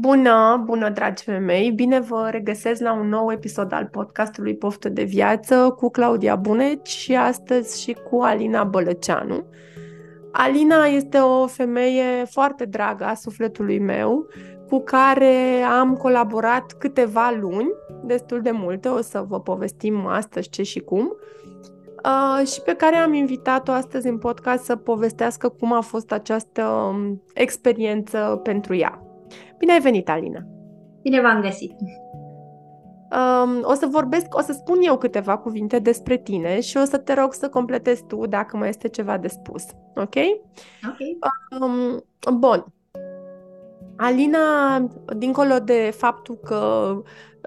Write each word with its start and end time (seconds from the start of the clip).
Bună, 0.00 0.62
bună, 0.64 0.90
dragi 0.90 1.22
femei! 1.22 1.70
Bine 1.70 2.00
vă 2.00 2.28
regăsesc 2.30 2.80
la 2.80 2.92
un 2.92 3.08
nou 3.08 3.32
episod 3.32 3.72
al 3.72 3.88
podcastului 3.92 4.56
Poftă 4.56 4.88
de 4.88 5.02
Viață 5.02 5.74
cu 5.76 5.90
Claudia 5.90 6.36
Buneci 6.36 6.88
și 6.88 7.16
astăzi 7.16 7.82
și 7.82 7.96
cu 8.10 8.20
Alina 8.20 8.64
Bălăceanu. 8.64 9.44
Alina 10.32 10.84
este 10.84 11.18
o 11.18 11.46
femeie 11.46 12.24
foarte 12.30 12.64
dragă 12.64 13.04
a 13.04 13.14
sufletului 13.14 13.78
meu, 13.78 14.26
cu 14.68 14.80
care 14.80 15.62
am 15.80 15.94
colaborat 15.94 16.72
câteva 16.72 17.36
luni, 17.40 17.70
destul 18.04 18.40
de 18.40 18.50
multe, 18.50 18.88
o 18.88 19.00
să 19.00 19.24
vă 19.28 19.40
povestim 19.40 20.06
astăzi 20.06 20.48
ce 20.48 20.62
și 20.62 20.78
cum, 20.78 21.16
uh, 22.04 22.46
și 22.46 22.60
pe 22.60 22.74
care 22.74 22.96
am 22.96 23.14
invitat-o 23.14 23.72
astăzi 23.72 24.08
în 24.08 24.18
podcast 24.18 24.64
să 24.64 24.76
povestească 24.76 25.48
cum 25.48 25.72
a 25.72 25.80
fost 25.80 26.12
această 26.12 26.62
um, 26.62 27.22
experiență 27.34 28.40
pentru 28.42 28.74
ea. 28.74 29.02
Bine 29.58 29.72
ai 29.72 29.80
venit, 29.80 30.08
Alina! 30.08 30.46
Bine 31.02 31.20
v-am 31.20 31.40
găsit! 31.40 31.72
Um, 33.10 33.60
o 33.62 33.74
să 33.74 33.86
vorbesc, 33.90 34.34
o 34.34 34.40
să 34.40 34.52
spun 34.52 34.78
eu 34.80 34.98
câteva 34.98 35.36
cuvinte 35.36 35.78
despre 35.78 36.16
tine 36.16 36.60
și 36.60 36.76
o 36.76 36.84
să 36.84 36.98
te 36.98 37.14
rog 37.14 37.32
să 37.32 37.48
completezi 37.48 38.04
tu 38.04 38.26
dacă 38.26 38.56
mai 38.56 38.68
este 38.68 38.88
ceva 38.88 39.18
de 39.18 39.28
spus. 39.28 39.64
Ok? 39.94 40.14
Ok. 40.88 41.30
Um, 41.60 42.04
bun. 42.38 42.64
Alina, 43.96 44.78
dincolo 45.16 45.58
de 45.58 45.94
faptul 45.96 46.36
că 46.36 46.92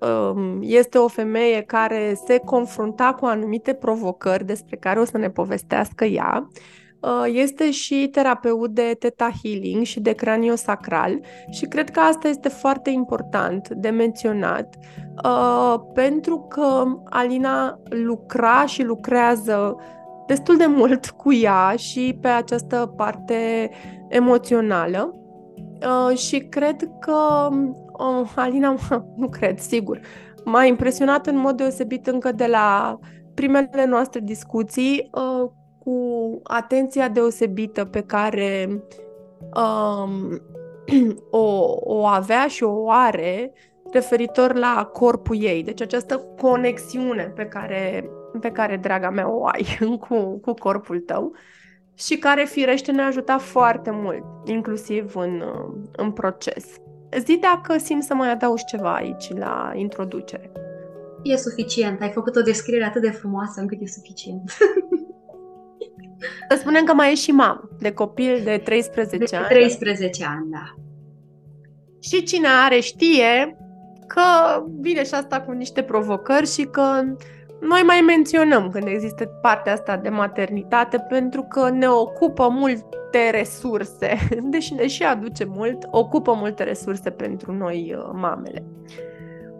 um, 0.07 0.59
este 0.61 0.97
o 0.97 1.07
femeie 1.07 1.61
care 1.61 2.13
se 2.25 2.41
confrunta 2.45 3.13
cu 3.19 3.25
anumite 3.25 3.73
provocări 3.73 4.45
despre 4.45 4.75
care 4.75 4.99
o 4.99 5.05
să 5.05 5.17
ne 5.17 5.29
povestească 5.29 6.05
ea, 6.05 6.47
Uh, 6.47 6.80
este 7.25 7.71
și 7.71 8.07
terapeut 8.11 8.69
de 8.69 8.95
Theta 8.99 9.31
Healing 9.43 9.83
și 9.83 9.99
de 9.99 10.11
craniosacral 10.11 11.19
și 11.49 11.65
cred 11.65 11.89
că 11.89 11.99
asta 11.99 12.27
este 12.27 12.49
foarte 12.49 12.89
important 12.89 13.69
de 13.69 13.89
menționat 13.89 14.75
uh, 15.23 15.75
pentru 15.93 16.45
că 16.49 16.83
Alina 17.09 17.79
lucra 17.89 18.65
și 18.65 18.83
lucrează 18.83 19.75
destul 20.27 20.57
de 20.57 20.65
mult 20.65 21.09
cu 21.09 21.33
ea 21.33 21.73
și 21.75 22.17
pe 22.21 22.27
această 22.27 22.93
parte 22.95 23.69
emoțională 24.09 25.13
uh, 26.09 26.17
și 26.17 26.39
cred 26.39 26.89
că 26.99 27.49
Alina, 28.35 28.75
nu 29.21 29.29
cred, 29.29 29.59
sigur, 29.59 29.99
m-a 30.45 30.63
impresionat 30.63 31.27
în 31.27 31.37
mod 31.37 31.57
deosebit 31.57 32.07
încă 32.07 32.31
de 32.31 32.45
la 32.45 32.99
primele 33.33 33.85
noastre 33.85 34.19
discuții 34.19 35.09
cu 35.83 36.39
atenția 36.43 37.07
deosebită 37.07 37.85
pe 37.85 38.01
care 38.01 38.83
um, 39.55 40.41
o, 41.29 41.75
o 41.79 42.05
avea 42.05 42.47
și 42.47 42.63
o 42.63 42.89
are 42.89 43.53
referitor 43.91 44.53
la 44.53 44.89
corpul 44.93 45.43
ei. 45.43 45.63
Deci 45.63 45.81
această 45.81 46.17
conexiune 46.41 47.23
pe 47.35 47.45
care, 47.45 48.09
pe 48.39 48.51
care 48.51 48.77
draga 48.77 49.09
mea, 49.09 49.31
o 49.31 49.45
ai 49.45 49.77
cu, 50.07 50.39
cu 50.39 50.53
corpul 50.53 50.99
tău 50.99 51.35
și 51.95 52.17
care, 52.17 52.43
firește, 52.43 52.91
ne-a 52.91 53.05
ajutat 53.05 53.41
foarte 53.41 53.91
mult, 53.91 54.23
inclusiv 54.45 55.15
în, 55.15 55.43
în 55.95 56.11
proces. 56.11 56.65
Zi 57.25 57.37
dacă 57.37 57.77
simți 57.77 58.07
să 58.07 58.13
mai 58.13 58.31
adaugi 58.31 58.65
ceva 58.65 58.95
aici 58.95 59.33
la 59.37 59.71
introducere. 59.75 60.51
E 61.23 61.35
suficient. 61.35 62.01
Ai 62.01 62.11
făcut 62.11 62.35
o 62.35 62.41
descriere 62.41 62.83
atât 62.83 63.01
de 63.01 63.09
frumoasă 63.09 63.61
încât 63.61 63.81
e 63.81 63.85
suficient. 63.85 64.51
Să 66.49 66.57
spunem 66.59 66.83
că 66.83 66.93
mai 66.93 67.11
e 67.11 67.15
și 67.15 67.31
mamă 67.31 67.69
de 67.79 67.91
copil 67.91 68.41
de 68.43 68.61
13 68.63 69.17
de 69.17 69.35
ani. 69.35 69.45
13 69.47 70.25
ani, 70.25 70.49
da. 70.49 70.75
Și 71.99 72.23
cine 72.23 72.47
are 72.65 72.79
știe 72.79 73.57
că 74.07 74.21
vine 74.79 75.03
și 75.03 75.13
asta 75.13 75.41
cu 75.41 75.51
niște 75.51 75.81
provocări 75.81 76.51
și 76.51 76.63
că 76.63 77.03
noi 77.61 77.81
mai 77.85 78.01
menționăm 78.05 78.69
când 78.69 78.87
există 78.87 79.25
partea 79.41 79.73
asta 79.73 79.97
de 79.97 80.09
maternitate 80.09 81.05
pentru 81.09 81.43
că 81.43 81.69
ne 81.69 81.87
ocupă 81.87 82.47
multe 82.49 83.29
resurse, 83.31 84.17
deși 84.51 84.73
ne 84.73 84.87
și 84.87 85.03
aduce 85.03 85.43
mult, 85.43 85.87
ocupă 85.91 86.33
multe 86.33 86.63
resurse 86.63 87.09
pentru 87.09 87.53
noi 87.53 87.95
uh, 87.97 88.09
mamele. 88.13 88.63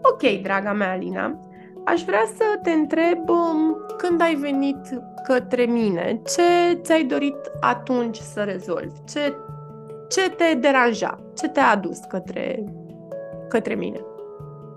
Ok, 0.02 0.42
draga 0.42 0.72
mea 0.72 0.90
Alina, 0.90 1.40
Aș 1.84 2.02
vrea 2.02 2.24
să 2.36 2.44
te 2.62 2.70
întreb 2.70 3.28
um, 3.28 3.76
când 3.96 4.20
ai 4.20 4.34
venit 4.34 4.78
către 5.26 5.64
mine, 5.64 6.22
ce 6.24 6.78
ți-ai 6.82 7.04
dorit 7.04 7.36
atunci 7.60 8.16
să 8.16 8.40
rezolvi? 8.40 8.94
Ce, 9.12 9.34
ce 10.08 10.30
te 10.30 10.54
deranja? 10.60 11.20
Ce 11.36 11.48
te-a 11.48 11.70
adus 11.70 11.98
către, 12.08 12.64
către 13.48 13.74
mine? 13.74 14.00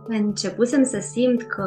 Începusem 0.07 0.83
să 0.83 0.99
simt 0.99 1.43
că 1.43 1.65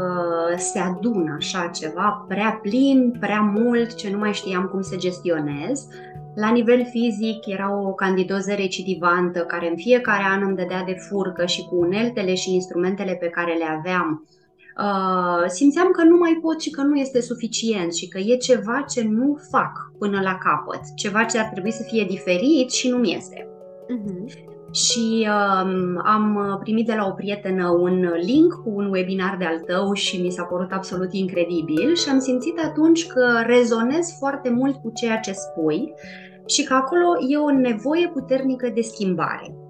se 0.57 0.79
adună 0.79 1.35
așa 1.39 1.71
ceva 1.75 2.25
prea 2.29 2.59
plin, 2.63 3.17
prea 3.21 3.41
mult, 3.41 3.95
ce 3.95 4.11
nu 4.11 4.19
mai 4.19 4.33
știam 4.33 4.65
cum 4.65 4.81
să 4.81 4.97
gestionez. 4.97 5.89
La 6.35 6.51
nivel 6.51 6.87
fizic 6.91 7.47
era 7.47 7.81
o 7.81 7.93
candidoză 7.93 8.55
recidivantă 8.55 9.41
care 9.41 9.69
în 9.69 9.77
fiecare 9.77 10.23
an 10.31 10.43
îmi 10.43 10.57
dădea 10.57 10.85
de 10.85 10.97
furcă 11.09 11.47
și 11.47 11.65
cu 11.65 11.77
uneltele 11.77 12.35
și 12.35 12.55
instrumentele 12.55 13.15
pe 13.15 13.29
care 13.29 13.55
le 13.55 13.65
aveam 13.79 14.23
Uh, 14.23 14.38
simțeam 15.47 15.91
că 15.91 16.03
nu 16.05 16.17
mai 16.17 16.39
pot 16.43 16.61
și 16.61 16.71
că 16.71 16.83
nu 16.83 16.97
este 16.97 17.21
suficient 17.21 17.95
și 17.95 18.09
că 18.09 18.19
e 18.19 18.37
ceva 18.37 18.85
ce 18.89 19.05
nu 19.09 19.39
fac 19.51 19.73
până 19.99 20.21
la 20.21 20.39
capăt, 20.39 20.81
ceva 20.97 21.25
ce 21.25 21.39
ar 21.39 21.49
trebui 21.53 21.73
să 21.73 21.83
fie 21.83 22.05
diferit 22.09 22.71
și 22.71 22.89
nu-mi 22.89 23.15
este. 23.15 23.49
Uh-huh. 23.97 24.47
Și 24.73 25.27
uh, 25.29 26.01
am 26.05 26.59
primit 26.61 26.87
de 26.87 26.95
la 26.95 27.07
o 27.07 27.11
prietenă 27.11 27.69
un 27.69 28.13
link 28.21 28.53
cu 28.53 28.71
un 28.75 28.91
webinar 28.91 29.37
de 29.39 29.45
al 29.45 29.59
tău 29.59 29.93
și 29.93 30.23
mi 30.23 30.31
s-a 30.31 30.43
părut 30.43 30.73
absolut 30.73 31.13
incredibil 31.13 31.95
și 31.95 32.09
am 32.09 32.19
simțit 32.19 32.59
atunci 32.59 33.07
că 33.07 33.43
rezonez 33.47 34.17
foarte 34.19 34.51
mult 34.51 34.77
cu 34.77 34.91
ceea 34.95 35.19
ce 35.19 35.33
spui 35.33 35.93
și 36.47 36.65
că 36.65 36.75
acolo 36.75 37.07
e 37.29 37.37
o 37.37 37.51
nevoie 37.51 38.09
puternică 38.09 38.71
de 38.75 38.81
schimbare. 38.81 39.68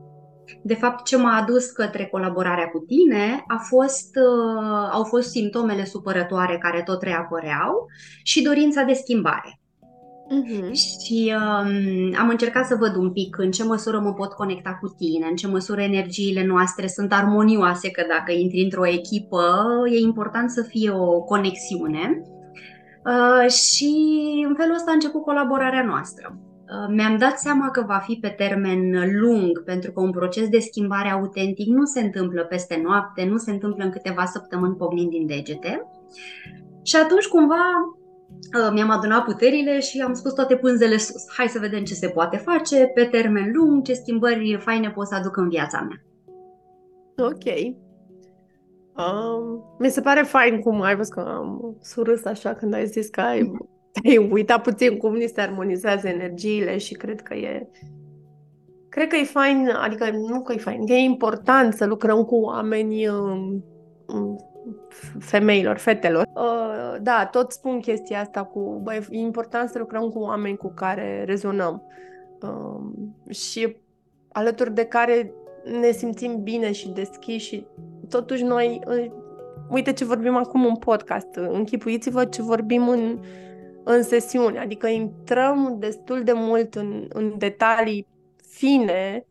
De 0.63 0.75
fapt, 0.75 1.05
ce 1.05 1.17
m-a 1.17 1.37
adus 1.37 1.71
către 1.71 2.07
colaborarea 2.07 2.69
cu 2.69 2.79
tine 2.79 3.45
a 3.47 3.57
fost, 3.57 4.17
uh, 4.17 4.89
au 4.93 5.05
fost 5.05 5.31
simptomele 5.31 5.85
supărătoare 5.85 6.59
care 6.59 6.83
tot 6.83 7.03
reapăreau 7.03 7.87
și 8.23 8.43
dorința 8.43 8.83
de 8.83 8.93
schimbare. 8.93 9.61
Uh-huh. 10.29 10.73
Și 10.73 11.35
um, 11.35 12.15
am 12.19 12.29
încercat 12.29 12.67
să 12.67 12.75
văd 12.75 12.97
un 12.97 13.13
pic 13.13 13.39
în 13.39 13.51
ce 13.51 13.65
măsură 13.65 13.99
mă 13.99 14.13
pot 14.13 14.33
conecta 14.33 14.79
cu 14.81 14.89
tine, 14.89 15.27
în 15.27 15.37
ce 15.37 15.47
măsură 15.47 15.81
energiile 15.81 16.47
noastre 16.47 16.87
sunt 16.87 17.13
armonioase, 17.13 17.91
că 17.91 18.05
dacă 18.09 18.33
intri 18.33 18.63
într-o 18.63 18.87
echipă 18.87 19.43
e 19.91 19.99
important 19.99 20.51
să 20.51 20.63
fie 20.63 20.91
o 20.91 21.21
conexiune. 21.21 22.23
Uh, 23.05 23.51
și 23.51 23.93
în 24.49 24.55
felul 24.55 24.75
ăsta 24.75 24.91
a 24.91 24.95
început 24.95 25.23
colaborarea 25.23 25.85
noastră. 25.85 26.39
Uh, 26.71 26.95
mi-am 26.95 27.19
dat 27.19 27.39
seama 27.39 27.71
că 27.71 27.85
va 27.87 27.99
fi 27.99 28.19
pe 28.21 28.29
termen 28.29 28.91
lung, 29.21 29.65
pentru 29.65 29.93
că 29.93 30.01
un 30.01 30.11
proces 30.11 30.49
de 30.49 30.59
schimbare 30.59 31.09
autentic 31.09 31.67
nu 31.67 31.85
se 31.85 32.01
întâmplă 32.01 32.45
peste 32.45 32.81
noapte, 32.85 33.25
nu 33.25 33.37
se 33.37 33.51
întâmplă 33.51 33.85
în 33.85 33.91
câteva 33.91 34.25
săptămâni 34.25 34.77
pognind 34.77 35.11
din 35.11 35.27
degete. 35.27 35.83
Și 36.83 36.97
atunci, 36.97 37.27
cumva, 37.27 37.65
uh, 38.31 38.71
mi-am 38.73 38.91
adunat 38.91 39.25
puterile 39.25 39.81
și 39.81 40.01
am 40.01 40.15
spus 40.15 40.33
toate 40.33 40.57
pânzele 40.57 40.97
sus. 40.97 41.25
Hai 41.37 41.49
să 41.49 41.59
vedem 41.59 41.85
ce 41.85 41.95
se 41.95 42.09
poate 42.09 42.37
face 42.37 42.87
pe 42.95 43.05
termen 43.05 43.51
lung, 43.55 43.85
ce 43.85 43.93
schimbări 43.93 44.59
faine 44.61 44.91
pot 44.91 45.07
să 45.07 45.15
aduc 45.15 45.37
în 45.37 45.49
viața 45.49 45.81
mea. 45.81 46.03
Ok. 47.29 47.77
Um, 48.97 49.77
mi 49.79 49.91
se 49.91 50.01
pare 50.01 50.23
fain 50.23 50.61
cum 50.61 50.81
ai 50.81 50.97
văzut 50.97 51.13
că 51.13 51.21
am 51.21 51.77
surâs 51.83 52.25
așa 52.25 52.55
când 52.55 52.75
ai 52.75 52.87
zis 52.87 53.09
că 53.09 53.21
ai 53.21 53.53
ai 54.05 54.29
uitat 54.31 54.63
puțin 54.63 54.97
cum 54.97 55.15
ni 55.15 55.27
se 55.27 55.41
armonizează 55.41 56.09
energiile 56.09 56.79
și 56.79 56.95
cred 56.95 57.21
că 57.21 57.35
e 57.35 57.69
cred 58.89 59.09
că 59.09 59.17
e 59.17 59.25
fain, 59.25 59.71
adică 59.81 60.11
nu 60.11 60.43
că 60.43 60.53
e 60.53 60.57
fain, 60.57 60.87
că 60.87 60.93
e 60.93 60.99
important 60.99 61.75
să 61.75 61.87
lucrăm 61.87 62.25
cu 62.25 62.37
oameni 62.37 63.09
um, 63.09 63.65
um, 64.07 64.37
femeilor, 65.19 65.77
fetelor. 65.77 66.27
Uh, 66.35 66.97
da, 67.03 67.29
tot 67.31 67.53
spun 67.53 67.81
chestia 67.81 68.21
asta 68.21 68.45
cu, 68.45 68.81
bă, 68.83 68.95
e 68.95 69.19
important 69.19 69.69
să 69.69 69.79
lucrăm 69.79 70.09
cu 70.09 70.19
oameni 70.19 70.57
cu 70.57 70.73
care 70.75 71.25
rezonăm 71.27 71.83
uh, 72.43 73.35
și 73.35 73.77
alături 74.33 74.75
de 74.75 74.85
care 74.85 75.33
ne 75.81 75.91
simțim 75.91 76.43
bine 76.43 76.73
și 76.73 76.89
deschiși 76.89 77.47
și 77.47 77.67
totuși 78.09 78.43
noi, 78.43 78.81
uite 79.71 79.93
ce 79.93 80.05
vorbim 80.05 80.37
acum 80.37 80.65
în 80.67 80.77
podcast, 80.77 81.35
închipuiți-vă 81.35 82.25
ce 82.25 82.43
vorbim 82.43 82.89
în, 82.89 83.19
în 83.91 84.03
sesiune, 84.03 84.59
adică 84.59 84.87
intrăm 84.87 85.77
destul 85.79 86.23
de 86.23 86.33
mult 86.35 86.75
în, 86.75 87.07
în 87.09 87.35
detalii 87.39 88.07
fine 88.49 89.27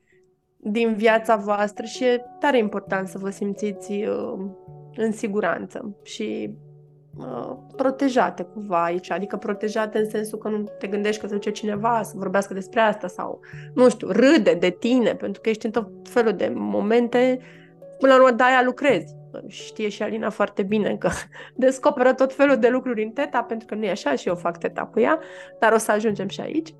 din 0.58 0.94
viața 0.94 1.36
voastră 1.36 1.86
și 1.86 2.04
e 2.04 2.22
tare 2.40 2.58
important 2.58 3.08
să 3.08 3.18
vă 3.18 3.30
simțiți 3.30 3.92
uh, 3.92 4.34
în 4.96 5.12
siguranță 5.12 5.96
și 6.04 6.50
uh, 7.18 7.56
protejate 7.76 8.44
cumva 8.44 8.84
aici, 8.84 9.12
adică 9.12 9.38
protejate 9.38 9.98
în 9.98 10.10
sensul 10.10 10.38
că 10.38 10.50
nu 10.50 10.64
te 10.80 10.88
gândești 10.88 11.22
că 11.22 11.28
se 11.28 11.34
duce 11.34 11.52
cineva 11.52 12.02
să 12.04 12.14
vorbească 12.16 12.54
despre 12.54 12.80
asta 12.80 13.08
sau, 13.08 13.40
nu 13.74 13.90
știu, 13.90 14.08
râde 14.12 14.54
de 14.54 14.70
tine 14.70 15.16
pentru 15.16 15.42
că 15.42 15.50
ești 15.50 15.66
în 15.66 15.72
tot 15.72 15.90
felul 16.04 16.34
de 16.34 16.52
momente, 16.56 17.40
până 18.00 18.14
la 18.14 18.20
urmă 18.20 18.36
de-aia 18.36 18.62
lucrezi. 18.64 19.16
Știe 19.48 19.90
și 19.90 20.04
Alina 20.04 20.30
foarte 20.30 20.64
bine 20.64 20.96
că 20.96 21.10
descoperă 21.56 22.14
tot 22.14 22.34
felul 22.34 22.58
de 22.58 22.68
lucruri 22.68 23.04
în 23.04 23.10
teta, 23.10 23.44
pentru 23.44 23.68
că 23.68 23.76
nu 23.76 23.86
e 23.86 23.90
așa 23.90 24.16
și 24.16 24.28
eu 24.28 24.36
fac 24.36 24.58
teta 24.58 24.86
cu 24.86 25.00
ea, 25.00 25.20
dar 25.60 25.74
o 25.74 25.78
să 25.78 25.92
ajungem 25.92 26.28
și 26.28 26.42
aici. 26.42 26.74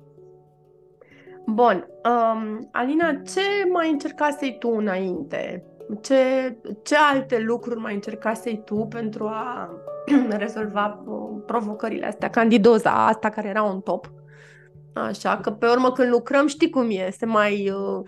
Bun. 1.46 1.88
Um, 2.04 2.68
Alina, 2.72 3.12
ce 3.12 3.40
mai 3.72 3.90
încercasei 3.90 4.58
tu 4.58 4.68
înainte? 4.68 5.64
Ce, 6.02 6.16
ce 6.82 6.96
alte 7.12 7.38
lucruri 7.38 7.80
mai 7.80 7.94
încercasei 7.94 8.62
tu 8.64 8.86
pentru 8.90 9.26
a 9.26 9.70
rezolva 10.30 11.02
uh, 11.06 11.42
provocările 11.46 12.06
astea, 12.06 12.30
candidoza 12.30 13.06
asta 13.06 13.28
care 13.28 13.48
era 13.48 13.62
un 13.62 13.80
top? 13.80 14.10
Așa, 14.92 15.36
că 15.36 15.50
pe 15.50 15.66
urmă 15.66 15.92
când 15.92 16.10
lucrăm 16.10 16.46
știi 16.46 16.70
cum 16.70 16.90
e, 16.90 17.10
se 17.10 17.26
mai, 17.26 17.70
uh, 17.70 18.04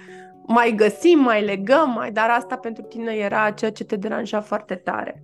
mai 0.52 0.74
găsim, 0.76 1.18
mai 1.18 1.44
legăm, 1.44 1.92
mai, 1.94 2.12
dar 2.12 2.30
asta 2.30 2.56
pentru 2.56 2.82
tine 2.82 3.12
era 3.12 3.50
ceea 3.50 3.70
ce 3.72 3.84
te 3.84 3.96
deranja 3.96 4.40
foarte 4.40 4.74
tare. 4.74 5.22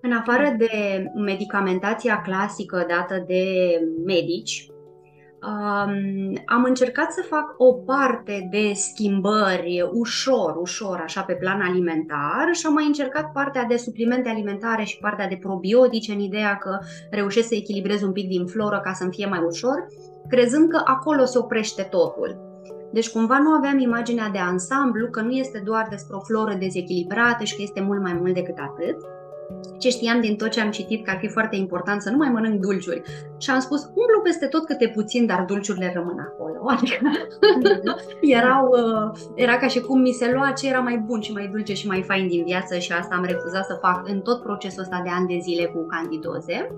În 0.00 0.12
afară 0.12 0.54
de 0.58 1.04
medicamentația 1.14 2.20
clasică 2.20 2.86
dată 2.88 3.24
de 3.26 3.44
medici, 4.04 4.70
um, 5.42 6.32
am 6.46 6.64
încercat 6.64 7.12
să 7.12 7.22
fac 7.28 7.54
o 7.56 7.72
parte 7.72 8.48
de 8.50 8.72
schimbări 8.74 9.88
ușor, 9.92 10.56
ușor, 10.56 11.00
așa 11.02 11.22
pe 11.22 11.34
plan 11.34 11.60
alimentar 11.60 12.48
și 12.52 12.66
am 12.66 12.72
mai 12.72 12.86
încercat 12.86 13.32
partea 13.32 13.64
de 13.64 13.76
suplimente 13.76 14.28
alimentare 14.28 14.84
și 14.84 14.98
partea 14.98 15.28
de 15.28 15.38
probiotice 15.40 16.12
în 16.12 16.20
ideea 16.20 16.56
că 16.56 16.78
reușesc 17.10 17.48
să 17.48 17.54
echilibrez 17.54 18.02
un 18.02 18.12
pic 18.12 18.28
din 18.28 18.46
floră 18.46 18.80
ca 18.84 18.92
să-mi 18.92 19.12
fie 19.12 19.26
mai 19.26 19.42
ușor, 19.46 19.86
crezând 20.28 20.68
că 20.68 20.80
acolo 20.84 21.24
se 21.24 21.38
oprește 21.38 21.82
totul. 21.82 22.54
Deci 22.92 23.10
cumva 23.10 23.38
nu 23.38 23.50
aveam 23.50 23.78
imaginea 23.78 24.28
de 24.28 24.38
ansamblu 24.38 25.08
că 25.10 25.20
nu 25.20 25.30
este 25.30 25.62
doar 25.64 25.86
despre 25.90 26.16
o 26.16 26.20
floră 26.20 26.54
dezechilibrată 26.54 27.44
și 27.44 27.56
că 27.56 27.62
este 27.62 27.80
mult 27.80 28.02
mai 28.02 28.12
mult 28.12 28.34
decât 28.34 28.58
atât 28.58 28.96
ce 29.78 29.88
știam 29.88 30.20
din 30.20 30.36
tot 30.36 30.48
ce 30.48 30.60
am 30.60 30.70
citit 30.70 31.04
că 31.04 31.10
ar 31.10 31.18
fi 31.18 31.28
foarte 31.28 31.56
important 31.56 32.02
să 32.02 32.10
nu 32.10 32.16
mai 32.16 32.28
mănânc 32.28 32.60
dulciuri. 32.60 33.02
Și 33.38 33.50
am 33.50 33.60
spus, 33.60 33.82
umblu 33.82 34.20
peste 34.22 34.46
tot 34.46 34.64
câte 34.64 34.88
puțin, 34.94 35.26
dar 35.26 35.44
dulciurile 35.44 35.92
rămân 35.94 36.18
acolo. 36.18 36.64
Adică 36.76 37.10
erau, 38.38 38.68
uh, 38.68 39.18
era 39.34 39.56
ca 39.56 39.66
și 39.66 39.80
cum 39.80 40.00
mi 40.00 40.12
se 40.12 40.30
lua 40.32 40.50
ce 40.50 40.68
era 40.68 40.78
mai 40.78 40.96
bun 41.06 41.20
și 41.20 41.32
mai 41.32 41.48
dulce 41.48 41.74
și 41.74 41.86
mai 41.86 42.02
fain 42.02 42.28
din 42.28 42.44
viață 42.44 42.78
și 42.78 42.92
asta 42.92 43.14
am 43.14 43.24
refuzat 43.24 43.64
să 43.64 43.78
fac 43.80 44.08
în 44.08 44.20
tot 44.20 44.42
procesul 44.42 44.82
ăsta 44.82 45.00
de 45.04 45.10
ani 45.12 45.26
de 45.26 45.38
zile 45.42 45.64
cu 45.64 45.86
candidoze. 45.86 46.68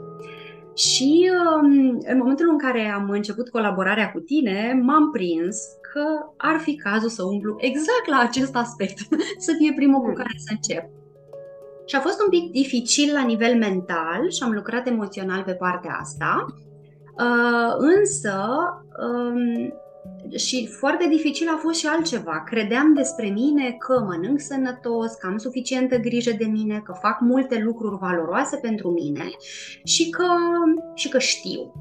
Și 0.79 1.31
um, 1.61 1.99
în 2.07 2.19
momentul 2.19 2.49
în 2.51 2.59
care 2.59 2.89
am 2.89 3.11
început 3.11 3.49
colaborarea 3.49 4.11
cu 4.13 4.19
tine, 4.19 4.81
m-am 4.83 5.11
prins 5.11 5.57
că 5.93 6.33
ar 6.37 6.59
fi 6.59 6.77
cazul 6.77 7.09
să 7.09 7.23
umblu 7.23 7.57
exact 7.59 8.07
la 8.07 8.19
acest 8.19 8.57
aspect, 8.57 8.99
să 9.47 9.53
fie 9.59 9.73
primul 9.77 9.99
cu 10.01 10.05
hmm. 10.05 10.15
care 10.15 10.35
să 10.37 10.51
încep. 10.51 10.91
Și 11.87 11.97
a 11.97 12.01
fost 12.01 12.21
un 12.23 12.29
pic 12.29 12.51
dificil 12.51 13.13
la 13.13 13.25
nivel 13.25 13.59
mental 13.59 14.31
și 14.31 14.43
am 14.43 14.53
lucrat 14.53 14.87
emoțional 14.87 15.43
pe 15.43 15.55
partea 15.55 15.99
asta. 16.01 16.47
Uh, 17.19 17.75
însă, 17.79 18.47
um, 18.99 19.73
și 20.37 20.67
foarte 20.67 21.09
dificil 21.09 21.49
a 21.49 21.57
fost 21.57 21.79
și 21.79 21.87
altceva. 21.87 22.43
Credeam 22.47 22.95
despre 22.95 23.29
mine 23.29 23.77
că 23.79 24.01
mănânc 24.01 24.41
sănătos, 24.41 25.15
că 25.15 25.27
am 25.27 25.39
suficientă 25.39 25.97
grijă 25.97 26.31
de 26.39 26.45
mine, 26.45 26.81
că 26.85 26.93
fac 27.01 27.21
multe 27.21 27.63
lucruri 27.65 27.99
valoroase 28.01 28.57
pentru 28.57 28.91
mine 28.91 29.25
și 29.85 30.11
că, 30.11 30.27
și 30.95 31.09
că 31.09 31.19
știu. 31.19 31.73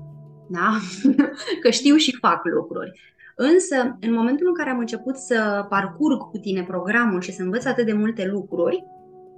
Da? 0.50 0.70
că 1.62 1.70
știu 1.70 1.96
și 1.96 2.18
fac 2.22 2.42
lucruri. 2.46 3.16
Însă, 3.36 3.98
în 4.00 4.14
momentul 4.14 4.48
în 4.48 4.54
care 4.54 4.70
am 4.70 4.80
început 4.80 5.16
să 5.16 5.66
parcurg 5.70 6.20
cu 6.20 6.38
tine 6.38 6.64
programul 6.64 7.22
și 7.22 7.34
să 7.34 7.42
învăț 7.42 7.66
atât 7.66 7.86
de 7.86 7.94
multe 7.94 8.28
lucruri, 8.32 8.84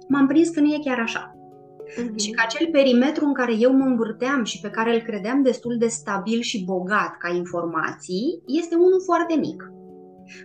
m-am 0.08 0.26
prins 0.26 0.48
că 0.48 0.60
nu 0.60 0.66
e 0.66 0.78
chiar 0.84 0.98
așa. 0.98 1.29
Uh-huh. 1.90 2.16
Și 2.16 2.30
că 2.30 2.42
acel 2.44 2.68
perimetru 2.72 3.24
în 3.24 3.34
care 3.34 3.54
eu 3.58 3.72
mă 3.72 3.84
învârteam 3.84 4.44
și 4.44 4.60
pe 4.60 4.70
care 4.70 4.94
îl 4.94 5.00
credeam 5.00 5.42
destul 5.42 5.76
de 5.78 5.86
stabil 5.86 6.40
și 6.40 6.64
bogat 6.64 7.16
ca 7.18 7.34
informații, 7.34 8.42
este 8.46 8.74
unul 8.74 9.02
foarte 9.04 9.34
mic. 9.38 9.72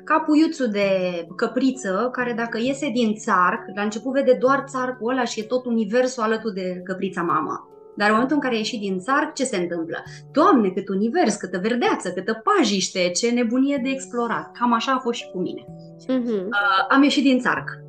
Ca 0.03 0.19
puiuțul 0.19 0.68
de 0.68 0.89
căpriță, 1.36 2.09
care 2.12 2.33
dacă 2.33 2.57
iese 2.62 2.89
din 2.94 3.15
țarc, 3.15 3.59
la 3.75 3.81
început 3.81 4.13
vede 4.13 4.38
doar 4.39 4.63
țarcul 4.68 5.12
ăla 5.12 5.24
și 5.24 5.39
e 5.39 5.44
tot 5.44 5.65
universul 5.65 6.24
alături 6.24 6.53
de 6.53 6.81
căprița 6.83 7.21
mamă. 7.21 7.69
Dar 7.97 8.07
în 8.07 8.13
momentul 8.13 8.36
în 8.36 8.42
care 8.42 8.56
a 8.56 8.57
ieșit 8.57 8.80
din 8.80 9.00
țarc, 9.00 9.33
ce 9.33 9.44
se 9.44 9.57
întâmplă? 9.57 10.03
Doamne, 10.31 10.69
cât 10.69 10.89
univers, 10.89 11.36
câtă 11.36 11.59
verdeață, 11.62 12.12
câtă 12.12 12.42
pajiște, 12.44 13.09
ce 13.09 13.31
nebunie 13.31 13.80
de 13.83 13.89
explorat. 13.89 14.51
Cam 14.59 14.74
așa 14.74 14.92
a 14.92 15.00
fost 15.00 15.18
și 15.18 15.30
cu 15.31 15.39
mine. 15.39 15.65
Uh-huh. 16.03 16.44
Uh, 16.45 16.86
am 16.89 17.03
ieșit 17.03 17.24
din 17.24 17.39
țarc. 17.39 17.85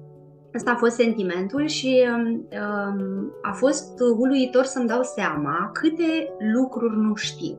Asta 0.56 0.70
a 0.70 0.76
fost 0.76 0.94
sentimentul 0.94 1.66
și 1.66 2.04
um, 2.16 3.32
a 3.42 3.52
fost 3.52 4.00
uluitor 4.18 4.64
să-mi 4.64 4.86
dau 4.86 5.02
seama 5.02 5.70
câte 5.72 6.32
lucruri 6.38 6.96
nu 6.96 7.14
știu 7.14 7.58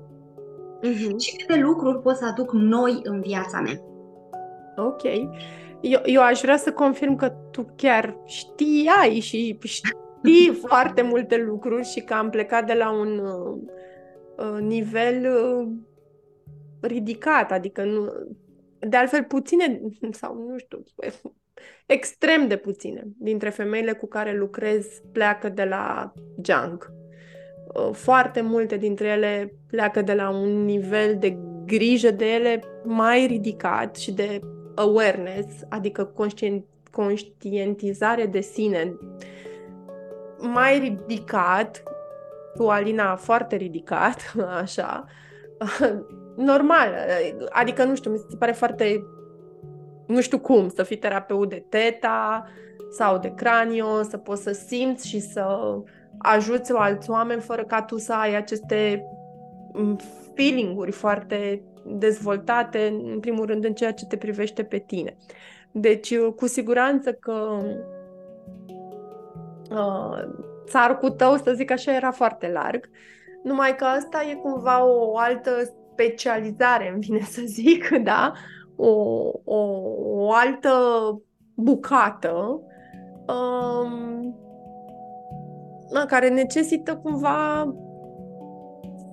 uh-huh. 0.84 1.18
și 1.18 1.36
câte 1.36 1.60
lucruri 1.60 2.02
pot 2.02 2.16
să 2.16 2.26
aduc 2.26 2.52
noi 2.52 3.00
în 3.04 3.22
viața 3.22 3.60
mea. 3.60 3.82
Ok. 4.76 5.04
Eu, 5.82 6.02
eu 6.06 6.22
aș 6.22 6.42
vrea 6.42 6.58
să 6.58 6.72
confirm 6.72 7.16
că 7.16 7.34
tu 7.52 7.74
chiar 7.76 8.18
știai 8.26 9.20
și 9.20 9.60
știi 9.64 10.54
foarte 10.66 11.02
multe 11.02 11.38
lucruri 11.38 11.84
și 11.84 12.02
că 12.02 12.14
am 12.14 12.30
plecat 12.30 12.66
de 12.66 12.74
la 12.74 12.92
un 12.92 13.18
uh, 13.18 14.60
nivel 14.60 15.36
uh, 15.44 15.68
ridicat, 16.82 17.52
adică 17.52 17.84
nu, 17.84 18.12
de 18.80 18.98
altfel 18.98 19.24
puține, 19.24 19.82
sau 20.12 20.48
nu 20.50 20.58
știu, 20.58 20.84
extrem 21.86 22.48
de 22.48 22.56
puține 22.56 23.04
dintre 23.18 23.50
femeile 23.50 23.94
cu 23.94 24.08
care 24.08 24.38
lucrez 24.38 24.86
pleacă 25.12 25.50
de 25.50 25.64
la 25.64 26.14
junk. 26.42 26.92
Uh, 27.74 27.94
foarte 27.94 28.42
multe 28.42 28.78
dintre 28.78 29.08
ele 29.08 29.54
pleacă 29.68 30.02
de 30.02 30.14
la 30.14 30.30
un 30.30 30.64
nivel 30.64 31.18
de 31.20 31.38
grijă 31.66 32.12
de 32.12 32.26
ele 32.26 32.64
mai 32.84 33.26
ridicat 33.26 33.96
și 33.96 34.12
de 34.12 34.40
awareness, 34.76 35.48
adică 35.70 36.06
conștient, 36.06 36.66
conștientizare 36.92 38.26
de 38.26 38.40
sine 38.40 38.98
mai 40.40 40.80
ridicat, 40.80 41.84
cu 42.56 42.64
Alina 42.64 43.16
foarte 43.16 43.56
ridicat, 43.56 44.34
așa, 44.62 45.06
normal, 46.36 46.94
adică 47.50 47.84
nu 47.84 47.96
știu, 47.96 48.12
mi 48.12 48.18
se 48.30 48.36
pare 48.36 48.52
foarte 48.52 49.04
nu 50.08 50.22
știu 50.22 50.40
cum, 50.40 50.70
să 50.70 50.84
fii 50.84 50.98
terapeut 50.98 51.50
de 51.50 51.66
teta 51.70 52.48
sau 52.92 53.18
de 53.18 53.34
cranio, 53.36 54.04
să 54.04 54.18
poți 54.18 54.44
să 54.44 54.52
simți 54.52 55.08
și 55.08 55.20
să 55.20 55.76
ajuți 56.18 56.72
alți 56.72 57.10
oameni 57.10 57.42
fără 57.42 57.64
ca 57.64 57.82
tu 57.82 57.98
să 57.98 58.14
ai 58.14 58.36
aceste 58.36 59.06
mm, 59.74 60.00
feeling-uri 60.36 60.92
foarte 60.92 61.62
dezvoltate, 61.86 62.88
în 63.04 63.20
primul 63.20 63.46
rând 63.46 63.66
în 63.66 63.74
ceea 63.74 63.94
ce 63.94 64.06
te 64.06 64.18
privește 64.18 64.64
pe 64.64 64.78
tine. 64.78 65.18
Deci, 65.72 66.18
cu 66.18 66.48
siguranță 66.48 67.14
că 67.14 67.62
uh, 69.70 70.24
țarcul 70.68 71.10
tău, 71.10 71.36
să 71.36 71.54
zic 71.56 71.72
așa, 71.72 71.96
era 71.96 72.12
foarte 72.12 72.52
larg, 72.52 72.90
numai 73.44 73.76
că 73.76 73.84
asta 73.84 74.24
e 74.32 74.34
cumva 74.34 74.86
o 74.86 75.18
altă 75.18 75.52
specializare, 75.92 76.92
îmi 76.92 77.00
vine 77.00 77.20
să 77.20 77.42
zic, 77.46 77.90
da? 78.04 78.34
O, 78.78 78.92
o, 79.44 79.82
o 80.04 80.32
altă 80.32 80.72
bucată 81.56 82.62
um, 83.28 84.36
care 86.08 86.30
necesită 86.30 86.96
cumva 86.96 87.74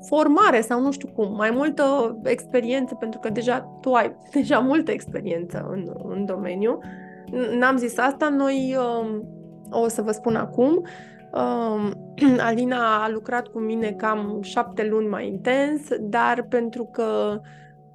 formare 0.07 0.61
sau 0.61 0.81
nu 0.81 0.91
știu 0.91 1.09
cum, 1.09 1.35
mai 1.37 1.51
multă 1.51 2.19
experiență, 2.25 2.95
pentru 2.95 3.21
că 3.21 3.29
deja 3.29 3.79
tu 3.81 3.93
ai 3.93 4.17
deja 4.33 4.59
multă 4.59 4.91
experiență 4.91 5.69
în, 5.71 5.93
în 6.05 6.25
domeniu. 6.25 6.79
N-am 7.59 7.77
zis 7.77 7.99
asta, 7.99 8.29
noi 8.29 8.77
um, 8.79 9.29
o 9.71 9.89
să 9.89 10.03
vă 10.03 10.11
spun 10.11 10.37
acum. 10.37 10.87
Um, 11.33 11.93
Alina 12.49 13.03
a 13.03 13.09
lucrat 13.09 13.47
cu 13.49 13.59
mine 13.59 13.91
cam 13.91 14.39
șapte 14.43 14.87
luni 14.89 15.09
mai 15.09 15.27
intens, 15.27 15.81
dar 16.01 16.47
pentru 16.49 16.89
că 16.93 17.05
uh, 17.35 17.41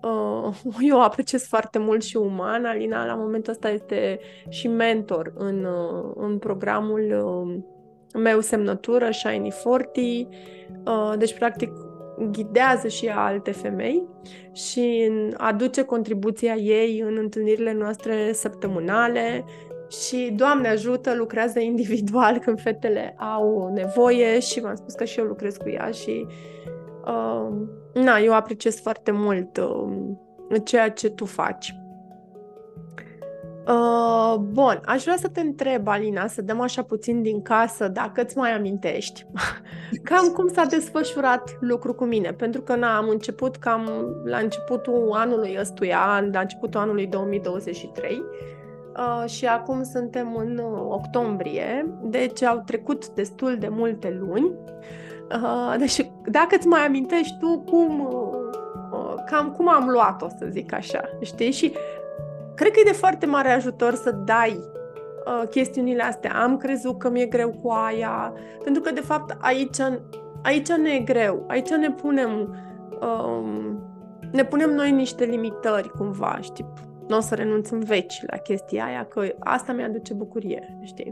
eu 0.90 0.98
o 0.98 1.02
apreciez 1.02 1.48
foarte 1.48 1.80
mult 1.80 2.04
și 2.04 2.18
uman. 2.18 2.66
Alina 2.66 3.06
la 3.06 3.16
momentul 3.16 3.52
ăsta 3.52 3.70
este 3.70 4.20
și 4.50 4.68
mentor 4.68 5.34
în, 5.36 5.64
uh, 5.64 6.12
în 6.16 6.38
programul 6.38 7.24
uh, 7.26 7.58
meu 8.22 8.40
semnătură 8.40 9.10
Shiny 9.12 9.54
40. 9.64 10.28
Uh, 10.86 11.14
deci, 11.18 11.34
practic, 11.34 11.72
ghidează 12.32 12.88
și 12.88 13.08
alte 13.08 13.52
femei 13.52 14.04
și 14.54 15.12
aduce 15.38 15.84
contribuția 15.84 16.56
ei 16.56 17.00
în 17.00 17.18
întâlnirile 17.18 17.74
noastre 17.74 18.34
săptămânale 18.34 19.46
și, 19.90 20.34
Doamne 20.36 20.68
ajută, 20.68 21.16
lucrează 21.16 21.60
individual 21.60 22.38
când 22.46 22.62
fetele 22.62 23.16
au 23.18 23.72
nevoie 23.74 24.40
și 24.40 24.60
v-am 24.60 24.76
spus 24.76 24.94
că 24.94 25.04
și 25.04 25.20
eu 25.20 25.26
lucrez 25.26 25.58
cu 25.58 25.70
ea 25.70 25.92
și 25.92 26.26
uh, 26.28 26.59
na, 27.94 28.18
eu 28.18 28.34
apreciez 28.34 28.82
foarte 28.82 29.12
mult 29.12 29.58
uh, 29.58 30.62
ceea 30.64 30.92
ce 30.92 31.10
tu 31.10 31.26
faci. 31.26 31.74
Uh, 33.68 34.36
bun, 34.38 34.82
aș 34.86 35.04
vrea 35.04 35.18
să 35.18 35.28
te 35.28 35.40
întreb, 35.40 35.88
Alina, 35.88 36.28
să 36.28 36.42
dăm 36.42 36.62
așa 36.62 36.84
puțin 36.84 37.22
din 37.22 37.42
casă, 37.42 37.88
dacă 37.88 38.22
îți 38.22 38.38
mai 38.38 38.52
amintești, 38.52 39.26
cam 40.10 40.28
cum 40.28 40.48
s-a 40.48 40.66
desfășurat 40.66 41.58
lucru 41.60 41.94
cu 41.94 42.04
mine, 42.04 42.34
pentru 42.34 42.62
că 42.62 42.76
na, 42.76 42.98
am 42.98 43.10
început 43.10 43.56
cam 43.56 43.90
la 44.26 44.38
începutul 44.38 45.12
anului 45.14 45.58
ăstuia, 45.60 46.28
la 46.32 46.40
începutul 46.40 46.80
anului 46.80 47.08
2023, 47.08 48.24
uh, 48.98 49.30
și 49.30 49.46
acum 49.46 49.84
suntem 49.84 50.36
în 50.36 50.62
octombrie, 50.90 51.98
deci 52.04 52.44
au 52.44 52.64
trecut 52.66 53.10
destul 53.10 53.58
de 53.60 53.68
multe 53.68 54.18
luni. 54.20 54.46
Uh, 54.46 55.09
deci, 55.78 56.12
dacă 56.26 56.56
îți 56.56 56.68
mai 56.68 56.86
amintești 56.86 57.38
tu 57.40 57.60
cum, 57.60 58.00
uh, 58.92 59.14
cam 59.26 59.52
cum 59.52 59.70
am 59.70 59.90
luat-o, 59.90 60.28
să 60.38 60.46
zic 60.50 60.74
așa, 60.74 61.02
știi? 61.22 61.52
Și 61.52 61.74
cred 62.56 62.72
că 62.72 62.80
e 62.80 62.90
de 62.92 62.98
foarte 62.98 63.26
mare 63.26 63.50
ajutor 63.50 63.94
să 63.94 64.12
dai 64.12 64.60
uh, 65.26 65.48
chestiunile 65.50 66.04
astea. 66.04 66.42
Am 66.44 66.58
crezut 66.58 66.98
că 66.98 67.10
mi-e 67.10 67.26
greu 67.26 67.50
cu 67.50 67.70
aia, 67.70 68.34
pentru 68.64 68.82
că, 68.82 68.92
de 68.92 69.02
fapt, 69.02 69.38
aici, 69.42 69.80
aici 70.44 70.72
ne 70.72 70.90
e 70.90 71.00
greu. 71.00 71.44
Aici 71.48 71.70
ne 71.70 71.92
punem, 71.92 72.56
um, 73.02 73.80
ne 74.32 74.46
punem 74.46 74.70
noi 74.70 74.92
niște 74.92 75.26
limitări, 75.26 75.90
cumva, 75.90 76.38
știi? 76.42 76.66
Nu 77.08 77.18
o 77.18 77.20
să 77.20 77.36
renunț 77.36 77.70
în 77.70 77.80
veci 77.80 78.24
la 78.28 78.38
chestia 78.38 78.86
aia, 78.86 79.06
că 79.06 79.22
asta 79.40 79.72
mi-aduce 79.72 80.14
bucurie, 80.14 80.78
știi? 80.84 81.12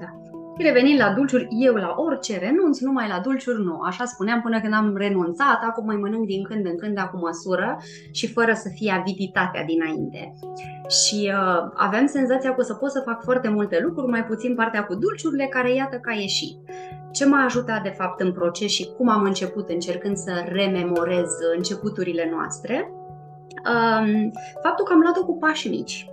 Da. 0.00 0.29
Revenind 0.62 0.98
la 0.98 1.12
dulciuri, 1.12 1.48
eu 1.50 1.74
la 1.74 1.94
orice 1.96 2.38
renunț, 2.38 2.78
numai 2.78 3.08
la 3.08 3.20
dulciuri 3.20 3.64
nu. 3.64 3.80
Așa 3.80 4.04
spuneam 4.04 4.40
până 4.40 4.60
când 4.60 4.74
am 4.74 4.96
renunțat, 4.96 5.60
acum 5.62 5.84
mai 5.84 5.96
mănânc 5.96 6.26
din 6.26 6.42
când 6.44 6.66
în 6.66 6.76
când, 6.76 6.98
cu 7.00 7.18
măsură 7.18 7.78
și 8.12 8.32
fără 8.32 8.52
să 8.54 8.68
fie 8.74 8.92
aviditatea 8.92 9.64
dinainte. 9.64 10.34
Și 10.88 11.32
uh, 11.32 11.70
aveam 11.74 12.06
senzația 12.06 12.50
că 12.50 12.60
o 12.60 12.62
să 12.62 12.74
pot 12.74 12.90
să 12.90 13.02
fac 13.04 13.22
foarte 13.22 13.48
multe 13.48 13.80
lucruri, 13.82 14.10
mai 14.10 14.24
puțin 14.24 14.54
partea 14.54 14.84
cu 14.84 14.94
dulciurile, 14.94 15.46
care 15.46 15.74
iată 15.74 15.96
că 15.96 16.10
a 16.10 16.14
ieșit. 16.14 16.56
Ce 17.10 17.26
m-a 17.26 17.44
ajutat 17.44 17.82
de 17.82 17.94
fapt 17.98 18.20
în 18.20 18.32
proces 18.32 18.70
și 18.70 18.90
cum 18.96 19.08
am 19.08 19.22
început 19.22 19.68
încercând 19.68 20.16
să 20.16 20.44
rememorez 20.46 21.28
începuturile 21.56 22.30
noastre, 22.32 22.90
um, 23.70 24.30
faptul 24.62 24.84
că 24.84 24.92
am 24.92 25.00
luat-o 25.00 25.24
cu 25.24 25.38
pași 25.38 25.68
mici. 25.68 26.10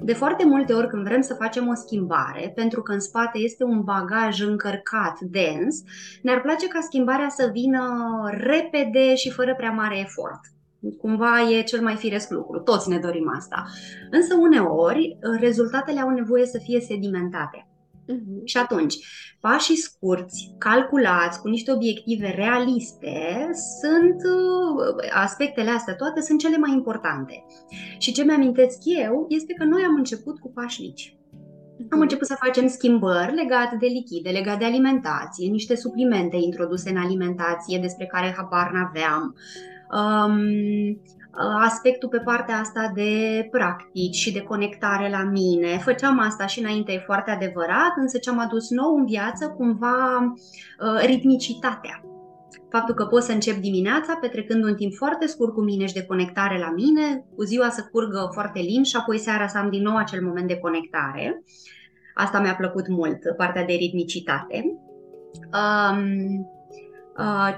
De 0.00 0.12
foarte 0.12 0.44
multe 0.44 0.72
ori 0.72 0.88
când 0.88 1.04
vrem 1.04 1.20
să 1.20 1.34
facem 1.34 1.68
o 1.68 1.74
schimbare, 1.74 2.52
pentru 2.54 2.82
că 2.82 2.92
în 2.92 3.00
spate 3.00 3.38
este 3.38 3.64
un 3.64 3.82
bagaj 3.82 4.40
încărcat, 4.40 5.20
dens, 5.20 5.82
ne-ar 6.22 6.40
place 6.40 6.68
ca 6.68 6.80
schimbarea 6.80 7.28
să 7.28 7.50
vină 7.52 7.82
repede 8.30 9.14
și 9.14 9.30
fără 9.30 9.54
prea 9.54 9.70
mare 9.70 9.98
efort. 9.98 10.40
Cumva 10.98 11.50
e 11.50 11.62
cel 11.62 11.82
mai 11.82 11.94
firesc 11.94 12.30
lucru, 12.30 12.58
toți 12.60 12.88
ne 12.88 12.98
dorim 12.98 13.32
asta. 13.36 13.64
Însă 14.10 14.34
uneori 14.34 15.18
rezultatele 15.40 16.00
au 16.00 16.10
nevoie 16.10 16.46
să 16.46 16.58
fie 16.58 16.80
sedimentate. 16.80 17.66
Uh-huh. 18.12 18.44
Și 18.44 18.56
atunci, 18.56 18.96
pașii 19.40 19.76
scurți, 19.76 20.54
calculați, 20.58 21.40
cu 21.40 21.48
niște 21.48 21.72
obiective 21.72 22.32
realiste, 22.36 23.50
sunt 23.80 24.14
uh, 24.14 24.94
aspectele 25.12 25.70
astea 25.70 25.94
toate 25.94 26.20
sunt 26.20 26.38
cele 26.38 26.56
mai 26.56 26.72
importante. 26.72 27.44
Și 27.98 28.12
ce 28.12 28.24
mi-amintesc 28.24 28.78
eu 28.84 29.26
este 29.28 29.52
că 29.52 29.64
noi 29.64 29.82
am 29.82 29.94
început 29.94 30.38
cu 30.38 30.52
pași 30.52 30.80
mici. 30.80 31.16
Am 31.78 31.86
mhm. 31.90 32.00
început 32.00 32.26
să 32.26 32.36
facem 32.44 32.68
schimbări 32.68 33.34
legate 33.34 33.76
de 33.80 33.86
lichide, 33.86 34.30
legate 34.30 34.58
de 34.58 34.64
alimentație, 34.64 35.50
niște 35.50 35.76
suplimente 35.76 36.36
introduse 36.36 36.90
în 36.90 36.96
alimentație 36.96 37.78
despre 37.78 38.06
care 38.06 38.34
habar 38.36 38.70
n-aveam. 38.70 39.34
Um, 39.90 40.38
Uh, 41.25 41.25
aspectul 41.62 42.08
pe 42.08 42.18
partea 42.18 42.56
asta 42.58 42.92
de 42.94 43.48
practici 43.50 44.14
și 44.14 44.32
de 44.32 44.42
conectare 44.42 45.10
la 45.10 45.22
mine. 45.22 45.78
Făceam 45.78 46.18
asta 46.18 46.46
și 46.46 46.60
înainte, 46.60 46.92
e 46.92 46.98
foarte 46.98 47.30
adevărat, 47.30 47.92
însă 47.96 48.18
ce 48.18 48.30
am 48.30 48.38
adus 48.38 48.70
nou 48.70 48.94
în 48.94 49.06
viață, 49.06 49.48
cumva 49.48 50.18
uh, 50.20 51.04
ritmicitatea. 51.04 52.04
Faptul 52.70 52.94
că 52.94 53.04
pot 53.04 53.22
să 53.22 53.32
încep 53.32 53.56
dimineața 53.56 54.18
petrecând 54.20 54.64
un 54.64 54.74
timp 54.74 54.94
foarte 54.94 55.26
scurt 55.26 55.52
cu 55.52 55.60
mine 55.60 55.86
și 55.86 55.94
de 55.94 56.04
conectare 56.04 56.58
la 56.58 56.70
mine, 56.70 57.24
cu 57.36 57.42
ziua 57.42 57.68
să 57.68 57.88
curgă 57.92 58.30
foarte 58.32 58.58
lin 58.58 58.82
și 58.82 58.96
apoi 58.96 59.18
seara 59.18 59.46
să 59.46 59.58
am 59.58 59.70
din 59.70 59.82
nou 59.82 59.96
acel 59.96 60.22
moment 60.22 60.48
de 60.48 60.58
conectare. 60.58 61.42
Asta 62.14 62.40
mi-a 62.40 62.54
plăcut 62.54 62.88
mult, 62.88 63.18
partea 63.36 63.64
de 63.64 63.72
ritmicitate. 63.72 64.78
Um, 65.52 66.54
Uh, 66.55 66.55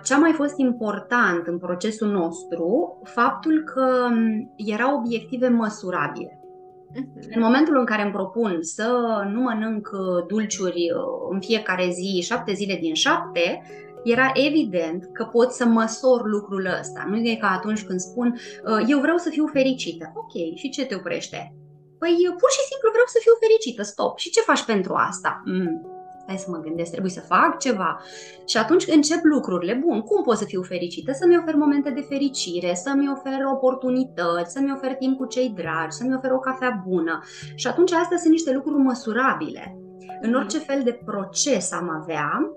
ce 0.04 0.14
a 0.14 0.18
mai 0.18 0.32
fost 0.32 0.58
important 0.58 1.46
în 1.46 1.58
procesul 1.58 2.08
nostru, 2.08 3.00
faptul 3.04 3.62
că 3.64 4.06
um, 4.10 4.52
erau 4.56 4.96
obiective 4.96 5.48
măsurabile. 5.48 6.40
Uh-huh. 6.40 7.34
În 7.34 7.42
momentul 7.42 7.76
în 7.78 7.84
care 7.84 8.02
îmi 8.02 8.12
propun 8.12 8.58
să 8.60 8.88
nu 9.32 9.40
mănânc 9.40 9.90
uh, 9.92 10.26
dulciuri 10.26 10.92
uh, 10.92 11.28
în 11.30 11.40
fiecare 11.40 11.88
zi, 11.90 12.20
șapte 12.22 12.52
zile 12.52 12.78
din 12.80 12.94
șapte, 12.94 13.62
era 14.04 14.30
evident 14.34 15.08
că 15.12 15.24
pot 15.24 15.50
să 15.50 15.64
măsor 15.64 16.26
lucrul 16.26 16.68
ăsta. 16.80 17.06
Nu 17.08 17.16
e 17.16 17.36
ca 17.40 17.50
atunci 17.50 17.84
când 17.84 18.00
spun, 18.00 18.38
eu 18.88 18.98
vreau 19.00 19.16
să 19.16 19.28
fiu 19.30 19.46
fericită. 19.46 20.12
Ok, 20.14 20.56
și 20.56 20.68
ce 20.68 20.86
te 20.86 20.94
oprește? 20.94 21.54
Păi 21.98 22.16
pur 22.40 22.50
și 22.50 22.68
simplu 22.70 22.88
vreau 22.90 23.06
să 23.06 23.18
fiu 23.20 23.32
fericită, 23.40 23.82
stop. 23.82 24.18
Și 24.18 24.30
ce 24.30 24.40
faci 24.40 24.64
pentru 24.64 24.94
asta? 24.94 25.42
Mm 25.44 25.97
stai 26.28 26.44
să 26.44 26.50
mă 26.50 26.62
gândesc, 26.66 26.90
trebuie 26.90 27.10
să 27.10 27.20
fac 27.20 27.58
ceva. 27.58 28.00
Și 28.46 28.56
atunci 28.56 28.86
încep 28.86 29.20
lucrurile. 29.22 29.74
Bun, 29.84 30.00
cum 30.00 30.22
pot 30.22 30.36
să 30.36 30.44
fiu 30.44 30.62
fericită? 30.62 31.12
Să-mi 31.12 31.38
ofer 31.38 31.54
momente 31.54 31.90
de 31.90 32.00
fericire, 32.08 32.74
să-mi 32.74 33.10
ofer 33.10 33.38
oportunități, 33.52 34.52
să-mi 34.52 34.72
ofer 34.76 34.94
timp 34.94 35.16
cu 35.16 35.26
cei 35.26 35.48
dragi, 35.48 35.96
să-mi 35.96 36.14
ofer 36.14 36.30
o 36.30 36.38
cafea 36.38 36.82
bună. 36.88 37.20
Și 37.54 37.66
atunci 37.66 37.92
astea 37.92 38.16
sunt 38.16 38.32
niște 38.32 38.52
lucruri 38.52 38.82
măsurabile. 38.82 39.76
În 40.20 40.34
orice 40.34 40.58
fel 40.58 40.80
de 40.84 41.00
proces 41.04 41.72
am 41.72 41.90
avea, 42.02 42.52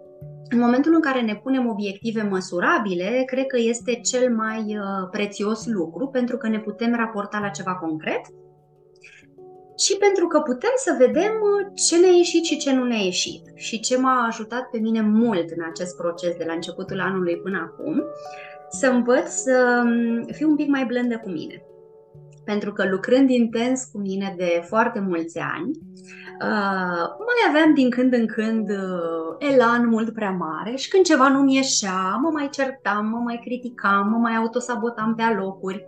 în 0.49 0.59
momentul 0.59 0.93
în 0.93 1.01
care 1.01 1.21
ne 1.21 1.35
punem 1.35 1.67
obiective 1.67 2.21
măsurabile, 2.21 3.23
cred 3.25 3.45
că 3.45 3.57
este 3.59 3.93
cel 3.93 4.35
mai 4.35 4.59
uh, 4.59 5.07
prețios 5.11 5.65
lucru 5.65 6.07
pentru 6.07 6.37
că 6.37 6.47
ne 6.47 6.59
putem 6.59 6.95
raporta 6.95 7.39
la 7.39 7.49
ceva 7.49 7.75
concret 7.75 8.21
și 9.77 9.97
pentru 9.97 10.27
că 10.27 10.39
putem 10.39 10.73
să 10.75 10.95
vedem 10.97 11.33
uh, 11.41 11.71
ce 11.73 11.97
ne-a 11.97 12.11
ieșit 12.11 12.43
și 12.43 12.57
ce 12.57 12.73
nu 12.73 12.83
ne-a 12.83 13.03
ieșit. 13.03 13.41
Și 13.55 13.79
ce 13.79 13.97
m-a 13.97 14.25
ajutat 14.27 14.69
pe 14.71 14.77
mine 14.77 15.01
mult 15.01 15.49
în 15.49 15.63
acest 15.69 15.97
proces 15.97 16.35
de 16.35 16.43
la 16.47 16.53
începutul 16.53 16.99
anului 16.99 17.37
până 17.37 17.57
acum, 17.71 18.03
să 18.69 18.87
învăț 18.87 19.29
să 19.29 19.83
um, 19.85 20.25
fiu 20.25 20.49
un 20.49 20.55
pic 20.55 20.67
mai 20.67 20.85
blândă 20.85 21.17
cu 21.17 21.29
mine. 21.29 21.63
Pentru 22.45 22.73
că 22.73 22.89
lucrând 22.89 23.29
intens 23.29 23.83
cu 23.83 23.97
mine 23.97 24.33
de 24.37 24.63
foarte 24.67 24.99
mulți 24.99 25.39
ani, 25.39 25.69
uh, 26.41 27.07
mai 27.27 27.39
aveam 27.49 27.73
din 27.73 27.89
când 27.89 28.13
în 28.13 28.27
când 28.27 28.69
uh, 28.69 29.49
elan 29.51 29.87
mult 29.87 30.13
prea 30.13 30.31
mare 30.31 30.75
și 30.75 30.89
când 30.89 31.03
ceva 31.03 31.27
nu-mi 31.27 31.55
ieșea, 31.55 32.19
mă 32.21 32.29
mai 32.29 32.49
certam, 32.49 33.05
mă 33.05 33.17
mai 33.17 33.39
criticam, 33.43 34.09
mă 34.09 34.17
mai 34.17 34.35
autosabotam 34.35 35.15
pe 35.15 35.21
alocuri. 35.21 35.87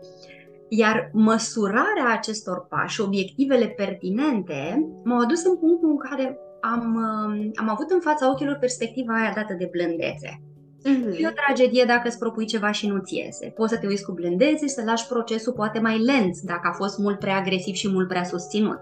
Iar 0.78 1.10
măsurarea 1.14 2.12
acestor 2.12 2.66
pași, 2.70 3.02
obiectivele 3.02 3.68
pertinente, 3.68 4.90
m-au 5.04 5.20
adus 5.20 5.44
în 5.44 5.58
punctul 5.58 5.90
în 5.90 5.98
care 5.98 6.38
am, 6.62 6.96
um, 6.96 7.52
am 7.56 7.70
avut 7.70 7.90
în 7.90 8.00
fața 8.00 8.32
ochilor 8.32 8.58
perspectiva 8.60 9.14
aia 9.14 9.32
dată 9.36 9.56
de 9.58 9.70
blândețe. 9.72 10.42
Mm-hmm. 10.90 11.20
E 11.20 11.28
o 11.28 11.32
tragedie 11.46 11.84
dacă 11.88 12.08
îți 12.08 12.18
propui 12.18 12.46
ceva 12.46 12.72
și 12.72 12.88
nu-ți 12.88 13.16
iese. 13.16 13.48
Poți 13.56 13.74
să 13.74 13.80
te 13.80 13.88
uiți 13.88 14.06
cu 14.06 14.12
blândețe 14.12 14.66
și 14.68 14.74
să 14.74 14.84
lași 14.86 15.08
procesul 15.08 15.54
poate 15.54 15.80
mai 15.80 16.00
lent 16.00 16.38
dacă 16.38 16.68
a 16.72 16.74
fost 16.74 16.98
mult 16.98 17.20
prea 17.20 17.36
agresiv 17.36 17.74
și 17.74 17.92
mult 17.92 18.08
prea 18.08 18.24
susținut. 18.24 18.80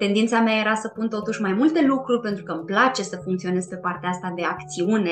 Tendința 0.00 0.40
mea 0.40 0.54
era 0.54 0.74
să 0.74 0.88
pun 0.88 1.08
totuși 1.08 1.40
mai 1.40 1.52
multe 1.52 1.84
lucruri 1.86 2.20
pentru 2.20 2.44
că 2.44 2.52
îmi 2.52 2.64
place 2.64 3.02
să 3.02 3.20
funcționez 3.24 3.66
pe 3.66 3.76
partea 3.76 4.08
asta 4.08 4.32
de 4.36 4.42
acțiune 4.42 5.10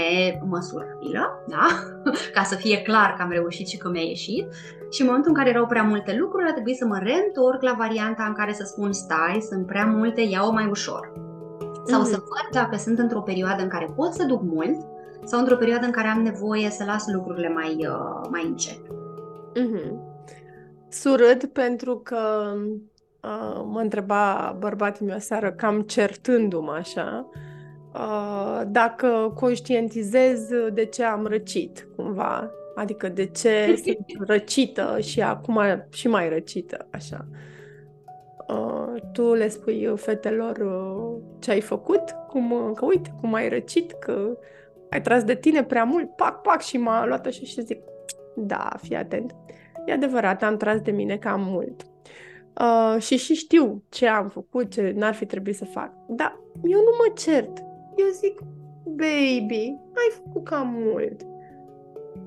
măsurabilă, 0.48 1.44
da? 1.48 1.66
ca 2.34 2.42
să 2.42 2.54
fie 2.54 2.82
clar 2.82 3.14
că 3.16 3.22
am 3.22 3.30
reușit 3.30 3.66
și 3.66 3.76
că 3.76 3.88
mi-a 3.88 4.02
ieșit. 4.02 4.46
Și 4.90 5.00
în 5.00 5.06
momentul 5.06 5.30
în 5.30 5.36
care 5.36 5.48
erau 5.48 5.66
prea 5.66 5.82
multe 5.82 6.16
lucruri, 6.18 6.48
a 6.48 6.52
trebuit 6.52 6.76
să 6.76 6.86
mă 6.86 6.98
reîntorc 7.02 7.62
la 7.62 7.74
varianta 7.78 8.24
în 8.24 8.32
care 8.32 8.52
să 8.52 8.64
spun 8.64 8.92
stai, 8.92 9.46
sunt 9.48 9.66
prea 9.66 9.86
multe, 9.86 10.20
iau 10.20 10.52
mai 10.52 10.66
ușor. 10.66 11.12
Sau 11.84 12.00
mm-hmm. 12.00 12.10
să 12.10 12.16
văd 12.16 12.48
dacă 12.52 12.76
sunt 12.76 12.98
într-o 12.98 13.20
perioadă 13.20 13.62
în 13.62 13.68
care 13.68 13.92
pot 13.96 14.12
să 14.12 14.24
duc 14.24 14.42
mult 14.42 14.76
sau 15.24 15.38
într-o 15.38 15.56
perioadă 15.56 15.86
în 15.86 15.92
care 15.92 16.08
am 16.08 16.22
nevoie 16.22 16.70
să 16.70 16.84
las 16.84 17.04
lucrurile 17.12 17.48
mai, 17.48 17.76
uh, 17.78 18.28
mai 18.30 18.44
încet. 18.46 18.80
Mm-hmm. 19.58 19.92
surâd 20.88 21.44
pentru 21.44 22.00
că 22.04 22.52
uh, 23.28 23.64
mă 23.64 23.80
întreba 23.80 24.56
bărbatul 24.58 25.06
meu 25.06 25.18
seară 25.18 25.52
cam 25.52 25.80
certându-mă 25.80 26.72
așa 26.72 27.28
uh, 27.94 28.62
dacă 28.66 29.32
conștientizez 29.34 30.48
de 30.72 30.84
ce 30.84 31.04
am 31.04 31.26
răcit 31.26 31.88
cumva, 31.96 32.50
adică 32.74 33.08
de 33.08 33.26
ce 33.26 33.80
sunt 33.84 34.06
răcită 34.30 34.98
și 35.00 35.22
acum 35.22 35.60
și 35.90 36.08
mai 36.08 36.28
răcită, 36.28 36.86
așa. 36.90 37.26
Uh, 38.48 39.02
tu 39.12 39.34
le 39.34 39.48
spui 39.48 39.92
fetelor 39.96 40.56
uh, 40.56 41.22
ce 41.38 41.50
ai 41.50 41.60
făcut, 41.60 42.02
cum, 42.28 42.50
uh, 42.50 42.70
că 42.74 42.84
uite 42.84 43.14
cum 43.20 43.34
ai 43.34 43.48
răcit, 43.48 43.92
că 43.92 44.38
ai 44.90 45.00
tras 45.00 45.24
de 45.24 45.34
tine 45.34 45.64
prea 45.64 45.84
mult, 45.84 46.16
pac, 46.16 46.40
pac, 46.40 46.60
și 46.60 46.76
m-a 46.76 47.06
luat 47.06 47.26
așa 47.26 47.44
și 47.44 47.62
zic, 47.62 47.82
da, 48.36 48.70
fii 48.82 48.96
atent. 48.96 49.34
E 49.86 49.92
adevărat, 49.92 50.42
am 50.42 50.56
tras 50.56 50.80
de 50.80 50.90
mine 50.90 51.16
cam 51.16 51.40
mult. 51.40 51.82
Uh, 52.60 53.02
și 53.02 53.16
și 53.16 53.34
știu 53.34 53.82
ce 53.88 54.06
am 54.06 54.28
făcut, 54.28 54.70
ce 54.70 54.92
n-ar 54.96 55.14
fi 55.14 55.26
trebuit 55.26 55.56
să 55.56 55.64
fac. 55.64 55.92
Dar 56.08 56.40
eu 56.64 56.78
nu 56.78 56.90
mă 56.98 57.12
cert. 57.14 57.58
Eu 57.96 58.06
zic, 58.12 58.40
baby, 58.84 59.76
ai 59.94 60.10
făcut 60.10 60.44
cam 60.44 60.68
mult. 60.70 61.22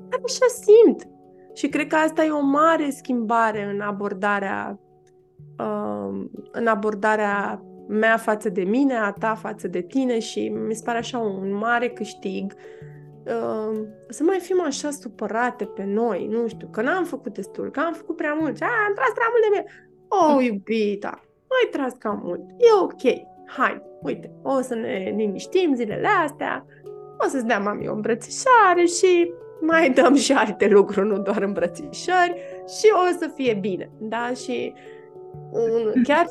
Dar 0.09 0.19
așa 0.25 0.45
simt. 0.47 1.07
Și 1.53 1.67
cred 1.67 1.87
că 1.87 1.95
asta 1.95 2.23
e 2.23 2.29
o 2.29 2.41
mare 2.41 2.89
schimbare 2.89 3.63
în 3.73 3.79
abordarea 3.79 4.79
uh, 5.59 6.25
în 6.51 6.67
abordarea 6.67 7.63
mea 7.87 8.17
față 8.17 8.49
de 8.49 8.63
mine, 8.63 8.97
a 8.97 9.11
ta 9.11 9.35
față 9.35 9.67
de 9.67 9.81
tine 9.81 10.19
și 10.19 10.49
mi 10.49 10.75
se 10.75 10.81
pare 10.85 10.97
așa 10.97 11.17
un 11.17 11.53
mare 11.53 11.89
câștig 11.89 12.53
uh, 13.25 13.81
să 14.09 14.23
mai 14.23 14.39
fim 14.39 14.61
așa 14.61 14.89
supărate 14.89 15.65
pe 15.65 15.83
noi, 15.83 16.27
nu 16.27 16.47
știu, 16.47 16.67
că 16.71 16.81
n-am 16.81 17.03
făcut 17.03 17.33
destul, 17.33 17.71
că 17.71 17.79
am 17.79 17.93
făcut 17.93 18.15
prea 18.15 18.33
mult, 18.33 18.61
a, 18.61 18.65
am 18.87 18.93
tras 18.93 19.09
prea 19.13 19.27
mult 19.31 19.43
de 19.43 19.49
mine. 19.49 19.90
Oh, 20.13 20.43
iubita, 20.43 21.23
ai 21.47 21.69
tras 21.71 21.93
cam 21.97 22.21
mult, 22.23 22.41
e 22.49 22.81
ok, 22.81 23.01
hai, 23.45 23.81
uite, 24.01 24.31
o 24.41 24.61
să 24.61 24.75
ne 24.75 25.13
liniștim 25.15 25.75
zilele 25.75 26.07
astea, 26.23 26.65
o 27.25 27.27
să-ți 27.27 27.45
dea 27.45 27.59
mami 27.59 27.87
o 27.87 27.93
îmbrățișare 27.93 28.85
și 28.85 29.33
mai 29.61 29.89
dăm 29.89 30.15
și 30.15 30.31
alte 30.33 30.67
lucruri, 30.67 31.07
nu 31.07 31.19
doar 31.19 31.41
îmbrățișări 31.41 32.35
și 32.67 32.87
o 32.93 33.17
să 33.19 33.31
fie 33.35 33.53
bine, 33.53 33.91
da? 33.99 34.31
Și 34.33 34.73
chiar 36.07 36.25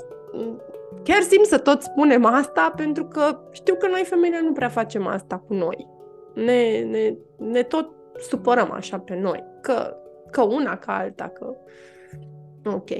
chiar 1.02 1.22
simt 1.22 1.46
să 1.46 1.58
tot 1.58 1.82
spunem 1.82 2.24
asta 2.24 2.72
pentru 2.76 3.04
că 3.04 3.38
știu 3.50 3.74
că 3.74 3.86
noi 3.86 4.04
femeile 4.04 4.40
nu 4.40 4.52
prea 4.52 4.68
facem 4.68 5.06
asta 5.06 5.38
cu 5.46 5.54
noi. 5.54 5.88
Ne, 6.34 6.80
ne, 6.80 7.14
ne 7.36 7.62
tot 7.62 7.90
supărăm 8.18 8.70
așa 8.70 8.98
pe 8.98 9.16
noi, 9.16 9.44
că, 9.60 9.96
că 10.30 10.42
una, 10.42 10.76
ca 10.76 10.96
alta, 10.96 11.28
că... 11.28 11.56
Ok. 12.64 12.90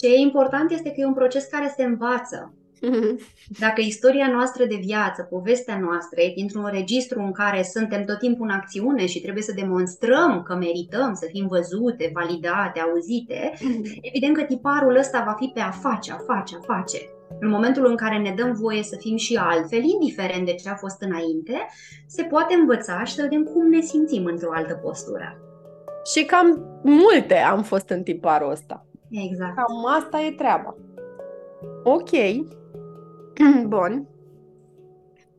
Ce 0.00 0.06
e 0.06 0.18
important 0.18 0.70
este 0.70 0.88
că 0.88 1.00
e 1.00 1.06
un 1.06 1.14
proces 1.14 1.44
care 1.44 1.74
se 1.76 1.84
învață. 1.84 2.54
Dacă 3.64 3.80
istoria 3.80 4.28
noastră 4.32 4.64
de 4.64 4.78
viață, 4.80 5.22
povestea 5.22 5.78
noastră 5.78 6.20
e 6.20 6.32
dintr-un 6.36 6.68
registru 6.72 7.20
în 7.20 7.32
care 7.32 7.62
suntem 7.62 8.04
tot 8.04 8.18
timpul 8.18 8.46
în 8.46 8.54
acțiune 8.54 9.06
și 9.06 9.20
trebuie 9.20 9.42
să 9.42 9.52
demonstrăm 9.56 10.42
că 10.42 10.54
merităm 10.54 11.14
să 11.14 11.26
fim 11.30 11.46
văzute, 11.46 12.10
validate, 12.14 12.80
auzite, 12.80 13.52
evident 14.10 14.36
că 14.36 14.42
tiparul 14.42 14.96
ăsta 14.96 15.22
va 15.26 15.34
fi 15.38 15.50
pe 15.54 15.60
a 15.60 15.70
face, 15.70 16.12
a 16.12 16.18
face, 16.34 16.56
a 16.56 16.74
face. 16.74 16.98
În 17.40 17.48
momentul 17.48 17.86
în 17.86 17.96
care 17.96 18.18
ne 18.18 18.34
dăm 18.36 18.52
voie 18.52 18.82
să 18.82 18.96
fim 18.96 19.16
și 19.16 19.36
altfel, 19.36 19.82
indiferent 19.82 20.44
de 20.46 20.54
ce 20.54 20.68
a 20.68 20.74
fost 20.74 21.02
înainte, 21.02 21.66
se 22.06 22.22
poate 22.22 22.54
învăța 22.54 23.04
și 23.04 23.14
să 23.14 23.22
vedem 23.22 23.42
cum 23.42 23.68
ne 23.68 23.80
simțim 23.80 24.24
într-o 24.24 24.52
altă 24.52 24.74
postură. 24.74 25.40
Și 26.14 26.24
cam 26.24 26.64
multe 26.82 27.34
am 27.34 27.62
fost 27.62 27.88
în 27.88 28.02
tiparul 28.02 28.50
ăsta. 28.50 28.89
Exact. 29.10 29.54
Cam 29.54 29.86
asta 29.86 30.20
e 30.20 30.30
treaba. 30.30 30.74
Ok. 31.84 32.10
Bun. 33.66 34.08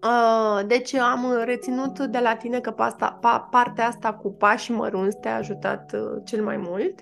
Uh, 0.03 0.67
deci 0.67 0.93
am 0.93 1.41
reținut 1.43 1.99
de 1.99 2.19
la 2.19 2.35
tine 2.35 2.59
că 2.59 2.71
pasta, 2.71 3.17
pa, 3.21 3.47
partea 3.51 3.87
asta 3.87 4.13
cu 4.13 4.31
pași 4.31 4.71
mărunți 4.71 5.19
te-a 5.19 5.35
ajutat 5.35 5.93
uh, 5.93 6.21
cel 6.23 6.43
mai 6.43 6.57
mult. 6.57 6.99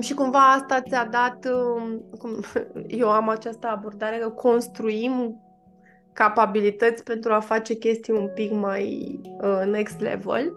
Și 0.00 0.14
cumva 0.14 0.52
asta 0.52 0.80
ți-a 0.80 1.04
dat, 1.04 1.44
uh, 1.44 1.98
cum, 2.18 2.30
eu 3.00 3.10
am 3.10 3.28
această 3.28 3.66
abordare 3.66 4.16
că 4.16 4.28
construim 4.28 5.40
capabilități 6.12 7.02
pentru 7.02 7.32
a 7.32 7.40
face 7.40 7.74
chestii 7.74 8.12
un 8.12 8.30
pic 8.34 8.52
mai 8.52 9.20
uh, 9.40 9.62
next 9.70 10.00
level. 10.00 10.52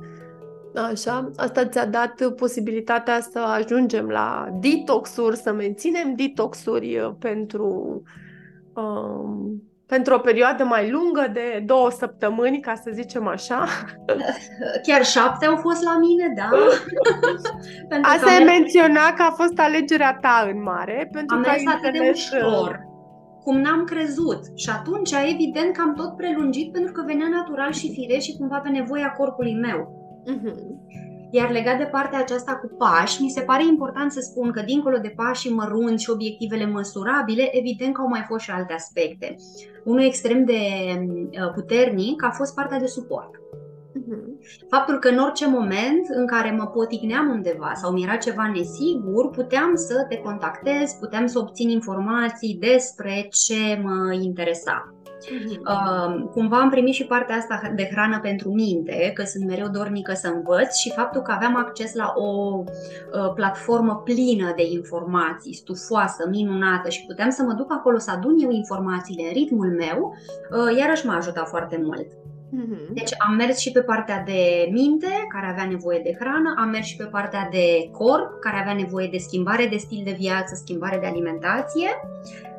Așa, 0.78 1.32
asta 1.36 1.66
ți-a 1.66 1.86
dat 1.86 2.34
posibilitatea 2.36 3.20
să 3.20 3.40
ajungem 3.40 4.08
la 4.08 4.48
detoxuri, 4.60 5.38
să 5.38 5.54
menținem 5.54 6.14
detoxuri 6.16 6.98
uh, 6.98 7.12
pentru 7.20 8.02
um, 8.74 9.62
pentru 9.88 10.14
o 10.14 10.18
perioadă 10.18 10.64
mai 10.64 10.90
lungă 10.90 11.30
de 11.34 11.64
două 11.66 11.92
săptămâni, 11.92 12.60
ca 12.60 12.76
să 12.76 12.92
zicem 12.94 13.28
așa. 13.28 13.66
Chiar 14.88 15.06
șapte 15.06 15.46
au 15.46 15.56
fost 15.56 15.84
la 15.84 15.98
mine, 15.98 16.34
da. 16.36 16.50
pentru 17.90 18.12
Asta 18.14 18.34
e 18.40 18.44
menționa 18.44 19.14
că 19.16 19.24
a 19.24 19.32
fost 19.32 19.60
alegerea 19.60 20.18
ta 20.22 20.50
în 20.54 20.62
mare. 20.62 21.10
Pentru 21.12 21.36
am 21.36 21.42
că 21.42 21.50
mers 21.50 21.64
atât 21.66 21.92
de 21.92 22.12
ușor, 22.14 22.80
cum 23.44 23.60
n-am 23.60 23.84
crezut. 23.84 24.40
Și 24.56 24.70
atunci, 24.70 25.12
evident 25.32 25.76
că 25.76 25.82
am 25.82 25.94
tot 25.94 26.16
prelungit 26.16 26.72
pentru 26.72 26.92
că 26.92 27.04
venea 27.06 27.28
natural 27.28 27.72
și 27.72 27.94
firesc 27.94 28.26
și 28.26 28.38
cumva 28.38 28.58
pe 28.58 28.70
nevoia 28.70 29.10
corpului 29.18 29.54
meu. 29.54 29.97
Uh-huh. 30.28 30.78
Iar 31.32 31.52
legat 31.52 31.78
de 31.78 31.84
partea 31.84 32.20
aceasta 32.20 32.56
cu 32.56 32.76
pași, 32.78 33.22
mi 33.22 33.30
se 33.30 33.42
pare 33.42 33.66
important 33.66 34.12
să 34.12 34.20
spun 34.20 34.52
că 34.52 34.62
dincolo 34.62 34.98
de 34.98 35.14
pașii 35.16 35.54
mărunți 35.54 36.04
și 36.04 36.10
obiectivele 36.10 36.66
măsurabile, 36.66 37.58
evident 37.58 37.94
că 37.94 38.02
au 38.02 38.08
mai 38.08 38.24
fost 38.28 38.44
și 38.44 38.52
alte 38.52 38.74
aspecte. 38.74 39.36
Unul 39.84 40.04
extrem 40.04 40.46
de 40.46 40.60
uh, 41.02 41.52
puternic 41.54 42.24
a 42.24 42.30
fost 42.30 42.56
partea 42.56 42.80
de 42.80 42.86
suport. 42.86 43.30
Mhm. 43.94 44.40
Faptul 44.70 45.00
că 45.00 45.08
în 45.08 45.18
orice 45.18 45.48
moment 45.48 46.08
în 46.10 46.28
care 46.28 46.52
mă 46.52 46.66
potigneam 46.66 47.30
undeva 47.30 47.72
sau 47.74 47.92
mi 47.92 48.04
era 48.04 48.16
ceva 48.16 48.52
nesigur, 48.56 49.30
puteam 49.30 49.76
să 49.76 50.06
te 50.10 50.18
contactez, 50.18 50.92
puteam 51.00 51.26
să 51.26 51.40
obțin 51.40 51.70
informații 51.70 52.58
despre 52.60 53.28
ce 53.32 53.82
mă 53.84 54.14
interesa. 54.14 54.97
Uh, 55.32 56.30
cumva 56.32 56.60
am 56.60 56.70
primit 56.70 56.94
și 56.94 57.06
partea 57.06 57.36
asta 57.36 57.72
de 57.76 57.90
hrană 57.92 58.20
pentru 58.20 58.50
minte, 58.50 59.12
că 59.14 59.24
sunt 59.24 59.46
mereu 59.46 59.68
dornică 59.68 60.14
să 60.14 60.32
învăț 60.36 60.76
și 60.76 60.94
faptul 60.96 61.22
că 61.22 61.32
aveam 61.32 61.56
acces 61.56 61.94
la 61.94 62.14
o 62.16 62.64
uh, 62.64 63.34
platformă 63.36 64.02
plină 64.04 64.54
de 64.56 64.64
informații, 64.72 65.54
stufoasă, 65.54 66.28
minunată 66.30 66.90
și 66.90 67.06
puteam 67.08 67.30
să 67.30 67.44
mă 67.44 67.54
duc 67.54 67.72
acolo 67.72 67.98
să 67.98 68.12
adun 68.12 68.36
eu 68.40 68.52
informațiile 68.52 69.24
în 69.28 69.34
ritmul 69.34 69.68
meu, 69.68 70.16
uh, 70.52 70.78
iarăși 70.78 71.06
m-a 71.06 71.16
ajutat 71.16 71.48
foarte 71.48 71.80
mult. 71.84 72.08
Mhm. 72.50 72.94
Deci 72.94 73.12
am 73.28 73.36
mers 73.36 73.58
și 73.58 73.72
pe 73.72 73.82
partea 73.82 74.24
de 74.26 74.70
minte, 74.72 75.08
care 75.30 75.48
avea 75.52 75.66
nevoie 75.66 76.02
de 76.04 76.16
hrană, 76.20 76.54
am 76.58 76.70
mers 76.70 76.86
și 76.86 76.96
pe 76.96 77.04
partea 77.04 77.48
de 77.52 77.90
corp, 77.92 78.40
care 78.40 78.60
avea 78.60 78.74
nevoie 78.74 79.08
de 79.12 79.18
schimbare 79.18 79.66
de 79.66 79.78
stil 79.78 80.02
de 80.06 80.16
viață, 80.20 80.56
schimbare 80.56 80.98
de 80.98 81.06
alimentație 81.06 81.90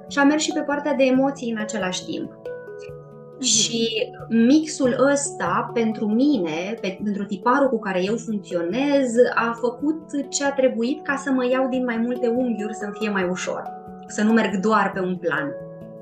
și 0.08 0.18
am 0.18 0.26
mers 0.26 0.42
și 0.42 0.52
pe 0.52 0.60
partea 0.60 0.94
de 0.94 1.04
emoții 1.04 1.50
în 1.50 1.58
același 1.58 2.04
timp. 2.04 2.47
Mhm. 3.38 3.46
Și 3.46 4.12
mixul 4.28 5.08
ăsta, 5.12 5.70
pentru 5.74 6.06
mine, 6.06 6.78
pentru 6.80 7.24
tiparul 7.24 7.68
cu 7.68 7.78
care 7.78 8.02
eu 8.02 8.16
funcționez, 8.16 9.12
a 9.34 9.56
făcut 9.60 10.30
ce 10.30 10.44
a 10.44 10.52
trebuit 10.52 11.02
ca 11.02 11.16
să 11.16 11.30
mă 11.30 11.46
iau 11.50 11.68
din 11.68 11.84
mai 11.84 11.96
multe 11.96 12.28
unghiuri 12.28 12.74
să-mi 12.74 12.96
fie 12.98 13.10
mai 13.10 13.28
ușor. 13.30 13.62
Să 14.06 14.22
nu 14.22 14.32
merg 14.32 14.56
doar 14.60 14.90
pe 14.94 15.00
un 15.00 15.16
plan. 15.16 15.52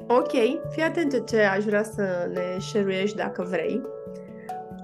Ok, 0.08 0.30
fii 0.70 0.82
atent 0.82 1.28
ce 1.28 1.40
aș 1.40 1.64
vrea 1.64 1.82
să 1.82 2.30
ne 2.32 2.58
șeruiești 2.58 3.16
dacă 3.16 3.46
vrei. 3.48 3.82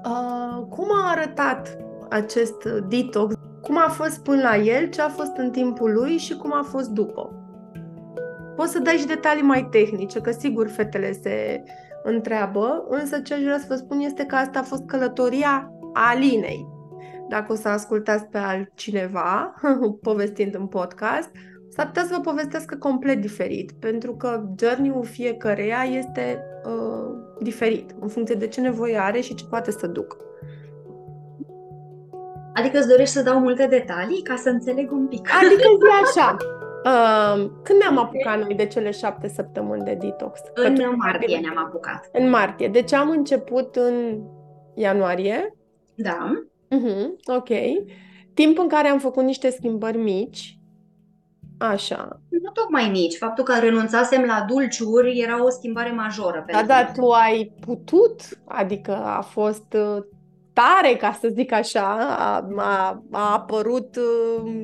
Uh, 0.04 0.66
cum 0.68 0.88
a 0.92 1.10
arătat 1.10 1.78
acest 2.10 2.64
detox? 2.88 3.34
Cum 3.62 3.78
a 3.78 3.88
fost 3.88 4.22
până 4.22 4.42
la 4.42 4.56
el, 4.56 4.88
ce 4.88 5.00
a 5.00 5.08
fost 5.08 5.36
în 5.36 5.50
timpul 5.50 5.92
lui 5.92 6.16
și 6.16 6.36
cum 6.36 6.52
a 6.54 6.62
fost 6.62 6.88
după? 6.88 7.32
Poți 8.56 8.72
să 8.72 8.78
dai 8.78 8.94
și 8.94 9.06
detalii 9.06 9.42
mai 9.42 9.68
tehnice, 9.70 10.20
că 10.20 10.30
sigur 10.30 10.68
fetele 10.68 11.12
se 11.12 11.62
întreabă, 12.02 12.84
însă 12.88 13.20
ce 13.20 13.34
aș 13.34 13.40
vrea 13.40 13.58
să 13.58 13.64
vă 13.68 13.74
spun 13.74 13.98
este 13.98 14.24
că 14.24 14.34
asta 14.34 14.58
a 14.58 14.62
fost 14.62 14.82
călătoria 14.86 15.72
Alinei. 15.92 16.68
Dacă 17.28 17.52
o 17.52 17.54
să 17.54 17.68
ascultați 17.68 18.24
pe 18.24 18.38
altcineva 18.38 19.54
povestind 20.08 20.54
în 20.54 20.66
podcast, 20.66 21.30
s-ar 21.68 21.86
putea 21.86 22.02
să 22.02 22.14
vă 22.14 22.20
povestească 22.20 22.76
complet 22.76 23.20
diferit, 23.20 23.72
pentru 23.72 24.14
că 24.16 24.44
journey-ul 24.60 25.04
fiecăreia 25.04 25.82
este 25.90 26.44
uh, 26.64 27.14
diferit, 27.40 27.90
în 28.00 28.08
funcție 28.08 28.34
de 28.34 28.46
ce 28.46 28.60
nevoie 28.60 28.98
are 28.98 29.20
și 29.20 29.34
ce 29.34 29.44
poate 29.44 29.70
să 29.70 29.86
ducă. 29.86 30.16
Adică 32.54 32.78
îți 32.78 32.88
dorești 32.88 33.14
să 33.14 33.22
dau 33.22 33.38
multe 33.38 33.66
detalii 33.66 34.22
ca 34.22 34.36
să 34.36 34.48
înțeleg 34.48 34.92
un 34.92 35.06
pic. 35.06 35.28
Adică 35.42 35.62
e 35.62 36.20
așa. 36.20 36.36
Uh, 36.84 37.50
când 37.62 37.78
ne-am 37.78 37.98
apucat 37.98 38.38
noi 38.38 38.54
de 38.54 38.66
cele 38.66 38.90
șapte 38.90 39.28
săptămâni 39.28 39.84
de 39.84 39.94
detox? 39.94 40.40
În 40.54 40.74
Că 40.74 40.90
martie 40.96 41.38
ne-am 41.38 41.58
apucat. 41.58 42.08
În 42.12 42.30
martie. 42.30 42.68
Deci 42.68 42.92
am 42.92 43.10
început 43.10 43.76
în 43.76 44.22
ianuarie. 44.74 45.56
Da. 45.94 46.44
Uh-huh, 46.70 47.36
ok. 47.36 47.48
Timp 48.34 48.58
în 48.58 48.68
care 48.68 48.88
am 48.88 48.98
făcut 48.98 49.24
niște 49.24 49.50
schimbări 49.50 49.96
mici 49.96 50.56
Așa. 51.70 52.20
Nu 52.28 52.50
tocmai 52.50 52.88
mici. 52.90 53.16
Faptul 53.16 53.44
că 53.44 53.58
renunțasem 53.60 54.22
la 54.24 54.44
dulciuri 54.48 55.18
era 55.18 55.44
o 55.44 55.48
schimbare 55.50 55.90
majoră 55.90 56.44
Da, 56.52 56.62
da, 56.62 56.92
tu 56.94 57.10
ai 57.10 57.52
putut, 57.60 58.20
adică 58.44 58.94
a 59.04 59.20
fost 59.20 59.74
uh, 59.74 60.04
tare, 60.52 60.96
ca 60.96 61.18
să 61.20 61.28
zic 61.32 61.52
așa, 61.52 61.96
a, 62.18 62.48
a, 62.56 63.02
a 63.10 63.32
apărut, 63.32 63.96
uh, 63.96 64.62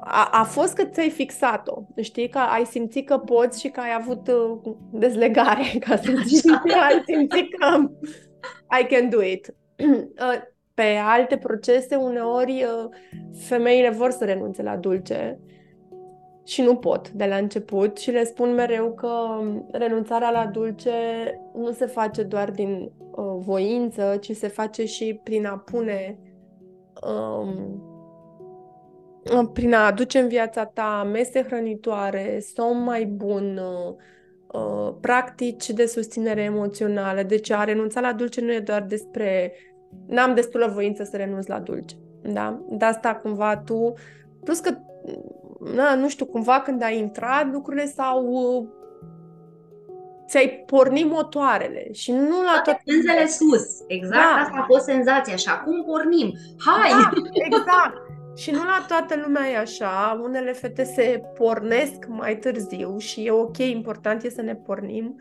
a, 0.00 0.28
a 0.32 0.44
fost 0.44 0.74
că 0.74 0.84
ți-ai 0.84 1.10
fixat-o, 1.10 1.82
știi, 2.00 2.28
că 2.28 2.38
ai 2.38 2.64
simțit 2.64 3.06
că 3.06 3.18
poți 3.18 3.60
și 3.60 3.68
că 3.68 3.80
ai 3.80 3.94
avut 3.98 4.28
uh, 4.28 4.74
dezlegare, 4.92 5.62
ca 5.86 5.96
să 5.96 6.12
zic, 6.26 6.50
ai 6.90 7.02
simțit 7.06 7.54
că 7.58 7.90
I 8.80 8.94
can 8.94 9.08
do 9.08 9.22
it. 9.22 9.54
Pe 10.74 10.96
alte 11.02 11.36
procese, 11.36 11.96
uneori, 11.96 12.66
femeile 13.38 13.90
vor 13.90 14.10
să 14.10 14.24
renunțe 14.24 14.62
la 14.62 14.76
dulce, 14.76 15.38
și 16.50 16.62
nu 16.62 16.76
pot 16.76 17.10
de 17.10 17.24
la 17.24 17.36
început 17.36 17.96
și 17.96 18.10
le 18.10 18.24
spun 18.24 18.54
mereu 18.54 18.92
că 18.92 19.10
renunțarea 19.72 20.30
la 20.30 20.46
dulce 20.46 20.90
nu 21.54 21.70
se 21.70 21.86
face 21.86 22.22
doar 22.22 22.50
din 22.50 22.92
uh, 23.10 23.24
voință, 23.38 24.16
ci 24.20 24.36
se 24.36 24.48
face 24.48 24.84
și 24.84 25.20
prin 25.22 25.46
a 25.46 25.58
pune, 25.58 26.18
um, 27.08 27.82
prin 29.52 29.74
a 29.74 29.86
aduce 29.86 30.18
în 30.18 30.28
viața 30.28 30.64
ta 30.64 31.08
mese 31.12 31.42
hrănitoare, 31.42 32.42
somn 32.54 32.82
mai 32.82 33.04
bun, 33.04 33.60
uh, 33.62 33.94
uh, 34.60 34.94
practici 35.00 35.70
de 35.70 35.86
susținere 35.86 36.42
emoțională. 36.42 37.22
Deci 37.22 37.50
a 37.50 37.64
renunța 37.64 38.00
la 38.00 38.12
dulce 38.12 38.40
nu 38.40 38.52
e 38.52 38.60
doar 38.60 38.82
despre 38.82 39.52
n-am 40.06 40.34
destulă 40.34 40.70
voință 40.74 41.04
să 41.04 41.16
renunț 41.16 41.46
la 41.46 41.58
dulce. 41.58 41.94
Da? 42.22 42.60
De 42.68 42.84
asta 42.84 43.14
cumva 43.14 43.56
tu, 43.56 43.92
plus 44.44 44.58
că 44.58 44.76
na, 45.74 45.94
nu 45.94 46.08
știu, 46.08 46.26
cumva 46.26 46.60
când 46.60 46.82
ai 46.82 46.98
intrat, 46.98 47.52
lucrurile 47.52 47.86
s-au 47.86 48.26
uh, 48.26 48.68
ți-ai 50.28 50.62
pornit 50.66 51.10
motoarele 51.10 51.92
și 51.92 52.12
nu 52.12 52.42
la 52.42 52.60
toate 52.64 52.82
pânzele 52.84 53.26
sus. 53.26 53.66
Exact 53.86 54.34
da. 54.34 54.42
asta 54.42 54.58
a 54.60 54.64
fost 54.66 54.84
senzația 54.84 55.36
și 55.36 55.48
acum 55.48 55.84
pornim. 55.84 56.32
Hai! 56.58 56.90
Da, 56.90 57.10
exact. 57.32 58.09
Și 58.34 58.50
nu 58.50 58.58
la 58.58 58.84
toată 58.88 59.20
lumea 59.24 59.48
e 59.48 59.56
așa, 59.56 60.20
unele 60.22 60.52
fete 60.52 60.84
se 60.84 61.22
pornesc 61.34 62.06
mai 62.08 62.38
târziu 62.38 62.98
și 62.98 63.26
e 63.26 63.30
ok, 63.30 63.58
important 63.58 64.22
e 64.22 64.30
să 64.30 64.42
ne 64.42 64.54
pornim. 64.54 65.20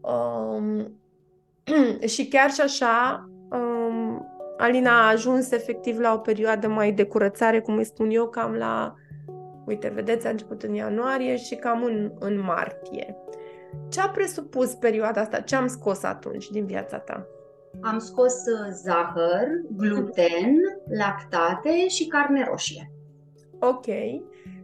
Um, 0.00 0.98
și 2.14 2.28
chiar 2.28 2.50
și 2.50 2.60
așa, 2.60 3.28
um, 3.50 4.28
Alina 4.56 4.90
a 4.90 5.08
ajuns 5.08 5.50
efectiv 5.50 5.98
la 5.98 6.12
o 6.12 6.18
perioadă 6.18 6.68
mai 6.68 6.92
de 6.92 7.04
curățare, 7.04 7.60
cum 7.60 7.76
îi 7.76 7.84
spun 7.84 8.10
eu, 8.10 8.28
cam 8.28 8.52
la 8.52 8.94
Uite, 9.64 9.88
vedeți, 9.88 10.26
a 10.26 10.30
început 10.30 10.62
în 10.62 10.74
ianuarie 10.74 11.36
și 11.36 11.54
cam 11.54 11.84
în, 11.84 12.12
în 12.18 12.40
martie. 12.40 13.16
Ce 13.88 14.00
a 14.00 14.08
presupus 14.08 14.74
perioada 14.74 15.20
asta? 15.20 15.40
Ce 15.40 15.56
am 15.56 15.66
scos 15.66 16.02
atunci 16.02 16.48
din 16.48 16.66
viața 16.66 16.98
ta? 16.98 17.26
Am 17.84 17.98
scos 17.98 18.32
uh, 18.32 18.70
zahăr, 18.72 19.46
gluten, 19.76 20.56
lactate 20.98 21.88
și 21.88 22.06
carne 22.06 22.44
roșie. 22.44 22.90
Ok. 23.60 23.86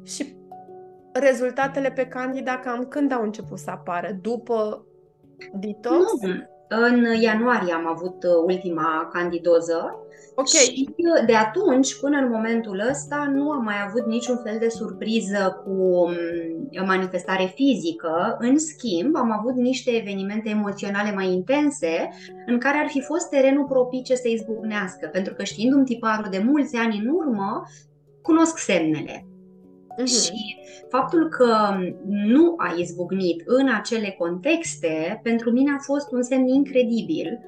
Și 0.02 0.36
rezultatele 1.12 1.90
pe 1.90 2.06
Candida 2.06 2.58
cam 2.58 2.84
când 2.84 3.12
au 3.12 3.22
început 3.22 3.58
să 3.58 3.70
apară? 3.70 4.18
După 4.20 4.84
detox? 5.52 6.22
Nu. 6.22 6.48
În 6.72 7.04
ianuarie 7.20 7.72
am 7.72 7.86
avut 7.86 8.22
uh, 8.22 8.30
ultima 8.46 9.08
candidoză 9.12 10.00
Ok. 10.34 10.46
Și 10.46 10.88
de 11.26 11.34
atunci, 11.34 11.98
până 12.00 12.18
în 12.18 12.30
momentul 12.30 12.86
ăsta, 12.90 13.30
nu 13.34 13.50
am 13.50 13.62
mai 13.62 13.74
avut 13.86 14.06
niciun 14.06 14.40
fel 14.44 14.56
de 14.58 14.68
surpriză 14.68 15.62
cu 15.64 16.08
mm, 16.08 16.86
manifestare 16.86 17.52
fizică. 17.54 18.36
În 18.38 18.58
schimb, 18.58 19.16
am 19.16 19.30
avut 19.38 19.54
niște 19.54 19.90
evenimente 19.90 20.48
emoționale 20.48 21.12
mai 21.14 21.32
intense 21.32 22.10
în 22.46 22.58
care 22.58 22.78
ar 22.78 22.88
fi 22.88 23.00
fost 23.00 23.28
terenul 23.28 23.64
propice 23.64 24.14
să 24.14 24.28
izbucnească. 24.28 25.08
Pentru 25.12 25.34
că 25.34 25.44
știindu-mi 25.44 25.84
tiparul 25.84 26.30
de 26.30 26.42
mulți 26.46 26.76
ani 26.76 27.02
în 27.04 27.08
urmă, 27.14 27.62
cunosc 28.22 28.58
semnele. 28.58 29.29
Uh-huh. 30.02 30.22
Și 30.24 30.56
faptul 30.88 31.28
că 31.28 31.76
nu 32.26 32.54
a 32.56 32.74
izbucnit 32.78 33.42
în 33.46 33.68
acele 33.78 34.14
contexte, 34.18 35.20
pentru 35.22 35.50
mine 35.50 35.70
a 35.70 35.82
fost 35.82 36.12
un 36.12 36.22
semn 36.22 36.48
incredibil 36.48 37.40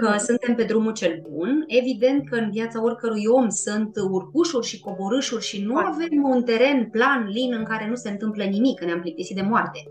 că 0.00 0.08
mm. 0.10 0.18
suntem 0.18 0.54
pe 0.54 0.62
drumul 0.62 0.92
cel 0.92 1.22
bun. 1.30 1.64
Evident 1.66 2.28
că 2.28 2.36
în 2.36 2.50
viața 2.50 2.82
oricărui 2.82 3.26
om 3.26 3.48
sunt 3.48 3.96
urcușuri 4.10 4.66
și 4.66 4.80
coborâșuri 4.80 5.44
și 5.44 5.64
nu 5.64 5.76
avem 5.76 6.22
un 6.22 6.42
teren 6.42 6.88
plan, 6.90 7.26
lin, 7.28 7.54
în 7.58 7.64
care 7.64 7.88
nu 7.88 7.94
se 7.94 8.10
întâmplă 8.10 8.44
nimic, 8.44 8.78
că 8.78 8.84
ne-am 8.84 9.00
plictisit 9.00 9.36
de 9.36 9.42
moarte. 9.42 9.82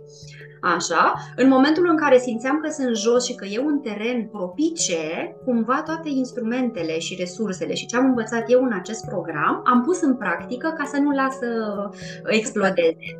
Așa, 0.62 1.14
în 1.36 1.48
momentul 1.48 1.88
în 1.90 1.98
care 1.98 2.18
simțeam 2.18 2.60
că 2.60 2.70
sunt 2.70 2.96
jos 2.96 3.26
și 3.26 3.36
că 3.36 3.46
e 3.46 3.60
un 3.60 3.80
teren 3.80 4.28
propice, 4.28 5.36
cumva 5.44 5.82
toate 5.86 6.10
instrumentele 6.10 7.00
și 7.00 7.16
resursele 7.20 7.74
și 7.74 7.86
ce 7.86 7.96
am 7.96 8.06
învățat 8.06 8.52
eu 8.52 8.64
în 8.64 8.74
acest 8.74 9.06
program, 9.06 9.62
am 9.66 9.82
pus 9.82 10.02
în 10.02 10.16
practică 10.16 10.74
ca 10.78 10.84
să 10.84 10.98
nu 10.98 11.12
lasă 11.12 11.48
explodeze. 12.26 13.20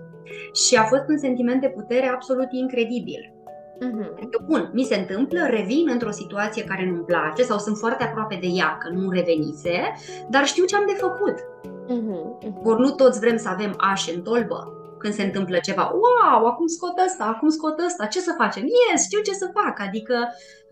Și 0.54 0.76
a 0.76 0.84
fost 0.84 1.04
un 1.08 1.18
sentiment 1.18 1.62
de 1.62 1.68
putere 1.68 2.08
absolut 2.08 2.48
incredibil. 2.52 3.35
Uh-huh. 3.82 4.46
Bun, 4.46 4.70
mi 4.74 4.84
se 4.84 4.96
întâmplă, 4.96 5.40
revin 5.50 5.90
într-o 5.92 6.12
situație 6.12 6.64
care 6.64 6.86
nu-mi 6.86 7.04
place 7.04 7.44
sau 7.44 7.58
sunt 7.58 7.78
foarte 7.78 8.04
aproape 8.04 8.38
de 8.42 8.48
ea 8.48 8.78
că 8.78 8.90
nu 8.90 9.10
revenise, 9.10 9.94
dar 10.30 10.46
știu 10.46 10.66
ce 10.66 10.76
am 10.76 10.84
de 10.86 10.94
făcut. 10.94 11.34
Uh-huh. 11.34 12.48
Uh-huh. 12.48 12.64
Ori 12.64 12.80
nu 12.80 12.92
toți 12.92 13.20
vrem 13.20 13.38
să 13.38 13.50
avem 13.50 13.74
ași 13.78 14.16
în 14.16 14.22
tolbă 14.22 14.76
când 14.98 15.14
se 15.14 15.24
întâmplă 15.24 15.58
ceva. 15.58 15.92
Wow, 15.94 16.46
acum 16.46 16.68
scot 16.68 16.94
ăsta, 17.06 17.24
acum 17.24 17.50
scot 17.50 17.80
ăsta, 17.86 18.06
ce 18.06 18.20
să 18.20 18.34
facem? 18.38 18.64
Yes, 18.64 19.04
știu 19.04 19.22
ce 19.22 19.34
să 19.34 19.52
fac. 19.54 19.80
Adică 19.88 20.16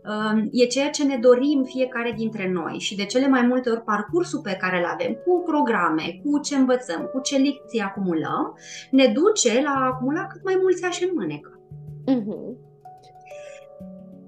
um, 0.06 0.50
e 0.52 0.66
ceea 0.66 0.90
ce 0.90 1.04
ne 1.04 1.18
dorim 1.18 1.64
fiecare 1.64 2.14
dintre 2.18 2.52
noi 2.52 2.74
și 2.80 2.96
de 2.96 3.06
cele 3.06 3.28
mai 3.28 3.42
multe 3.42 3.70
ori 3.70 3.82
parcursul 3.82 4.40
pe 4.40 4.58
care 4.62 4.78
îl 4.80 4.86
avem 4.86 5.14
cu 5.26 5.44
programe, 5.46 6.22
cu 6.24 6.40
ce 6.40 6.56
învățăm, 6.56 7.10
cu 7.14 7.20
ce 7.22 7.38
lecții 7.38 7.80
acumulăm, 7.80 8.58
ne 8.92 9.08
duce 9.08 9.62
la 9.64 9.72
a 9.72 9.86
acumula 9.86 10.28
cât 10.28 10.44
mai 10.44 10.58
mulți 10.62 10.86
ași 10.86 11.04
în 11.04 11.10
mânecă. 11.14 11.60
Uh-huh. 12.12 12.73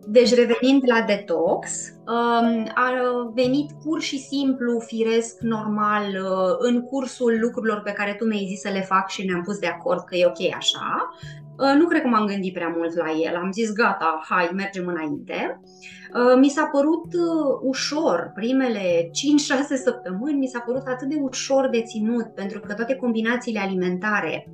Deci, 0.07 0.33
revenind 0.33 0.81
la 0.85 1.01
detox, 1.01 1.93
um, 2.07 2.71
a 2.73 2.91
venit 3.33 3.71
pur 3.83 4.01
și 4.01 4.19
simplu, 4.19 4.79
firesc, 4.79 5.39
normal, 5.39 6.03
uh, 6.03 6.55
în 6.57 6.81
cursul 6.81 7.37
lucrurilor 7.41 7.81
pe 7.81 7.91
care 7.91 8.13
tu 8.13 8.25
mi-ai 8.25 8.45
zis 8.49 8.61
să 8.61 8.69
le 8.69 8.81
fac 8.81 9.09
și 9.09 9.25
ne-am 9.25 9.41
pus 9.41 9.59
de 9.59 9.67
acord 9.67 10.03
că 10.03 10.15
e 10.15 10.25
ok 10.25 10.55
așa. 10.55 11.09
Uh, 11.57 11.79
nu 11.79 11.87
cred 11.87 12.01
că 12.01 12.07
m-am 12.07 12.25
gândit 12.25 12.53
prea 12.53 12.73
mult 12.77 12.95
la 12.95 13.11
el. 13.11 13.35
Am 13.35 13.51
zis, 13.51 13.73
gata, 13.73 14.21
hai, 14.29 14.49
mergem 14.53 14.87
înainte. 14.87 15.61
Uh, 16.13 16.37
mi 16.39 16.49
s-a 16.49 16.69
părut 16.71 17.05
ușor, 17.61 18.31
primele 18.33 19.09
5-6 19.09 19.09
săptămâni, 19.83 20.37
mi 20.37 20.47
s-a 20.47 20.59
părut 20.59 20.83
atât 20.87 21.09
de 21.09 21.17
ușor 21.21 21.69
de 21.69 21.81
ținut, 21.81 22.25
pentru 22.25 22.59
că 22.59 22.73
toate 22.73 22.95
combinațiile 22.95 23.59
alimentare 23.59 24.47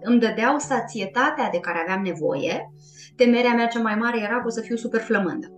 îmi 0.00 0.20
dădeau 0.20 0.58
sațietatea 0.58 1.48
de 1.52 1.58
care 1.58 1.78
aveam 1.86 2.02
nevoie 2.02 2.72
temerea 3.18 3.54
mea 3.54 3.66
cea 3.66 3.80
mai 3.80 3.94
mare 3.94 4.20
era 4.22 4.40
că 4.40 4.46
o 4.46 4.50
să 4.50 4.60
fiu 4.60 4.76
super 4.76 5.00
flămândă. 5.00 5.52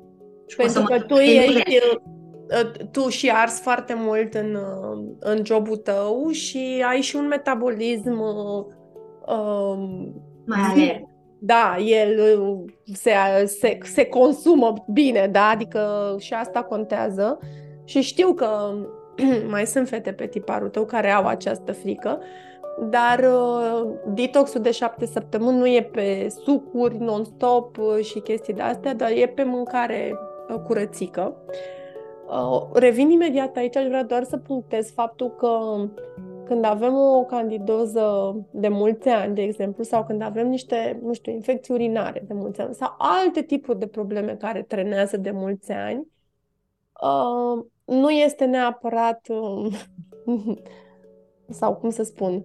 Și 0.46 0.56
Pentru 0.56 0.82
că 0.82 1.00
tu 1.00 1.14
ești, 1.14 1.78
uh, 1.78 2.86
tu 2.90 3.08
și 3.08 3.30
ars 3.30 3.60
foarte 3.60 3.94
mult 3.96 4.34
în, 4.34 4.54
uh, 4.54 5.04
în 5.18 5.44
jobul 5.44 5.76
tău 5.76 6.28
și 6.30 6.84
ai 6.88 7.00
și 7.00 7.16
un 7.16 7.26
metabolism 7.26 8.18
um, 9.26 10.14
mai 10.46 10.60
alert. 10.70 11.04
Da, 11.42 11.76
el 11.78 12.20
se, 12.92 13.12
se, 13.44 13.78
se 13.82 14.04
consumă 14.04 14.84
bine, 14.92 15.28
da? 15.32 15.48
Adică 15.48 16.14
și 16.18 16.32
asta 16.32 16.62
contează. 16.62 17.38
Și 17.84 18.00
știu 18.00 18.34
că 18.34 18.74
mai 19.50 19.66
sunt 19.66 19.88
fete 19.88 20.12
pe 20.12 20.26
tiparul 20.26 20.68
tău 20.68 20.84
care 20.84 21.10
au 21.10 21.26
această 21.26 21.72
frică, 21.72 22.18
dar 22.88 23.18
uh, 23.18 23.90
detoxul 24.06 24.60
de 24.60 24.70
șapte 24.70 25.06
săptămâni 25.06 25.58
nu 25.58 25.66
e 25.66 25.82
pe 25.82 26.28
sucuri 26.44 26.98
non-stop 26.98 27.78
uh, 27.78 28.04
și 28.04 28.20
chestii 28.20 28.54
de 28.54 28.62
astea, 28.62 28.94
dar 28.94 29.10
e 29.10 29.26
pe 29.26 29.42
mâncare 29.42 30.14
uh, 30.48 30.60
curățică. 30.66 31.36
Uh, 32.28 32.68
revin 32.72 33.10
imediat 33.10 33.56
aici, 33.56 33.76
aș 33.76 33.86
vrea 33.86 34.04
doar 34.04 34.24
să 34.24 34.36
punctez 34.36 34.92
faptul 34.92 35.30
că 35.30 35.58
când 36.50 36.64
avem 36.64 36.94
o 36.94 37.24
candidoză 37.24 38.36
de 38.50 38.68
mulți 38.68 39.08
ani, 39.08 39.34
de 39.34 39.42
exemplu, 39.42 39.82
sau 39.82 40.04
când 40.04 40.22
avem 40.22 40.48
niște, 40.48 41.00
nu 41.02 41.12
știu, 41.12 41.32
infecții 41.32 41.74
urinare 41.74 42.24
de 42.26 42.34
mulți 42.34 42.60
ani, 42.60 42.74
sau 42.74 42.94
alte 42.98 43.42
tipuri 43.42 43.78
de 43.78 43.86
probleme 43.86 44.36
care 44.36 44.62
trenează 44.62 45.16
de 45.16 45.30
mulți 45.30 45.72
ani, 45.72 46.06
uh, 47.02 47.64
nu 47.84 48.10
este 48.10 48.44
neapărat, 48.44 49.28
uh, 49.28 49.74
sau 51.60 51.74
cum 51.74 51.90
să 51.90 52.02
spun, 52.02 52.44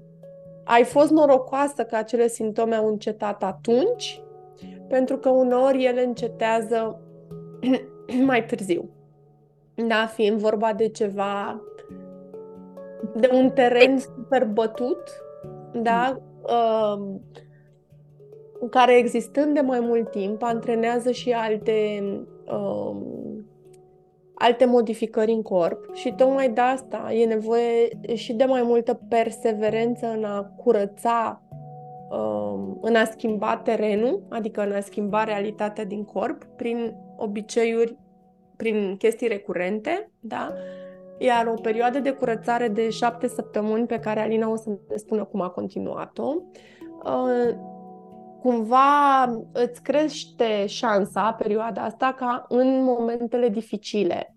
ai 0.65 0.84
fost 0.84 1.12
norocoasă 1.12 1.84
că 1.84 1.95
acele 1.95 2.28
simptome 2.28 2.75
au 2.75 2.88
încetat 2.88 3.43
atunci, 3.43 4.21
pentru 4.88 5.17
că 5.17 5.30
uneori 5.30 5.86
ele 5.86 6.04
încetează 6.04 7.01
mai 8.25 8.45
târziu. 8.45 8.89
Da, 9.88 10.06
fiind 10.06 10.39
vorba 10.39 10.73
de 10.73 10.88
ceva, 10.88 11.62
de 13.15 13.30
un 13.34 13.49
teren 13.49 13.97
super 13.99 14.45
bătut, 14.45 15.23
da? 15.73 16.19
Uh, 16.41 17.15
care 18.69 18.97
existând 18.97 19.54
de 19.54 19.62
mai 19.62 19.80
mult 19.80 20.12
timp, 20.12 20.43
antrenează 20.43 21.12
și 21.12 21.32
alte, 21.32 22.04
uh, 22.45 22.95
alte 24.35 24.65
modificări 24.65 25.31
în 25.31 25.41
corp 25.41 25.93
și 25.93 26.13
tocmai 26.13 26.49
de 26.49 26.61
asta 26.61 27.13
e 27.13 27.25
nevoie 27.25 27.89
și 28.13 28.33
de 28.33 28.43
mai 28.43 28.61
multă 28.63 28.99
perseverență 29.09 30.07
în 30.07 30.23
a 30.23 30.53
curăța, 30.57 31.41
uh, 32.09 32.75
în 32.81 32.95
a 32.95 33.03
schimba 33.03 33.57
terenul, 33.57 34.23
adică 34.29 34.61
în 34.61 34.71
a 34.71 34.79
schimba 34.79 35.23
realitatea 35.23 35.85
din 35.85 36.03
corp 36.03 36.43
prin 36.43 36.95
obiceiuri, 37.17 37.97
prin 38.55 38.95
chestii 38.97 39.27
recurente, 39.27 40.09
da? 40.19 40.53
Iar 41.17 41.47
o 41.47 41.61
perioadă 41.61 41.99
de 41.99 42.11
curățare 42.11 42.67
de 42.67 42.89
șapte 42.89 43.27
săptămâni 43.27 43.85
pe 43.85 43.99
care 43.99 44.19
Alina 44.19 44.49
o 44.49 44.55
să 44.55 44.69
ne 44.69 44.95
spună 44.95 45.23
cum 45.23 45.41
a 45.41 45.49
continuat-o, 45.49 46.35
uh, 47.03 47.55
cumva 48.45 49.23
îți 49.51 49.81
crește 49.81 50.65
șansa, 50.65 51.36
perioada 51.38 51.81
asta, 51.81 52.15
ca 52.17 52.45
în 52.47 52.84
momentele 52.84 53.49
dificile, 53.49 54.36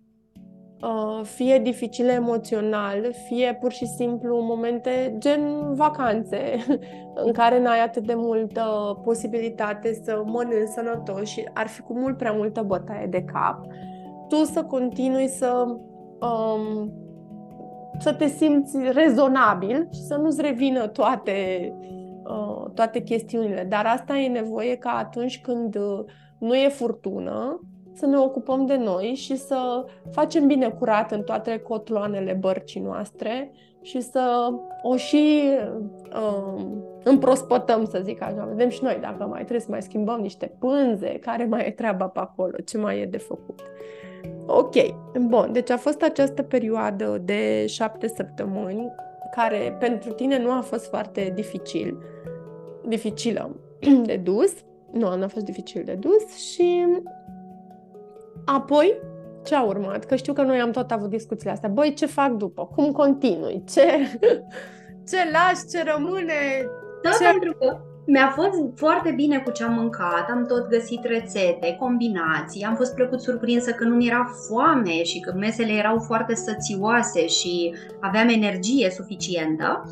uh, 0.83 1.25
fie 1.25 1.59
dificile 1.59 2.13
emoțional, 2.13 3.13
fie 3.27 3.57
pur 3.61 3.73
și 3.73 3.87
simplu 3.87 4.41
momente 4.41 5.15
gen 5.19 5.75
vacanțe, 5.75 6.57
în 7.25 7.33
care 7.33 7.61
n-ai 7.61 7.81
atât 7.81 8.07
de 8.07 8.15
multă 8.17 8.63
posibilitate 9.05 9.95
să 10.05 10.23
mănânci 10.25 10.69
sănătos 10.69 11.29
și 11.29 11.49
ar 11.55 11.67
fi 11.67 11.81
cu 11.81 11.99
mult 11.99 12.17
prea 12.17 12.33
multă 12.33 12.63
bătaie 12.63 13.07
de 13.07 13.25
cap, 13.33 13.67
tu 14.29 14.45
să 14.45 14.63
continui 14.63 15.29
să 15.29 15.65
um, 16.21 16.93
să 17.99 18.13
te 18.13 18.27
simți 18.27 18.77
rezonabil 18.93 19.89
și 19.93 20.01
să 20.01 20.17
nu-ți 20.17 20.43
revină 20.43 20.87
toate 20.87 21.35
Uh, 21.81 22.08
toate 22.75 23.03
chestiunile. 23.03 23.67
Dar 23.69 23.87
asta 23.87 24.17
e 24.17 24.29
nevoie 24.29 24.75
ca 24.75 24.91
atunci 24.91 25.41
când 25.41 25.77
uh, 25.77 26.05
nu 26.39 26.57
e 26.57 26.69
furtună, 26.69 27.61
să 27.93 28.07
ne 28.07 28.19
ocupăm 28.19 28.67
de 28.67 28.77
noi 28.77 29.15
și 29.15 29.37
să 29.37 29.85
facem 30.11 30.47
bine 30.47 30.69
curat 30.69 31.13
în 31.13 31.23
toate 31.23 31.59
cotloanele 31.59 32.33
bărcii 32.33 32.81
noastre 32.81 33.53
și 33.83 34.01
să 34.01 34.49
o 34.83 34.97
și 34.97 35.43
uh, 36.15 36.65
împrospătăm, 37.03 37.85
să 37.85 38.01
zic 38.03 38.23
așa. 38.23 38.45
Vedem 38.49 38.69
și 38.69 38.83
noi 38.83 38.99
dacă 39.01 39.25
mai 39.25 39.39
trebuie 39.39 39.61
să 39.61 39.71
mai 39.71 39.83
schimbăm 39.83 40.21
niște 40.21 40.57
pânze, 40.59 41.19
care 41.19 41.45
mai 41.45 41.67
e 41.67 41.71
treaba 41.71 42.07
pe 42.07 42.19
acolo, 42.19 42.57
ce 42.65 42.79
mai 42.79 43.01
e 43.01 43.07
de 43.07 43.19
făcut. 43.19 43.61
Ok, 44.47 44.75
bun, 45.21 45.53
deci 45.53 45.71
a 45.71 45.77
fost 45.77 46.03
această 46.03 46.43
perioadă 46.43 47.23
de 47.25 47.67
șapte 47.67 48.09
săptămâni 48.09 48.93
care 49.31 49.77
pentru 49.79 50.13
tine 50.13 50.39
nu 50.39 50.51
a 50.51 50.61
fost 50.61 50.89
foarte 50.89 51.33
dificil 51.35 51.99
dificilă 52.87 53.57
de 54.07 54.17
dus. 54.17 54.53
Nu, 54.93 55.17
nu 55.17 55.25
a 55.25 55.29
fost 55.29 55.45
dificil 55.45 55.83
de 55.85 55.95
dus 55.95 56.37
și 56.53 56.87
apoi 58.45 59.01
ce 59.45 59.55
a 59.55 59.65
urmat? 59.65 60.05
Că 60.05 60.17
știu 60.17 60.33
că 60.33 60.43
noi 60.43 60.61
am 60.61 60.71
tot 60.71 60.91
avut 60.91 61.11
discuțiile 61.11 61.53
astea. 61.53 61.69
Băi, 61.69 61.95
ce 61.95 62.07
fac 62.07 62.31
după? 62.31 62.67
Cum 62.67 62.93
continui? 62.93 63.65
Ce, 63.69 63.83
ce 65.09 65.17
lași? 65.33 65.67
Ce 65.71 65.83
rămâne? 65.93 66.69
Da, 67.03 67.11
ce... 67.11 67.25
pentru 67.25 67.53
că 67.53 67.81
mi-a 68.11 68.33
fost 68.35 68.59
foarte 68.75 69.11
bine 69.11 69.39
cu 69.39 69.51
ce 69.51 69.65
am 69.65 69.75
mâncat, 69.75 70.31
am 70.31 70.47
tot 70.47 70.69
găsit 70.69 71.05
rețete, 71.05 71.77
combinații, 71.79 72.65
am 72.65 72.75
fost 72.75 72.95
plăcut 72.95 73.21
surprinsă 73.21 73.71
că 73.71 73.85
nu 73.85 73.95
mi 73.95 74.07
era 74.07 74.31
foame 74.49 75.03
și 75.03 75.21
că 75.21 75.33
mesele 75.37 75.73
erau 75.73 75.99
foarte 75.99 76.35
sățioase 76.35 77.27
și 77.27 77.75
aveam 78.01 78.29
energie 78.29 78.91
suficientă. 78.91 79.85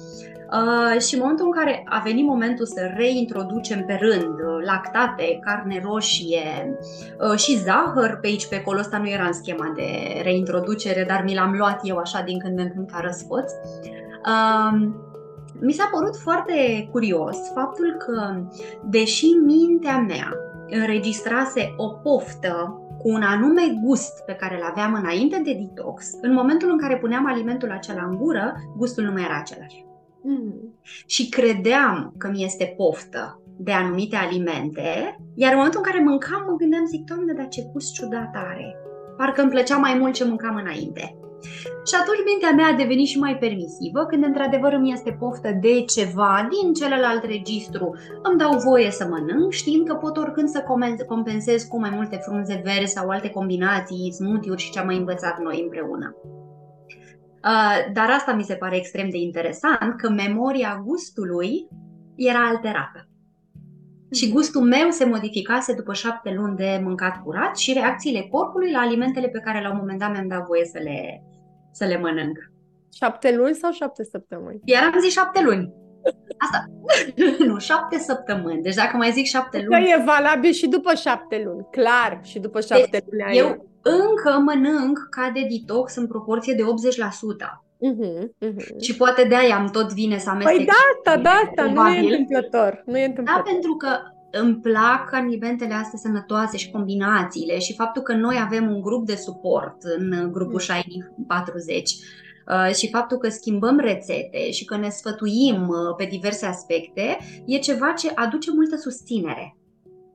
Uh, 0.53 1.01
și 1.01 1.15
în 1.15 1.21
momentul 1.21 1.47
în 1.47 1.53
care 1.53 1.85
a 1.89 2.01
venit 2.05 2.25
momentul 2.25 2.67
să 2.67 2.91
reintroducem 2.97 3.85
pe 3.85 3.99
rând 4.01 4.35
uh, 4.39 4.65
lactate, 4.65 5.39
carne 5.43 5.81
roșie 5.85 6.79
uh, 7.31 7.39
și 7.39 7.59
zahăr, 7.59 8.19
pe 8.21 8.27
aici 8.27 8.47
pe 8.47 8.57
acolo, 8.57 8.79
ăsta 8.79 8.99
nu 8.99 9.09
era 9.09 9.27
în 9.27 9.33
schema 9.33 9.73
de 9.75 10.21
reintroducere, 10.23 11.05
dar 11.09 11.23
mi 11.25 11.35
l-am 11.35 11.55
luat 11.57 11.81
eu 11.83 11.97
așa 11.97 12.23
din 12.23 12.39
când 12.39 12.59
în 12.59 12.71
când 12.75 12.91
ca 12.91 13.01
răsfăț. 13.03 13.53
Uh, 14.27 14.89
mi 15.61 15.73
s-a 15.73 15.89
părut 15.93 16.17
foarte 16.17 16.89
curios 16.91 17.37
faptul 17.55 17.97
că, 17.99 18.43
deși 18.85 19.27
mintea 19.27 19.99
mea 19.99 20.33
înregistrase 20.71 21.75
o 21.77 21.89
poftă 21.89 22.81
cu 22.99 23.09
un 23.09 23.23
anume 23.23 23.63
gust 23.83 24.25
pe 24.25 24.33
care 24.33 24.57
îl 24.57 24.63
aveam 24.71 24.95
înainte 24.95 25.41
de 25.45 25.53
detox, 25.53 26.07
în 26.21 26.33
momentul 26.33 26.71
în 26.71 26.79
care 26.79 26.97
puneam 26.97 27.27
alimentul 27.27 27.71
acela 27.71 28.07
în 28.11 28.17
gură, 28.17 28.55
gustul 28.77 29.05
nu 29.05 29.13
mai 29.13 29.23
era 29.23 29.39
același. 29.39 29.85
Mm. 30.23 30.75
Și 31.07 31.29
credeam 31.29 32.15
că 32.19 32.29
mi 32.29 32.45
este 32.45 32.75
poftă 32.77 33.41
de 33.59 33.73
anumite 33.73 34.17
alimente, 34.17 35.17
iar 35.35 35.51
în 35.51 35.57
momentul 35.57 35.81
în 35.85 35.91
care 35.91 36.05
mâncam, 36.05 36.45
mă 36.49 36.57
gândeam, 36.57 36.87
zic, 36.87 37.05
Doamne, 37.05 37.33
dar 37.33 37.49
ce 37.49 37.69
gust 37.73 37.93
ciudat 37.93 38.31
are. 38.33 38.77
Parcă 39.17 39.41
îmi 39.41 39.51
plăcea 39.51 39.77
mai 39.77 39.95
mult 39.99 40.15
ce 40.15 40.25
mâncam 40.25 40.57
înainte. 40.57 41.17
Și 41.89 41.95
atunci 42.01 42.27
mintea 42.27 42.51
mea 42.51 42.67
a 42.67 42.77
devenit 42.77 43.07
și 43.07 43.19
mai 43.19 43.37
permisivă, 43.39 44.05
când 44.05 44.25
într-adevăr 44.25 44.73
îmi 44.73 44.93
este 44.93 45.17
poftă 45.19 45.51
de 45.61 45.85
ceva 45.95 46.49
din 46.51 46.73
celălalt 46.75 47.25
registru, 47.25 47.95
îmi 48.23 48.39
dau 48.39 48.59
voie 48.59 48.91
să 48.91 49.07
mănânc, 49.11 49.53
știind 49.53 49.87
că 49.87 49.95
pot 49.95 50.17
oricând 50.17 50.49
să 50.49 50.65
compensez 51.09 51.63
cu 51.63 51.79
mai 51.79 51.91
multe 51.91 52.17
frunze 52.17 52.61
verzi 52.65 52.93
sau 52.93 53.09
alte 53.09 53.31
combinații, 53.31 54.13
smoothie-uri 54.13 54.63
și 54.63 54.71
ce 54.71 54.79
am 54.79 54.87
mai 54.87 54.97
învățat 54.97 55.39
noi 55.39 55.61
împreună. 55.63 56.17
Uh, 57.47 57.93
dar 57.93 58.11
asta 58.11 58.33
mi 58.33 58.43
se 58.43 58.55
pare 58.55 58.77
extrem 58.77 59.11
de 59.11 59.19
interesant, 59.19 59.97
că 59.97 60.11
memoria 60.11 60.83
gustului 60.87 61.69
era 62.17 62.47
alterată. 62.47 63.09
Și 64.11 64.25
mhm. 64.25 64.35
gustul 64.35 64.63
meu 64.63 64.91
se 64.91 65.05
modificase 65.05 65.75
după 65.75 65.93
șapte 65.93 66.35
luni 66.37 66.57
de 66.57 66.81
mâncat 66.83 67.23
curat 67.23 67.57
și 67.57 67.73
reacțiile 67.73 68.29
corpului 68.31 68.71
la 68.71 68.79
alimentele 68.79 69.29
pe 69.29 69.43
care 69.45 69.63
la 69.63 69.71
un 69.71 69.77
moment 69.77 69.99
dat 69.99 70.11
mi-am 70.11 70.29
dat 70.29 70.47
voie 70.47 70.65
să 70.65 70.79
le, 70.83 71.23
să 71.77 71.85
le 71.85 71.99
mănânc. 71.99 72.39
Șapte 72.93 73.37
luni 73.37 73.55
sau 73.55 73.73
șapte 73.73 74.05
săptămâni? 74.05 74.61
Iar 74.65 74.83
am 74.83 75.01
zis 75.01 75.13
șapte 75.13 75.43
luni. 75.43 75.73
Asta. 76.39 76.65
nu, 77.49 77.59
șapte 77.59 77.99
săptămâni. 77.99 78.63
Deci 78.63 78.75
dacă 78.75 78.97
mai 78.97 79.11
zic 79.11 79.27
șapte 79.27 79.65
luni... 79.67 79.85
Că 79.85 79.91
e 79.91 80.03
valabil 80.05 80.53
și 80.53 80.69
după 80.69 80.95
șapte 80.95 81.43
luni. 81.45 81.67
Clar, 81.71 82.21
și 82.23 82.39
după 82.39 82.61
șapte 82.61 82.89
deci, 82.91 83.05
luni 83.11 83.23
ai... 83.23 83.37
Eu 83.37 83.69
încă 83.83 84.43
mănânc 84.45 84.99
ca 85.11 85.31
de 85.35 85.47
detox 85.51 85.97
în 85.97 86.07
proporție 86.07 86.55
de 86.55 86.63
80%. 86.63 86.67
Uh-huh, 87.77 88.23
uh-huh. 88.47 88.81
Și 88.81 88.97
poate 88.97 89.25
de 89.25 89.35
aia 89.35 89.57
am 89.57 89.67
tot 89.67 89.93
vine 89.93 90.19
să 90.19 90.31
amestec. 90.31 90.57
Păi 90.57 90.67
da, 90.67 90.73
asta, 90.95 91.23
da, 91.23 91.31
asta, 91.31 91.73
nu 91.73 91.89
e 91.89 91.99
întâmplător. 91.99 92.83
Nu 92.87 92.99
e 92.99 93.01
da, 93.01 93.07
întâmplător. 93.07 93.43
Da, 93.45 93.51
pentru 93.51 93.75
că 93.75 93.89
îmi 94.41 94.57
plac 94.57 95.13
alimentele 95.13 95.75
astea 95.75 95.99
sănătoase 95.99 96.57
și 96.57 96.71
combinațiile 96.71 97.59
și 97.59 97.75
faptul 97.75 98.03
că 98.03 98.13
noi 98.13 98.37
avem 98.45 98.71
un 98.71 98.81
grup 98.81 99.07
de 99.07 99.15
suport 99.15 99.77
în 99.83 100.33
grupul 100.33 100.53
mm. 100.53 100.59
Shiny 100.59 101.13
40 101.27 101.91
uh, 101.93 102.75
și 102.75 102.89
faptul 102.91 103.17
că 103.19 103.29
schimbăm 103.29 103.79
rețete 103.79 104.51
și 104.51 104.65
că 104.65 104.77
ne 104.77 104.89
sfătuim 104.89 105.69
uh, 105.69 105.95
pe 105.97 106.05
diverse 106.05 106.47
aspecte 106.47 107.19
e 107.47 107.59
ceva 107.59 107.93
ce 107.93 108.13
aduce 108.15 108.51
multă 108.51 108.77
susținere. 108.77 109.57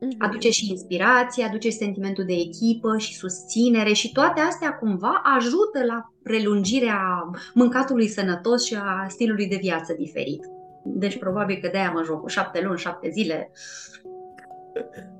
Mhm. 0.01 0.15
Aduce 0.17 0.49
și 0.49 0.69
inspirație, 0.69 1.43
aduce 1.43 1.69
și 1.69 1.75
sentimentul 1.75 2.23
de 2.25 2.33
echipă 2.33 2.97
și 2.97 3.15
susținere 3.15 3.93
și 3.93 4.11
toate 4.11 4.39
astea 4.39 4.73
cumva 4.73 5.21
ajută 5.37 5.85
la 5.85 6.13
prelungirea 6.23 7.29
mâncatului 7.53 8.07
sănătos 8.07 8.65
și 8.65 8.75
a 8.75 9.05
stilului 9.07 9.47
de 9.47 9.59
viață 9.61 9.93
diferit. 9.93 10.45
Deci 10.83 11.17
probabil 11.17 11.57
că 11.61 11.69
de-aia 11.71 11.91
mă 11.91 12.03
joc 12.03 12.21
cu 12.21 12.27
șapte 12.27 12.61
luni, 12.61 12.77
șapte 12.77 13.09
zile, 13.09 13.51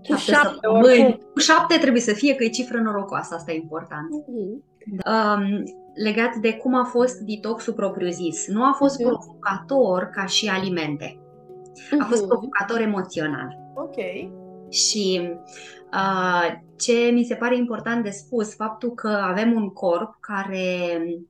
șapte, 0.02 0.32
șapte 0.32 0.50
săptămâni. 0.54 1.20
Cu 1.34 1.40
șapte 1.40 1.78
trebuie 1.78 2.02
să 2.02 2.14
fie 2.14 2.36
că 2.36 2.44
e 2.44 2.50
cifră 2.50 2.80
norocoasă, 2.80 3.36
asta 3.36 3.52
e 3.52 3.56
important. 3.56 4.10
Uh-huh. 4.10 4.70
Um, 5.06 5.64
legat 6.04 6.36
de 6.36 6.54
cum 6.54 6.76
a 6.76 6.84
fost 6.84 7.20
detoxul 7.20 7.74
propriu-zis. 7.74 8.48
Nu 8.48 8.64
a 8.64 8.72
fost 8.72 9.00
uh-huh. 9.00 9.06
provocator 9.06 10.04
ca 10.04 10.26
și 10.26 10.48
alimente. 10.48 11.20
A 12.00 12.06
fost 12.06 12.24
uh-huh. 12.24 12.28
provocator 12.28 12.80
emoțional. 12.80 13.58
Ok. 13.76 13.96
Și 14.70 15.22
uh, 15.22 15.38
ce 16.82 17.10
mi 17.14 17.24
se 17.24 17.36
pare 17.36 17.58
important 17.58 18.04
de 18.04 18.10
spus, 18.10 18.56
faptul 18.56 18.94
că 18.94 19.08
avem 19.08 19.54
un 19.54 19.70
corp 19.70 20.18
care 20.20 20.68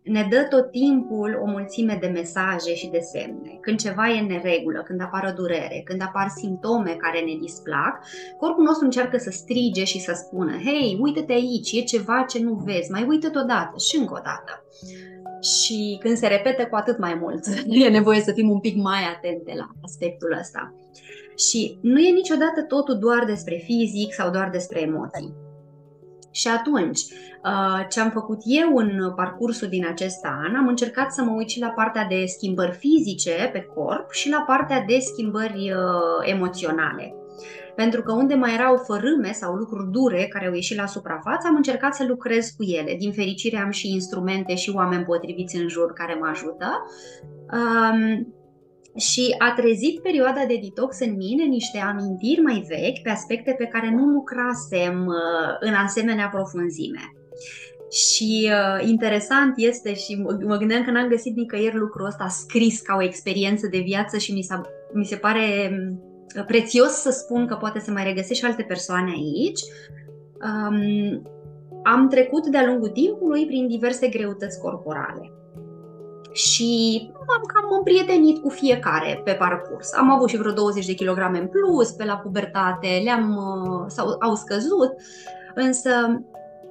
ne 0.03 0.27
dă 0.29 0.47
tot 0.49 0.71
timpul 0.71 1.39
o 1.43 1.45
mulțime 1.45 1.97
de 2.01 2.07
mesaje 2.07 2.75
și 2.75 2.87
de 2.87 2.99
semne. 2.99 3.57
Când 3.61 3.79
ceva 3.79 4.09
e 4.09 4.19
în 4.19 4.25
neregulă, 4.25 4.81
când 4.81 5.01
apară 5.01 5.33
durere, 5.35 5.81
când 5.85 6.01
apar 6.01 6.27
simptome 6.27 6.91
care 6.91 7.19
ne 7.19 7.35
displac, 7.39 7.99
corpul 8.37 8.63
nostru 8.63 8.85
încearcă 8.85 9.17
să 9.17 9.29
strige 9.29 9.83
și 9.83 9.99
să 9.99 10.13
spună 10.15 10.51
Hei, 10.51 10.97
uite-te 11.01 11.33
aici, 11.33 11.71
e 11.71 11.81
ceva 11.81 12.25
ce 12.29 12.39
nu 12.39 12.53
vezi, 12.53 12.91
mai 12.91 13.05
uită-te 13.07 13.39
odată 13.39 13.75
și 13.89 13.97
încă 13.97 14.13
o 14.13 14.21
dată. 14.23 14.65
Și 15.41 15.97
când 15.99 16.17
se 16.17 16.27
repete 16.27 16.65
cu 16.65 16.75
atât 16.75 16.97
mai 16.97 17.13
mult, 17.13 17.45
e 17.85 17.89
nevoie 17.89 18.21
să 18.21 18.31
fim 18.31 18.49
un 18.49 18.59
pic 18.59 18.75
mai 18.75 19.01
atente 19.15 19.53
la 19.55 19.67
aspectul 19.83 20.37
ăsta. 20.39 20.73
Și 21.49 21.77
nu 21.81 21.99
e 21.99 22.11
niciodată 22.11 22.61
totul 22.67 22.97
doar 22.97 23.25
despre 23.25 23.61
fizic 23.65 24.13
sau 24.13 24.31
doar 24.31 24.49
despre 24.49 24.81
emoții. 24.81 25.33
Și 26.31 26.47
atunci, 26.47 26.99
uh, 27.43 27.85
ce 27.89 27.99
am 27.99 28.09
făcut 28.09 28.41
eu 28.43 28.75
în 28.75 29.13
parcursul 29.15 29.67
din 29.67 29.87
acest 29.87 30.25
an, 30.25 30.55
am 30.55 30.67
încercat 30.67 31.13
să 31.13 31.23
mă 31.23 31.31
uit 31.35 31.49
și 31.49 31.59
la 31.59 31.67
partea 31.67 32.05
de 32.05 32.25
schimbări 32.25 32.71
fizice 32.71 33.49
pe 33.53 33.61
corp 33.75 34.11
și 34.11 34.29
la 34.29 34.43
partea 34.47 34.83
de 34.87 34.97
schimbări 34.99 35.71
uh, 35.71 36.29
emoționale. 36.33 37.15
Pentru 37.75 38.01
că 38.01 38.11
unde 38.11 38.33
mai 38.33 38.53
erau 38.53 38.77
fărâme 38.77 39.31
sau 39.31 39.53
lucruri 39.53 39.91
dure 39.91 40.27
care 40.29 40.47
au 40.47 40.53
ieșit 40.53 40.77
la 40.77 40.85
suprafață, 40.85 41.47
am 41.47 41.55
încercat 41.55 41.95
să 41.95 42.05
lucrez 42.07 42.49
cu 42.49 42.63
ele. 42.63 42.95
Din 42.95 43.11
fericire 43.11 43.57
am 43.57 43.69
și 43.69 43.91
instrumente 43.91 44.55
și 44.55 44.71
oameni 44.75 45.05
potriviți 45.05 45.55
în 45.55 45.67
jur 45.67 45.93
care 45.93 46.17
mă 46.19 46.27
ajută. 46.29 46.85
Um, 47.53 48.33
și 48.95 49.35
a 49.37 49.53
trezit 49.55 49.99
perioada 49.99 50.45
de 50.47 50.59
detox 50.61 50.99
în 50.99 51.15
mine 51.15 51.43
niște 51.43 51.77
amintiri 51.77 52.41
mai 52.41 52.65
vechi 52.67 53.01
pe 53.03 53.09
aspecte 53.09 53.55
pe 53.57 53.65
care 53.65 53.91
nu 53.91 54.05
lucrasem 54.05 55.05
uh, 55.05 55.55
în 55.59 55.73
asemenea 55.73 56.27
profunzime. 56.27 57.13
Și 57.91 58.49
uh, 58.51 58.87
interesant 58.87 59.53
este 59.57 59.93
și 59.93 60.15
mă, 60.15 60.37
mă 60.45 60.57
gândeam 60.57 60.83
că 60.83 60.91
n-am 60.91 61.07
găsit 61.07 61.35
nicăieri 61.35 61.77
lucrul 61.77 62.05
ăsta 62.05 62.27
scris 62.27 62.81
ca 62.81 62.95
o 62.95 63.03
experiență 63.03 63.67
de 63.67 63.79
viață 63.79 64.17
și 64.17 64.33
mi, 64.33 64.41
s-a, 64.41 64.61
mi 64.93 65.05
se 65.05 65.15
pare 65.15 65.71
uh, 66.37 66.45
prețios 66.45 66.91
să 66.91 67.09
spun 67.09 67.47
că 67.47 67.55
poate 67.55 67.79
să 67.79 67.91
mai 67.91 68.03
regăsești 68.03 68.43
și 68.43 68.45
alte 68.45 68.63
persoane 68.63 69.11
aici. 69.11 69.59
Um, 70.43 71.21
am 71.83 72.07
trecut 72.09 72.47
de-a 72.47 72.65
lungul 72.65 72.89
timpului 72.89 73.45
prin 73.45 73.67
diverse 73.67 74.07
greutăți 74.07 74.59
corporale 74.59 75.31
și 76.31 77.11
am 77.19 77.41
cam 77.53 77.75
împrietenit 77.77 78.41
cu 78.41 78.49
fiecare 78.49 79.21
pe 79.23 79.31
parcurs. 79.31 79.93
Am 79.93 80.11
avut 80.11 80.29
și 80.29 80.37
vreo 80.37 80.51
20 80.51 80.85
de 80.85 80.93
kilograme 80.93 81.39
în 81.39 81.47
plus 81.47 81.91
pe 81.91 82.05
la 82.05 82.17
pubertate, 82.17 83.01
le-am, 83.03 83.35
uh, 83.35 83.85
sau, 83.87 84.15
au 84.19 84.35
scăzut, 84.35 84.91
însă 85.55 85.89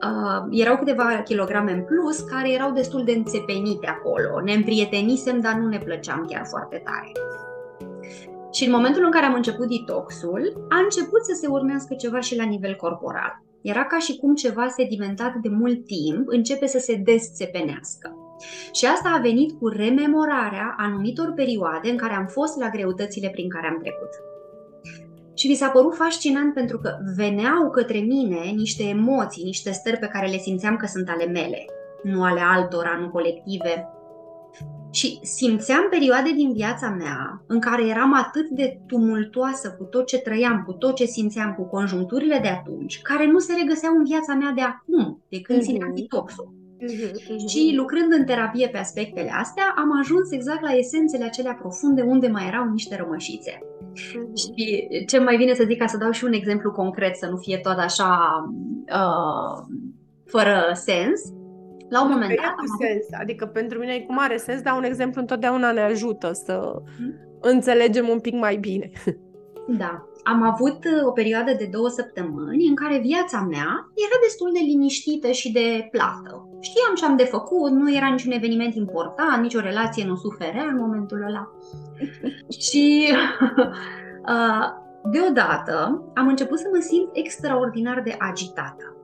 uh, 0.03 0.47
erau 0.51 0.77
câteva 0.77 1.23
kilograme 1.25 1.73
în 1.73 1.83
plus 1.83 2.21
care 2.21 2.53
erau 2.53 2.73
destul 2.73 3.05
de 3.05 3.13
înțepenite 3.13 3.87
acolo. 3.87 4.41
Ne 4.45 4.53
împrietenisem, 4.53 5.41
dar 5.41 5.55
nu 5.55 5.69
ne 5.69 5.79
plăceam 5.79 6.25
chiar 6.29 6.47
foarte 6.47 6.83
tare. 6.85 7.13
Și 8.53 8.65
în 8.65 8.71
momentul 8.71 9.05
în 9.05 9.11
care 9.11 9.27
am 9.27 9.35
început 9.35 9.69
detoxul, 9.69 10.67
a 10.69 10.79
început 10.79 11.25
să 11.25 11.39
se 11.41 11.47
urmească 11.47 11.95
ceva 11.95 12.21
și 12.21 12.37
la 12.37 12.45
nivel 12.45 12.75
corporal. 12.75 13.43
Era 13.63 13.85
ca 13.85 13.99
și 13.99 14.17
cum 14.17 14.35
ceva 14.35 14.69
sedimentat 14.69 15.35
de 15.35 15.49
mult 15.49 15.85
timp 15.85 16.29
începe 16.29 16.67
să 16.67 16.79
se 16.79 16.95
desțepenească. 16.95 18.20
Și 18.73 18.87
asta 18.87 19.15
a 19.17 19.21
venit 19.21 19.59
cu 19.59 19.69
rememorarea 19.69 20.75
anumitor 20.79 21.33
perioade 21.33 21.91
în 21.91 21.97
care 21.97 22.15
am 22.15 22.27
fost 22.27 22.59
la 22.59 22.69
greutățile 22.69 23.29
prin 23.29 23.49
care 23.49 23.67
am 23.67 23.79
trecut. 23.79 24.09
Și 25.35 25.49
mi 25.49 25.55
s-a 25.55 25.69
părut 25.69 25.95
fascinant 25.95 26.55
pentru 26.55 26.79
că 26.79 26.97
veneau 27.17 27.71
către 27.71 27.99
mine 27.99 28.41
niște 28.57 28.83
emoții, 28.83 29.45
niște 29.45 29.71
stări 29.71 29.99
pe 29.99 30.07
care 30.07 30.27
le 30.27 30.37
simțeam 30.37 30.77
că 30.77 30.87
sunt 30.87 31.09
ale 31.09 31.27
mele, 31.27 31.65
nu 32.03 32.23
ale 32.23 32.41
altora, 32.41 32.99
nu 33.01 33.09
colective. 33.09 33.89
Și 34.91 35.19
simțeam 35.23 35.87
perioade 35.91 36.33
din 36.33 36.53
viața 36.53 36.89
mea 36.89 37.43
în 37.47 37.61
care 37.61 37.87
eram 37.87 38.15
atât 38.15 38.49
de 38.49 38.81
tumultoasă 38.87 39.75
cu 39.79 39.85
tot 39.85 40.07
ce 40.07 40.19
trăiam, 40.19 40.63
cu 40.67 40.73
tot 40.73 40.95
ce 40.95 41.05
simțeam, 41.05 41.55
cu 41.55 41.65
conjuncturile 41.65 42.39
de 42.43 42.49
atunci, 42.49 43.03
care 43.03 43.27
nu 43.27 43.39
se 43.39 43.53
regăseau 43.61 43.95
în 43.97 44.05
viața 44.05 44.35
mea 44.35 44.53
de 44.55 44.61
acum, 44.61 45.23
de 45.29 45.41
când 45.41 45.59
mm-hmm. 45.59 45.65
țineam 45.65 45.95
detoxul. 45.95 46.60
Uh-huh, 46.81 47.49
Și 47.49 47.75
lucrând 47.77 48.13
în 48.13 48.25
terapie 48.25 48.69
pe 48.69 48.79
aspectele 48.79 49.31
astea, 49.31 49.75
am 49.77 49.99
ajuns 49.99 50.31
exact 50.31 50.63
la 50.63 50.73
esențele 50.73 51.25
acelea 51.25 51.59
profunde 51.61 52.03
unde 52.03 52.29
mai 52.29 52.47
erau 52.47 52.71
niște 52.71 52.97
rămășițe. 52.97 53.59
Uh-huh. 53.59 54.33
Și 54.35 54.89
ce 55.07 55.19
mai 55.19 55.37
bine 55.37 55.55
să 55.55 55.65
zic 55.67 55.79
ca 55.79 55.87
să 55.87 55.97
dau 55.97 56.11
și 56.11 56.25
un 56.25 56.33
exemplu 56.33 56.73
concret, 56.73 57.17
să 57.17 57.27
nu 57.27 57.37
fie 57.37 57.59
tot 57.59 57.79
așa 57.79 58.19
uh, 58.87 59.65
fără 60.25 60.71
sens. 60.73 61.21
La 61.89 62.03
un 62.03 62.11
moment 62.11 62.37
dat. 62.37 62.55
Am 62.59 62.67
sens. 62.81 63.07
Adică 63.21 63.47
pentru 63.47 63.79
mine 63.79 63.93
e 63.93 64.01
cu 64.01 64.13
mare 64.13 64.37
sens, 64.37 64.61
dar 64.61 64.77
un 64.77 64.85
exemplu 64.85 65.21
întotdeauna 65.21 65.73
ne 65.73 65.81
ajută 65.81 66.33
să 66.33 66.83
uh-huh. 66.83 67.41
înțelegem 67.41 68.09
un 68.09 68.21
pic 68.21 68.35
mai 68.35 68.57
bine. 68.57 68.91
Da 69.69 70.10
am 70.25 70.43
avut 70.43 70.85
uh, 70.85 71.07
o 71.07 71.11
perioadă 71.11 71.53
de 71.59 71.69
două 71.73 71.89
săptămâni 71.89 72.67
în 72.67 72.75
care 72.75 72.99
viața 72.99 73.41
mea 73.51 73.91
era 74.07 74.17
destul 74.23 74.51
de 74.53 74.59
liniștită 74.59 75.31
și 75.31 75.53
de 75.53 75.89
plată. 75.91 76.49
Știam 76.61 76.95
ce 76.95 77.05
am 77.05 77.17
de 77.17 77.25
făcut, 77.25 77.71
nu 77.71 77.95
era 77.95 78.07
niciun 78.07 78.33
eveniment 78.33 78.75
important, 78.75 79.43
nicio 79.43 79.61
relație 79.61 80.07
nu 80.07 80.17
suferea 80.17 80.65
în 80.65 80.79
momentul 80.79 81.23
ăla. 81.29 81.51
și 82.65 83.09
uh, 84.35 84.67
deodată 85.11 86.05
am 86.15 86.27
început 86.29 86.59
să 86.59 86.69
mă 86.73 86.81
simt 86.81 87.09
extraordinar 87.13 88.03
de 88.05 88.15
agitată. 88.19 88.95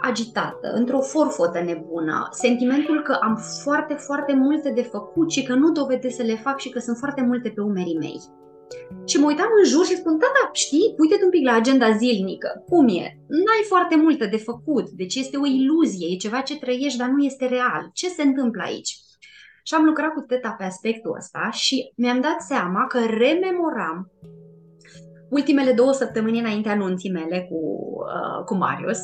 Agitată, 0.00 0.72
într-o 0.74 1.00
forfotă 1.00 1.60
nebună, 1.60 2.28
sentimentul 2.30 3.02
că 3.02 3.18
am 3.20 3.36
foarte, 3.62 3.94
foarte 3.94 4.34
multe 4.34 4.70
de 4.70 4.82
făcut 4.82 5.30
și 5.30 5.42
că 5.42 5.54
nu 5.54 5.70
dovedesc 5.70 6.16
să 6.16 6.22
le 6.22 6.36
fac 6.36 6.58
și 6.58 6.70
că 6.70 6.78
sunt 6.78 6.96
foarte 6.96 7.22
multe 7.22 7.48
pe 7.48 7.60
umerii 7.60 7.98
mei. 7.98 8.20
Și 9.04 9.18
mă 9.18 9.26
uitam 9.26 9.48
în 9.58 9.68
jur 9.68 9.84
și 9.84 9.96
spun, 9.96 10.18
da, 10.18 10.26
da, 10.26 10.50
știi, 10.52 10.94
uite-te 10.98 11.24
un 11.24 11.30
pic 11.30 11.44
la 11.44 11.52
agenda 11.52 11.90
zilnică. 11.90 12.62
Cum 12.68 12.88
e? 12.88 13.16
N-ai 13.28 13.64
foarte 13.68 13.96
multe 13.96 14.26
de 14.26 14.36
făcut, 14.36 14.88
deci 14.88 15.14
este 15.14 15.36
o 15.36 15.46
iluzie, 15.46 16.06
e 16.10 16.16
ceva 16.16 16.40
ce 16.40 16.58
trăiești, 16.58 16.98
dar 16.98 17.08
nu 17.08 17.24
este 17.24 17.46
real. 17.46 17.90
Ce 17.92 18.08
se 18.08 18.22
întâmplă 18.22 18.62
aici? 18.62 18.96
Și 19.64 19.74
am 19.74 19.84
lucrat 19.84 20.12
cu 20.12 20.20
teta 20.20 20.54
pe 20.58 20.64
aspectul 20.64 21.16
ăsta 21.18 21.50
și 21.50 21.92
mi-am 21.96 22.20
dat 22.20 22.40
seama 22.40 22.86
că 22.86 22.98
rememoram 22.98 24.10
ultimele 25.30 25.72
două 25.72 25.92
săptămâni 25.92 26.38
înainte 26.38 26.68
anunții 26.68 27.10
mele 27.10 27.46
cu, 27.50 27.56
uh, 27.56 28.44
cu 28.44 28.54
Marius, 28.54 28.98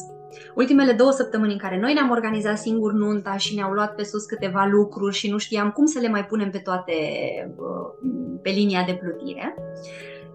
Ultimele 0.55 0.93
două 0.93 1.11
săptămâni 1.11 1.53
în 1.53 1.59
care 1.59 1.79
noi 1.79 1.93
ne-am 1.93 2.11
organizat 2.11 2.59
singur 2.59 2.93
nunta 2.93 3.37
și 3.37 3.55
ne-au 3.55 3.73
luat 3.73 3.95
pe 3.95 4.03
sus 4.03 4.25
câteva 4.25 4.65
lucruri 4.71 5.15
și 5.15 5.31
nu 5.31 5.39
știam 5.39 5.71
cum 5.71 5.87
să 5.87 5.99
le 5.99 6.09
mai 6.09 6.25
punem 6.25 6.51
pe 6.51 6.59
toate 6.59 6.93
uh, 7.57 8.09
pe 8.43 8.51
linia 8.51 8.85
de 8.85 8.95
plutire. 9.01 9.55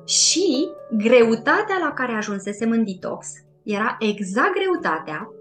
Și 0.05 0.67
greutatea 0.97 1.77
la 1.83 1.91
care 1.93 2.13
ajunsesem 2.13 2.71
în 2.71 2.83
detox 2.83 3.27
era 3.63 3.97
exact 3.99 4.53
greutatea 4.53 5.31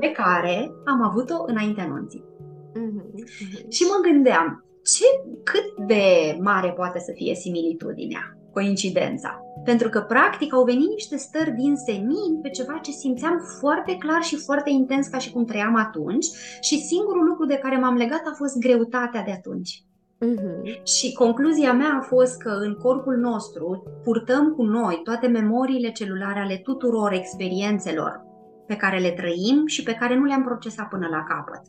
pe 0.00 0.10
care 0.10 0.72
am 0.84 1.02
avut-o 1.02 1.44
înainte 1.46 1.80
anunții. 1.80 2.24
Mm-hmm. 2.24 3.68
Și 3.68 3.82
mă 3.82 4.10
gândeam, 4.10 4.64
ce, 4.84 5.04
cât 5.42 5.86
de 5.86 6.36
mare 6.40 6.70
poate 6.70 6.98
să 6.98 7.12
fie 7.14 7.34
similitudinea? 7.34 8.36
coincidența. 8.52 9.41
Pentru 9.64 9.88
că, 9.88 10.00
practic, 10.00 10.54
au 10.54 10.64
venit 10.64 10.88
niște 10.88 11.16
stări 11.16 11.50
din 11.50 11.76
senin 11.76 12.40
pe 12.42 12.50
ceva 12.50 12.78
ce 12.82 12.90
simțeam 12.90 13.38
foarte 13.60 13.96
clar 13.96 14.22
și 14.22 14.36
foarte 14.36 14.70
intens 14.70 15.06
ca 15.06 15.18
și 15.18 15.32
cum 15.32 15.44
trăiam 15.44 15.74
atunci 15.74 16.26
și 16.60 16.78
singurul 16.78 17.24
lucru 17.24 17.46
de 17.46 17.58
care 17.62 17.76
m-am 17.76 17.96
legat 17.96 18.22
a 18.24 18.34
fost 18.36 18.58
greutatea 18.58 19.22
de 19.22 19.30
atunci. 19.30 19.84
Uh-huh. 20.24 20.82
Și 20.84 21.12
concluzia 21.12 21.72
mea 21.72 21.98
a 22.00 22.04
fost 22.04 22.38
că 22.38 22.48
în 22.48 22.74
corpul 22.74 23.16
nostru 23.16 23.82
purtăm 24.02 24.54
cu 24.54 24.62
noi 24.62 25.00
toate 25.04 25.26
memoriile 25.26 25.90
celulare 25.90 26.40
ale 26.40 26.56
tuturor 26.56 27.12
experiențelor 27.12 28.24
pe 28.66 28.76
care 28.76 28.98
le 28.98 29.10
trăim 29.10 29.66
și 29.66 29.82
pe 29.82 29.94
care 29.94 30.16
nu 30.16 30.24
le-am 30.24 30.42
procesat 30.42 30.88
până 30.88 31.08
la 31.08 31.24
capăt. 31.28 31.62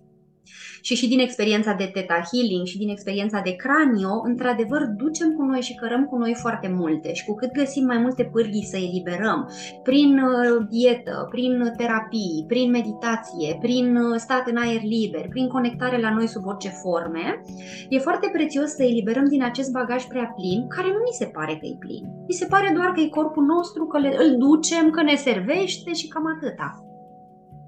Și 0.81 0.95
și 0.95 1.07
din 1.07 1.19
experiența 1.19 1.73
de 1.73 1.89
Theta 1.93 2.21
Healing 2.31 2.65
și 2.65 2.77
din 2.77 2.89
experiența 2.89 3.41
de 3.43 3.55
Cranio, 3.55 4.21
într-adevăr, 4.23 4.81
ducem 4.97 5.33
cu 5.33 5.43
noi 5.43 5.61
și 5.61 5.75
cărăm 5.75 6.05
cu 6.05 6.17
noi 6.17 6.35
foarte 6.35 6.67
multe. 6.67 7.13
Și 7.13 7.25
cu 7.25 7.35
cât 7.35 7.51
găsim 7.51 7.85
mai 7.85 7.97
multe 7.97 8.23
pârghii 8.23 8.65
să 8.71 8.77
eliberăm, 8.77 9.49
prin 9.83 10.17
uh, 10.17 10.67
dietă, 10.69 11.27
prin 11.29 11.73
terapii, 11.77 12.45
prin 12.47 12.69
meditație, 12.69 13.57
prin 13.61 13.95
uh, 13.95 14.15
stat 14.17 14.47
în 14.47 14.57
aer 14.57 14.81
liber, 14.81 15.27
prin 15.27 15.47
conectare 15.47 15.99
la 15.99 16.13
noi 16.13 16.27
sub 16.27 16.45
orice 16.45 16.69
forme, 16.69 17.41
e 17.89 17.97
foarte 17.97 18.29
prețios 18.33 18.69
să 18.69 18.83
eliberăm 18.83 19.25
din 19.25 19.43
acest 19.43 19.71
bagaj 19.71 20.03
prea 20.03 20.33
plin, 20.35 20.67
care 20.67 20.87
nu 20.87 21.01
mi 21.07 21.17
se 21.19 21.25
pare 21.25 21.53
că 21.59 21.65
e 21.65 21.75
plin. 21.79 22.03
Mi 22.27 22.33
se 22.33 22.45
pare 22.45 22.71
doar 22.75 22.91
că 22.91 22.99
e 22.99 23.07
corpul 23.07 23.43
nostru, 23.43 23.85
că 23.85 23.97
îl 23.97 24.37
ducem, 24.37 24.89
că 24.89 25.01
ne 25.01 25.15
servește 25.15 25.93
și 25.93 26.07
cam 26.07 26.25
atâta. 26.35 26.69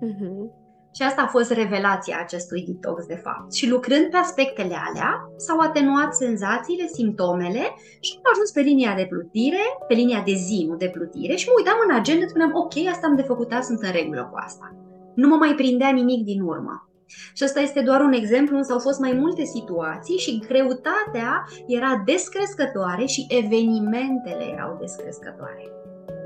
Uh-huh. 0.07 0.64
Și 0.95 1.01
asta 1.01 1.21
a 1.21 1.27
fost 1.27 1.51
revelația 1.51 2.17
acestui 2.19 2.62
detox, 2.67 3.05
de 3.05 3.19
fapt. 3.23 3.53
Și 3.53 3.69
lucrând 3.69 4.05
pe 4.10 4.17
aspectele 4.17 4.76
alea, 4.88 5.11
s-au 5.38 5.59
atenuat 5.59 6.15
senzațiile, 6.15 6.88
simptomele 6.88 7.63
și 7.99 8.11
am 8.15 8.32
ajuns 8.32 8.51
pe 8.51 8.61
linia 8.61 8.93
de 8.95 9.05
plutire, 9.09 9.63
pe 9.88 9.93
linia 9.93 10.22
de 10.26 10.34
zi, 10.34 10.65
nu 10.69 10.76
de 10.76 10.89
plutire, 10.93 11.36
și 11.36 11.47
mă 11.47 11.53
uitam 11.57 11.78
în 11.88 11.95
agenda, 11.95 12.26
spuneam, 12.28 12.51
ok, 12.53 12.76
asta 12.91 13.07
am 13.07 13.15
de 13.15 13.22
făcut, 13.22 13.51
sunt 13.61 13.80
în 13.82 13.91
regulă 13.91 14.30
cu 14.32 14.38
asta. 14.38 14.76
Nu 15.15 15.28
mă 15.28 15.36
mai 15.36 15.53
prindea 15.55 15.89
nimic 15.89 16.26
din 16.26 16.41
urmă. 16.41 16.89
Și 17.34 17.43
asta 17.43 17.59
este 17.59 17.82
doar 17.82 18.01
un 18.01 18.13
exemplu, 18.13 18.57
însă 18.57 18.74
au 18.74 18.80
fost 18.80 18.99
mai 18.99 19.11
multe 19.11 19.43
situații 19.43 20.17
și 20.17 20.43
greutatea 20.47 21.43
era 21.67 22.01
descrescătoare 22.05 23.05
și 23.05 23.26
evenimentele 23.30 24.43
erau 24.53 24.78
descrescătoare. 24.80 25.72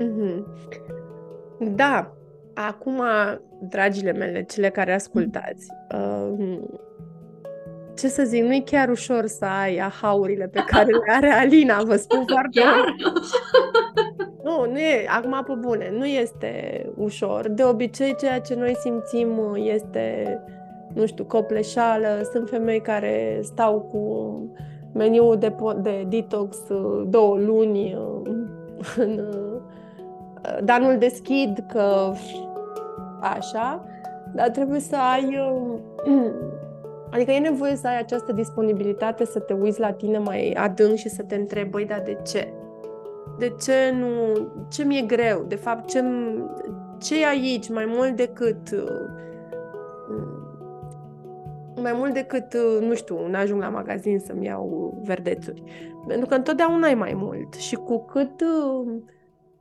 Mm-hmm. 0.00 0.44
Da, 1.58 2.19
Acum, 2.68 3.02
dragile 3.58 4.12
mele, 4.12 4.42
cele 4.42 4.68
care 4.68 4.94
ascultați, 4.94 5.66
uh, 5.94 6.58
ce 8.00 8.08
să 8.08 8.22
zic, 8.24 8.42
nu 8.42 8.54
e 8.54 8.62
chiar 8.64 8.88
ușor 8.88 9.26
să 9.26 9.44
ai 9.44 9.78
ahaurile 9.78 10.46
pe 10.46 10.64
care 10.66 10.90
le 10.90 11.12
are 11.12 11.28
Alina, 11.28 11.82
vă 11.82 11.96
spun 11.96 12.24
foarte 12.32 12.60
Chiar? 12.60 12.94
Nu, 14.42 14.70
nu 14.70 14.78
e, 14.78 15.06
acum 15.08 15.42
pe 15.46 15.52
bune, 15.52 15.92
nu 15.96 16.04
este 16.04 16.84
ușor. 16.96 17.48
De 17.48 17.64
obicei, 17.64 18.16
ceea 18.16 18.40
ce 18.40 18.54
noi 18.54 18.76
simțim 18.76 19.54
este, 19.54 20.38
nu 20.94 21.06
știu, 21.06 21.24
copleșală. 21.24 22.06
Sunt 22.32 22.48
femei 22.48 22.80
care 22.80 23.40
stau 23.42 23.80
cu 23.80 24.34
meniul 24.92 25.36
de, 25.38 25.54
de 25.82 26.06
detox 26.08 26.56
uh, 26.68 27.06
două 27.08 27.36
luni 27.38 27.94
uh, 27.94 28.32
în, 28.96 29.18
uh, 29.18 29.60
dar 30.64 30.80
nu-l 30.80 30.98
deschid 30.98 31.64
că 31.68 32.12
așa, 33.20 33.84
dar 34.34 34.48
trebuie 34.48 34.80
să 34.80 34.96
ai 34.96 35.38
Adică 37.10 37.30
e 37.30 37.38
nevoie 37.38 37.76
să 37.76 37.86
ai 37.86 37.98
această 37.98 38.32
disponibilitate 38.32 39.24
să 39.24 39.38
te 39.38 39.52
uiți 39.52 39.80
la 39.80 39.92
tine 39.92 40.18
mai 40.18 40.52
adânc 40.52 40.96
și 40.96 41.08
să 41.08 41.22
te 41.22 41.34
întrebi, 41.34 41.70
băi, 41.70 41.84
dar 41.84 42.00
de 42.04 42.18
ce? 42.22 42.52
De 43.38 43.54
ce 43.62 43.94
nu... 43.98 44.08
Ce 44.68 44.84
mi-e 44.84 45.02
greu? 45.02 45.44
De 45.48 45.54
fapt, 45.54 45.88
ce, 45.88 46.04
ce 46.98 47.20
e 47.20 47.26
aici 47.26 47.68
mai 47.68 47.84
mult 47.88 48.16
decât... 48.16 48.84
Mai 51.82 51.92
mult 51.94 52.14
decât, 52.14 52.56
nu 52.80 52.94
știu, 52.94 53.28
nu 53.28 53.36
ajung 53.36 53.60
la 53.60 53.68
magazin 53.68 54.18
să-mi 54.18 54.46
iau 54.46 55.00
verdețuri. 55.04 55.62
Pentru 56.06 56.26
că 56.26 56.34
întotdeauna 56.34 56.86
ai 56.86 56.94
mai 56.94 57.12
mult. 57.14 57.54
Și 57.54 57.74
cu 57.74 58.04
cât 58.04 58.44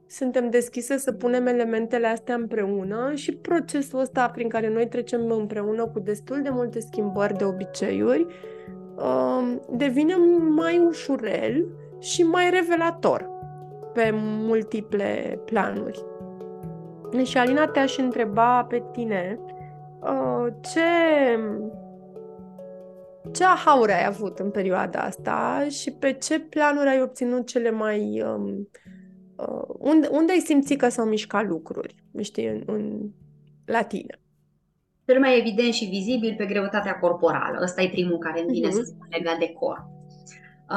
suntem 0.09 0.49
deschise 0.49 0.97
să 0.97 1.11
punem 1.11 1.47
elementele 1.47 2.07
astea 2.07 2.35
împreună 2.35 3.11
și 3.13 3.35
procesul 3.35 3.99
ăsta 3.99 4.29
prin 4.29 4.49
care 4.49 4.69
noi 4.69 4.87
trecem 4.87 5.31
împreună 5.31 5.87
cu 5.87 5.99
destul 5.99 6.41
de 6.41 6.49
multe 6.49 6.79
schimbări 6.79 7.37
de 7.37 7.43
obiceiuri 7.43 8.25
um, 8.95 9.61
devine 9.77 10.15
mai 10.55 10.77
ușurel 10.77 11.65
și 11.99 12.23
mai 12.23 12.49
revelator 12.49 13.29
pe 13.93 14.09
multiple 14.13 15.39
planuri. 15.45 16.05
Și 17.23 17.37
Alina 17.37 17.67
te-aș 17.67 17.97
întreba 17.97 18.63
pe 18.63 18.83
tine 18.91 19.39
uh, 20.01 20.47
ce 20.61 20.81
ce 23.31 23.43
ahauri 23.43 23.91
ai 23.91 24.05
avut 24.05 24.39
în 24.39 24.51
perioada 24.51 24.99
asta 24.99 25.65
și 25.69 25.91
pe 25.91 26.11
ce 26.13 26.39
planuri 26.39 26.89
ai 26.89 27.01
obținut 27.01 27.47
cele 27.47 27.71
mai 27.71 28.23
um, 28.25 28.45
uh, 28.45 28.98
unde, 29.67 30.07
unde 30.11 30.31
ai 30.31 30.39
simțit 30.39 30.79
că 30.79 30.89
s-au 30.89 31.05
mișcat 31.05 31.47
lucruri, 31.47 31.95
știi, 32.21 32.47
în, 32.47 32.63
în, 32.65 33.09
la 33.65 33.81
tine? 33.81 34.19
Cel 35.05 35.19
mai 35.19 35.39
evident 35.39 35.73
și 35.73 35.85
vizibil 35.85 36.35
pe 36.37 36.45
greutatea 36.45 36.99
corporală. 36.99 37.59
Ăsta 37.61 37.81
e 37.81 37.89
primul 37.89 38.17
care 38.17 38.41
îmi 38.41 38.51
vine 38.51 38.67
uh-huh. 38.67 38.71
să 38.71 38.81
spun 38.85 39.07
legat 39.09 39.37
de 39.37 39.53
corp. 39.59 39.85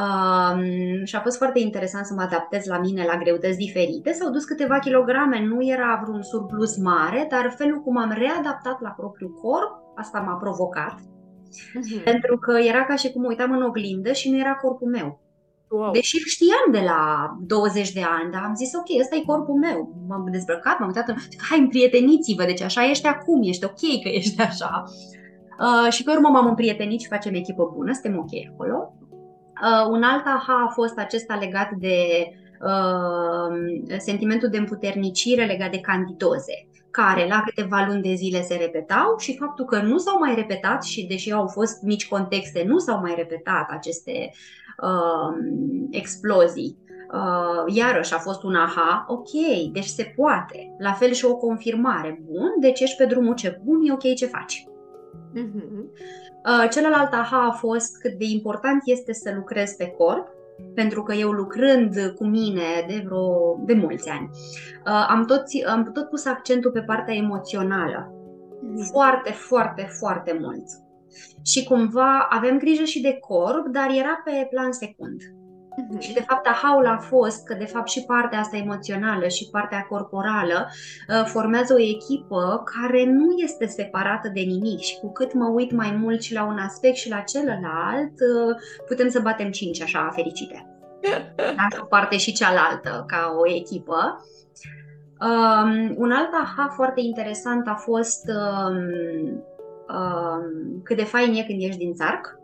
Um, 0.01 1.05
și 1.05 1.17
a 1.17 1.21
fost 1.21 1.37
foarte 1.37 1.59
interesant 1.59 2.07
să 2.07 2.15
mă 2.15 2.23
adaptez 2.23 2.67
la 2.67 2.79
mine 2.79 3.05
la 3.05 3.17
greutăți 3.17 3.59
diferite. 3.59 4.13
S-au 4.13 4.31
dus 4.31 4.45
câteva 4.45 4.79
kilograme, 4.79 5.45
nu 5.45 5.65
era 5.65 6.01
vreun 6.05 6.23
surplus 6.23 6.77
mare, 6.77 7.27
dar 7.31 7.55
felul 7.57 7.81
cum 7.81 7.97
am 7.97 8.11
readaptat 8.11 8.81
la 8.81 8.91
propriul 8.91 9.33
corp, 9.33 9.73
asta 9.95 10.21
m-a 10.21 10.35
provocat. 10.35 10.95
Uh-huh. 11.01 12.05
Pentru 12.05 12.39
că 12.39 12.59
era 12.59 12.85
ca 12.85 12.95
și 12.95 13.13
cum 13.13 13.25
uitam 13.25 13.53
în 13.53 13.63
oglindă 13.63 14.13
și 14.13 14.31
nu 14.31 14.39
era 14.39 14.55
corpul 14.55 14.89
meu. 14.89 15.21
Wow. 15.73 15.91
Deși 15.93 16.19
știam 16.19 16.67
de 16.71 16.81
la 16.81 17.31
20 17.41 17.93
de 17.93 18.03
ani, 18.03 18.33
dar 18.33 18.43
am 18.45 18.55
zis, 18.55 18.71
ok, 18.75 19.01
ăsta 19.01 19.17
e 19.17 19.23
corpul 19.27 19.55
meu. 19.55 19.95
M-am 20.09 20.29
dezbrăcat, 20.31 20.79
m-am 20.79 20.89
uitat, 20.89 21.15
hai, 21.49 21.59
împrieteniți-vă, 21.59 22.45
deci 22.45 22.63
așa 22.63 22.89
ești 22.91 23.07
acum, 23.07 23.43
ești 23.43 23.65
ok 23.65 24.03
că 24.03 24.09
ești 24.09 24.41
așa. 24.41 24.85
Uh, 25.59 25.93
și 25.93 26.03
pe 26.03 26.11
urmă 26.11 26.29
m-am 26.29 26.47
împrietenit 26.47 27.01
și 27.01 27.09
facem 27.09 27.35
echipă 27.35 27.73
bună, 27.75 27.93
suntem 27.93 28.19
ok 28.19 28.31
acolo. 28.53 28.93
Uh, 29.63 29.91
un 29.91 30.03
alt 30.03 30.27
aha 30.27 30.67
a 30.69 30.73
fost 30.73 30.99
acesta 30.99 31.35
legat 31.35 31.71
de 31.71 31.97
uh, 32.61 33.99
sentimentul 33.99 34.49
de 34.49 34.59
împuternicire 34.59 35.45
legat 35.45 35.71
de 35.71 35.81
candidoze 35.81 36.67
care 36.91 37.27
la 37.27 37.43
câteva 37.47 37.85
luni 37.89 38.03
de 38.03 38.15
zile 38.15 38.43
se 38.43 38.55
repetau 38.55 39.19
și 39.19 39.37
faptul 39.37 39.65
că 39.65 39.83
nu 39.83 39.99
s-au 39.99 40.19
mai 40.19 40.35
repetat 40.35 40.85
și 40.85 41.07
deși 41.07 41.33
au 41.33 41.47
fost 41.47 41.83
mici 41.83 42.09
contexte, 42.09 42.65
nu 42.67 42.79
s-au 42.79 43.01
mai 43.01 43.15
repetat 43.17 43.71
aceste 43.71 44.13
uh, 44.13 44.62
explozii. 45.91 46.81
Uh, 47.13 47.75
iarăși 47.75 48.15
a 48.15 48.19
fost 48.19 48.43
un 48.43 48.55
aha, 48.55 49.05
ok, 49.09 49.31
deci 49.73 49.85
se 49.85 50.13
poate. 50.17 50.75
La 50.79 50.93
fel 50.93 51.11
și 51.11 51.25
o 51.25 51.37
confirmare, 51.37 52.23
bun, 52.31 52.51
deci 52.61 52.81
ești 52.81 52.97
pe 52.97 53.05
drumul 53.05 53.35
ce 53.35 53.61
bun, 53.65 53.81
e 53.85 53.93
ok 53.93 54.15
ce 54.15 54.27
faci. 54.27 54.67
Uh-huh. 55.35 55.85
Uh, 56.45 56.69
celălalt 56.71 57.13
aha 57.13 57.47
a 57.51 57.51
fost 57.51 57.99
cât 57.99 58.13
de 58.13 58.25
important 58.25 58.83
este 58.85 59.13
să 59.13 59.33
lucrezi 59.37 59.77
pe 59.77 59.87
corp, 59.87 60.29
pentru 60.75 61.03
că 61.03 61.13
eu 61.13 61.31
lucrând 61.31 62.13
cu 62.17 62.25
mine 62.25 62.85
de 62.87 63.03
vreo 63.07 63.57
de 63.65 63.75
mulți 63.75 64.09
ani, 64.09 64.31
uh, 64.87 65.07
am 65.09 65.25
tot, 65.25 65.43
am 65.67 65.91
tot 65.93 66.09
pus 66.09 66.27
accentul 66.27 66.71
pe 66.71 66.83
partea 66.83 67.15
emoțională. 67.15 68.13
Uh-huh. 68.13 68.91
Foarte, 68.91 69.31
foarte, 69.31 69.89
foarte 69.99 70.39
mult. 70.41 70.65
Și 71.45 71.65
cumva 71.65 72.27
avem 72.31 72.59
grijă 72.59 72.85
și 72.85 73.01
de 73.01 73.19
corp, 73.21 73.67
dar 73.67 73.91
era 73.91 74.21
pe 74.25 74.47
plan 74.51 74.73
secund. 74.73 75.23
Uh-huh. 75.73 75.99
Și 75.99 76.13
de 76.13 76.25
fapt 76.27 76.47
ahaul 76.47 76.87
a 76.87 76.97
fost 76.97 77.45
că 77.45 77.55
de 77.55 77.65
fapt 77.65 77.89
și 77.89 78.05
partea 78.05 78.39
asta 78.39 78.57
emoțională 78.57 79.29
și 79.29 79.49
partea 79.51 79.87
corporală 79.89 80.69
uh, 81.09 81.25
formează 81.25 81.75
o 81.75 81.81
echipă 81.81 82.63
care 82.65 83.05
nu 83.05 83.35
este 83.37 83.67
separată 83.67 84.31
de 84.35 84.41
nimic 84.41 84.79
și 84.79 84.99
cu 85.01 85.13
cât 85.13 85.35
mă 85.35 85.49
uit 85.49 85.73
mai 85.73 85.91
mult 86.01 86.23
și 86.23 86.35
la 86.35 86.45
un 86.45 86.59
aspect 86.59 86.97
și 86.97 87.09
la 87.09 87.19
celălalt, 87.19 88.13
uh, 88.13 88.57
putem 88.87 89.09
să 89.09 89.21
batem 89.21 89.51
cinci 89.51 89.83
așa 89.83 90.11
fericite. 90.15 90.67
Da? 91.37 91.67
O 91.81 91.85
parte 91.85 92.17
și 92.17 92.33
cealaltă 92.33 93.05
ca 93.07 93.35
o 93.39 93.55
echipă. 93.55 94.27
Um, 95.21 95.95
un 95.97 96.13
alt 96.13 96.31
aha 96.43 96.73
foarte 96.75 97.01
interesant 97.01 97.69
a 97.69 97.75
fost 97.75 98.25
um, 98.29 99.45
um, 99.93 100.81
cât 100.83 100.97
de 100.97 101.05
fain 101.05 101.35
e 101.35 101.43
când 101.43 101.63
ești 101.63 101.79
din 101.79 101.95
țarc 101.95 102.41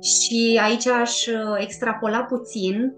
și 0.00 0.60
aici 0.62 0.86
aș 0.86 1.26
uh, 1.26 1.56
extrapola 1.58 2.22
puțin. 2.22 2.94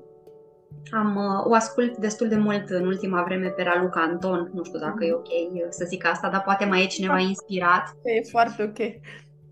Am, 0.91 1.17
uh, 1.17 1.51
o 1.51 1.55
ascult 1.55 1.97
destul 1.97 2.29
de 2.29 2.37
mult 2.37 2.69
în 2.69 2.87
ultima 2.87 3.23
vreme 3.23 3.49
pe 3.49 3.63
Raluca 3.63 4.01
Anton, 4.01 4.51
nu 4.55 4.65
știu 4.65 4.79
dacă 4.79 5.05
e 5.05 5.13
ok 5.13 5.29
să 5.69 5.85
zic 5.89 6.07
asta, 6.07 6.31
dar 6.31 6.43
poate 6.43 6.65
mai 6.65 6.83
e 6.83 6.87
cineva 6.87 7.19
inspirat. 7.19 7.97
E 8.03 8.23
foarte 8.31 8.63
ok. 8.63 8.79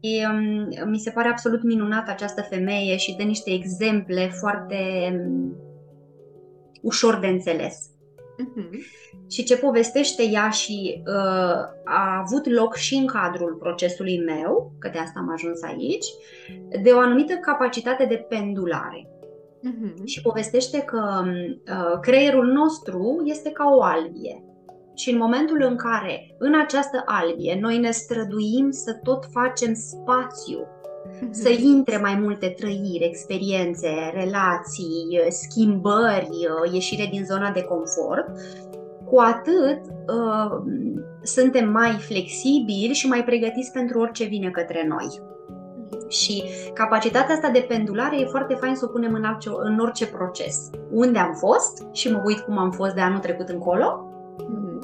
E, 0.01 0.27
um, 0.29 0.91
mi 0.91 0.99
se 0.99 1.11
pare 1.11 1.29
absolut 1.29 1.63
minunată 1.63 2.11
această 2.11 2.43
femeie 2.43 2.97
și 2.97 3.17
dă 3.17 3.23
niște 3.23 3.51
exemple 3.51 4.29
foarte 4.29 4.77
um, 5.13 5.57
ușor 6.83 7.19
de 7.19 7.27
înțeles. 7.27 7.94
Uh-huh. 8.43 8.69
Și 9.29 9.45
ce 9.45 9.57
povestește 9.57 10.23
ea 10.23 10.49
și 10.49 11.03
uh, 11.07 11.15
a 11.85 12.23
avut 12.25 12.47
loc 12.47 12.75
și 12.75 12.95
în 12.95 13.07
cadrul 13.07 13.55
procesului 13.55 14.23
meu, 14.25 14.73
că 14.79 14.89
de 14.93 14.99
asta 14.99 15.21
am 15.21 15.31
ajuns 15.33 15.63
aici, 15.63 16.07
de 16.83 16.91
o 16.91 16.99
anumită 16.99 17.35
capacitate 17.35 18.05
de 18.05 18.27
pendulare. 18.29 19.09
Uh-huh. 19.69 20.05
Și 20.05 20.23
povestește 20.23 20.79
că 20.79 21.23
uh, 21.25 21.99
creierul 22.01 22.47
nostru 22.47 23.23
este 23.25 23.51
ca 23.51 23.65
o 23.77 23.83
albie. 23.83 24.45
Și 24.95 25.11
în 25.11 25.19
momentul 25.19 25.63
în 25.63 25.77
care 25.77 26.35
în 26.39 26.61
această 26.61 27.03
albie 27.05 27.59
noi 27.61 27.79
ne 27.79 27.91
străduim 27.91 28.71
să 28.71 28.93
tot 29.03 29.25
facem 29.33 29.75
spațiu 29.75 30.67
să 31.31 31.49
intre 31.49 31.97
mai 31.97 32.19
multe 32.23 32.47
trăiri, 32.49 33.05
experiențe, 33.05 33.89
relații, 34.15 35.21
schimbări, 35.29 36.29
ieșire 36.73 37.09
din 37.11 37.25
zona 37.25 37.51
de 37.51 37.63
confort, 37.63 38.27
cu 39.05 39.19
atât 39.19 39.81
uh, 40.07 40.63
suntem 41.23 41.71
mai 41.71 41.91
flexibili 41.91 42.93
și 42.93 43.09
mai 43.09 43.25
pregătiți 43.25 43.73
pentru 43.73 44.01
orice 44.01 44.25
vine 44.25 44.51
către 44.51 44.87
noi. 44.89 45.23
Și 46.09 46.45
capacitatea 46.75 47.35
asta 47.35 47.49
de 47.49 47.65
pendulare 47.69 48.21
e 48.21 48.25
foarte 48.25 48.55
fain 48.55 48.75
să 48.75 48.85
o 48.85 48.93
punem 48.93 49.15
în, 49.15 49.25
orice, 49.25 49.51
în 49.59 49.79
orice 49.79 50.07
proces. 50.07 50.71
Unde 50.91 51.19
am 51.19 51.33
fost 51.33 51.87
și 51.93 52.13
mă 52.13 52.23
uit 52.25 52.39
cum 52.39 52.59
am 52.59 52.71
fost 52.71 52.95
de 52.95 53.01
anul 53.01 53.19
trecut 53.19 53.49
încolo, 53.49 54.09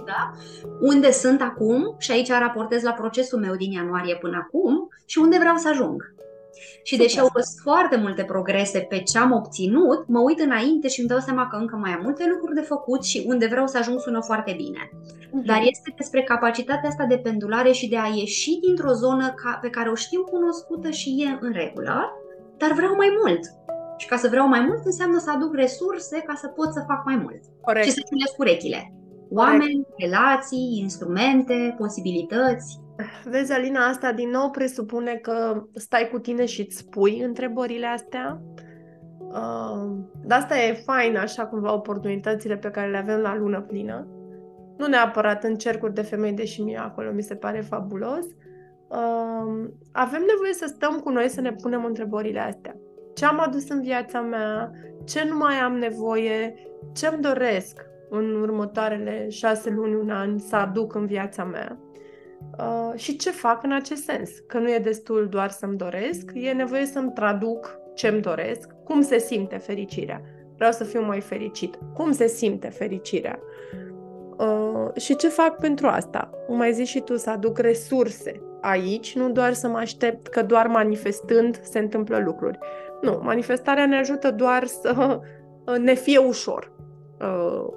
da? 0.07 0.31
unde 0.81 1.11
sunt 1.11 1.41
acum 1.41 1.95
și 1.99 2.11
aici 2.11 2.29
raportez 2.29 2.83
la 2.83 2.93
procesul 2.93 3.39
meu 3.39 3.55
din 3.57 3.73
ianuarie 3.73 4.17
până 4.17 4.37
acum 4.47 4.89
și 5.07 5.19
unde 5.19 5.39
vreau 5.39 5.57
să 5.57 5.69
ajung. 5.69 6.15
Și 6.83 6.97
deși 6.97 7.21
au 7.21 7.29
fost 7.33 7.61
foarte 7.63 7.97
multe 7.97 8.25
progrese 8.25 8.79
pe 8.79 8.99
ce 9.03 9.19
am 9.19 9.33
obținut, 9.33 10.05
mă 10.09 10.21
uit 10.21 10.41
înainte 10.41 10.89
și 10.89 11.01
îmi 11.01 11.09
dau 11.09 11.19
seama 11.19 11.49
că 11.49 11.57
încă 11.57 11.77
mai 11.77 11.91
am 11.91 12.01
multe 12.03 12.25
lucruri 12.29 12.55
de 12.55 12.61
făcut 12.61 13.05
și 13.05 13.25
unde 13.27 13.47
vreau 13.47 13.67
să 13.67 13.79
ajung 13.79 14.01
sună 14.01 14.21
foarte 14.21 14.53
bine. 14.57 14.91
Uh-huh. 14.91 15.45
Dar 15.45 15.61
este 15.63 15.95
despre 15.97 16.23
capacitatea 16.23 16.89
asta 16.89 17.05
de 17.05 17.19
pendulare 17.19 17.73
și 17.73 17.89
de 17.89 17.99
a 17.99 18.07
ieși 18.15 18.59
dintr-o 18.59 18.93
zonă 18.93 19.35
ca, 19.35 19.59
pe 19.63 19.71
care 19.71 19.91
o 19.91 19.95
știu 19.95 20.25
cunoscută 20.25 20.91
și 20.91 21.27
e 21.29 21.39
în 21.41 21.53
regulă, 21.53 22.13
dar 22.57 22.73
vreau 22.73 22.95
mai 22.97 23.17
mult. 23.25 23.41
Și 23.97 24.07
ca 24.07 24.17
să 24.17 24.29
vreau 24.29 24.49
mai 24.49 24.61
mult 24.61 24.85
înseamnă 24.85 25.19
să 25.19 25.31
aduc 25.31 25.55
resurse 25.55 26.23
ca 26.27 26.35
să 26.35 26.47
pot 26.47 26.73
să 26.73 26.85
fac 26.87 27.05
mai 27.05 27.17
mult. 27.17 27.41
Corect. 27.61 27.87
Și 27.87 27.93
să 27.93 28.03
ținesc 28.07 28.39
urechile. 28.39 28.93
Oameni, 29.31 29.73
Corect. 29.73 29.99
relații, 29.99 30.79
instrumente, 30.81 31.75
posibilități. 31.79 32.81
Vezi, 33.25 33.53
Alina, 33.53 33.87
asta 33.87 34.13
din 34.13 34.31
nou 34.31 34.51
presupune 34.51 35.15
că 35.15 35.65
stai 35.75 36.09
cu 36.13 36.19
tine 36.19 36.45
și 36.45 36.61
îți 36.61 36.77
spui 36.77 37.21
întrebările 37.21 37.87
astea 37.87 38.41
Uh, 39.33 39.97
de 40.25 40.35
asta 40.35 40.59
e 40.59 40.73
fain, 40.73 41.17
așa 41.17 41.47
cumva, 41.47 41.75
oportunitățile 41.75 42.57
pe 42.57 42.71
care 42.71 42.91
le 42.91 42.97
avem 42.97 43.21
la 43.21 43.37
lună 43.37 43.61
plină. 43.61 44.07
Nu 44.77 44.87
neapărat 44.87 45.45
în 45.45 45.57
cercuri 45.57 45.95
de 45.95 46.03
femei, 46.03 46.33
deși 46.33 46.63
mie 46.63 46.79
acolo 46.79 47.13
mi 47.13 47.23
se 47.23 47.35
pare 47.35 47.61
fabulos. 47.61 48.25
Uh, 48.89 49.69
avem 49.93 50.23
nevoie 50.27 50.53
să 50.53 50.67
stăm 50.67 50.99
cu 50.99 51.11
noi 51.11 51.29
să 51.29 51.41
ne 51.41 51.53
punem 51.53 51.85
întrebările 51.85 52.41
astea. 52.41 52.77
Ce 53.15 53.25
am 53.25 53.41
adus 53.41 53.69
în 53.69 53.83
viața 53.83 54.21
mea? 54.21 54.71
Ce 55.05 55.27
nu 55.29 55.37
mai 55.37 55.55
am 55.55 55.75
nevoie? 55.75 56.55
Ce 56.95 57.07
îmi 57.07 57.23
doresc 57.23 57.87
în 58.11 58.41
următoarele 58.41 59.29
șase 59.29 59.71
luni, 59.71 59.95
un 59.95 60.11
an 60.11 60.39
să 60.39 60.57
aduc 60.57 60.95
în 60.95 61.07
viața 61.07 61.45
mea? 61.45 61.79
Uh, 62.59 62.93
și 62.95 63.17
ce 63.17 63.31
fac 63.31 63.63
în 63.63 63.73
acest 63.73 64.05
sens? 64.05 64.31
Că 64.47 64.59
nu 64.59 64.71
e 64.71 64.79
destul 64.79 65.29
doar 65.31 65.51
să-mi 65.51 65.77
doresc, 65.77 66.31
e 66.35 66.53
nevoie 66.53 66.87
să-mi 66.87 67.13
traduc 67.13 67.79
ce-mi 67.95 68.21
doresc, 68.21 68.71
cum 68.85 69.01
se 69.01 69.19
simte 69.19 69.57
fericirea. 69.57 70.21
Vreau 70.57 70.73
să 70.73 70.85
fiu 70.85 71.05
mai 71.05 71.21
fericit. 71.21 71.79
Cum 71.95 72.13
se 72.13 72.27
simte 72.27 72.69
fericirea? 72.69 73.39
Uh, 74.39 75.01
și 75.01 75.17
ce 75.17 75.29
fac 75.29 75.59
pentru 75.59 75.87
asta? 75.87 76.31
Cum 76.47 76.57
mai 76.57 76.73
zici 76.73 76.89
și 76.89 77.01
tu, 77.01 77.17
să 77.17 77.31
aduc 77.31 77.59
resurse 77.59 78.43
aici, 78.61 79.17
nu 79.17 79.31
doar 79.31 79.53
să 79.53 79.69
mă 79.69 79.79
aștept 79.79 80.27
că 80.27 80.43
doar 80.43 80.67
manifestând 80.67 81.61
se 81.63 81.79
întâmplă 81.79 82.19
lucruri. 82.19 82.59
Nu, 83.03 83.21
manifestarea 83.23 83.87
ne 83.87 83.97
ajută 83.97 84.31
doar 84.31 84.67
să 84.67 85.21
ne 85.79 85.95
fie 85.95 86.19
ușor, 86.19 86.73
uh, 86.73 86.90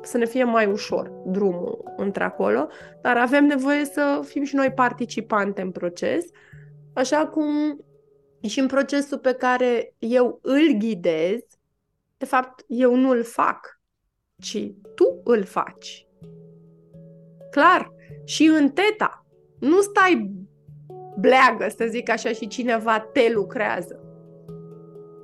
să 0.01 0.17
ne 0.17 0.25
fie 0.25 0.43
mai 0.43 0.65
ușor 0.65 1.09
drumul 1.25 1.93
într-acolo, 1.97 2.67
dar 3.01 3.17
avem 3.17 3.45
nevoie 3.45 3.85
să 3.85 4.21
fim 4.25 4.43
și 4.43 4.55
noi 4.55 4.71
participante 4.71 5.61
în 5.61 5.71
proces, 5.71 6.25
așa 6.93 7.27
cum 7.27 7.79
și 8.47 8.59
în 8.59 8.67
procesul 8.67 9.17
pe 9.17 9.33
care 9.33 9.93
eu 9.97 10.39
îl 10.41 10.77
ghidez, 10.77 11.39
de 12.17 12.25
fapt, 12.25 12.63
eu 12.67 12.95
nu 12.95 13.09
îl 13.09 13.23
fac, 13.23 13.79
ci 14.35 14.71
tu 14.95 15.21
îl 15.23 15.43
faci. 15.43 16.07
Clar, 17.51 17.91
și 18.23 18.45
în 18.45 18.69
teta, 18.69 19.25
nu 19.59 19.81
stai 19.81 20.31
bleagă, 21.17 21.67
să 21.77 21.85
zic 21.89 22.09
așa, 22.09 22.29
și 22.29 22.47
cineva 22.47 22.99
te 22.99 23.31
lucrează. 23.33 24.02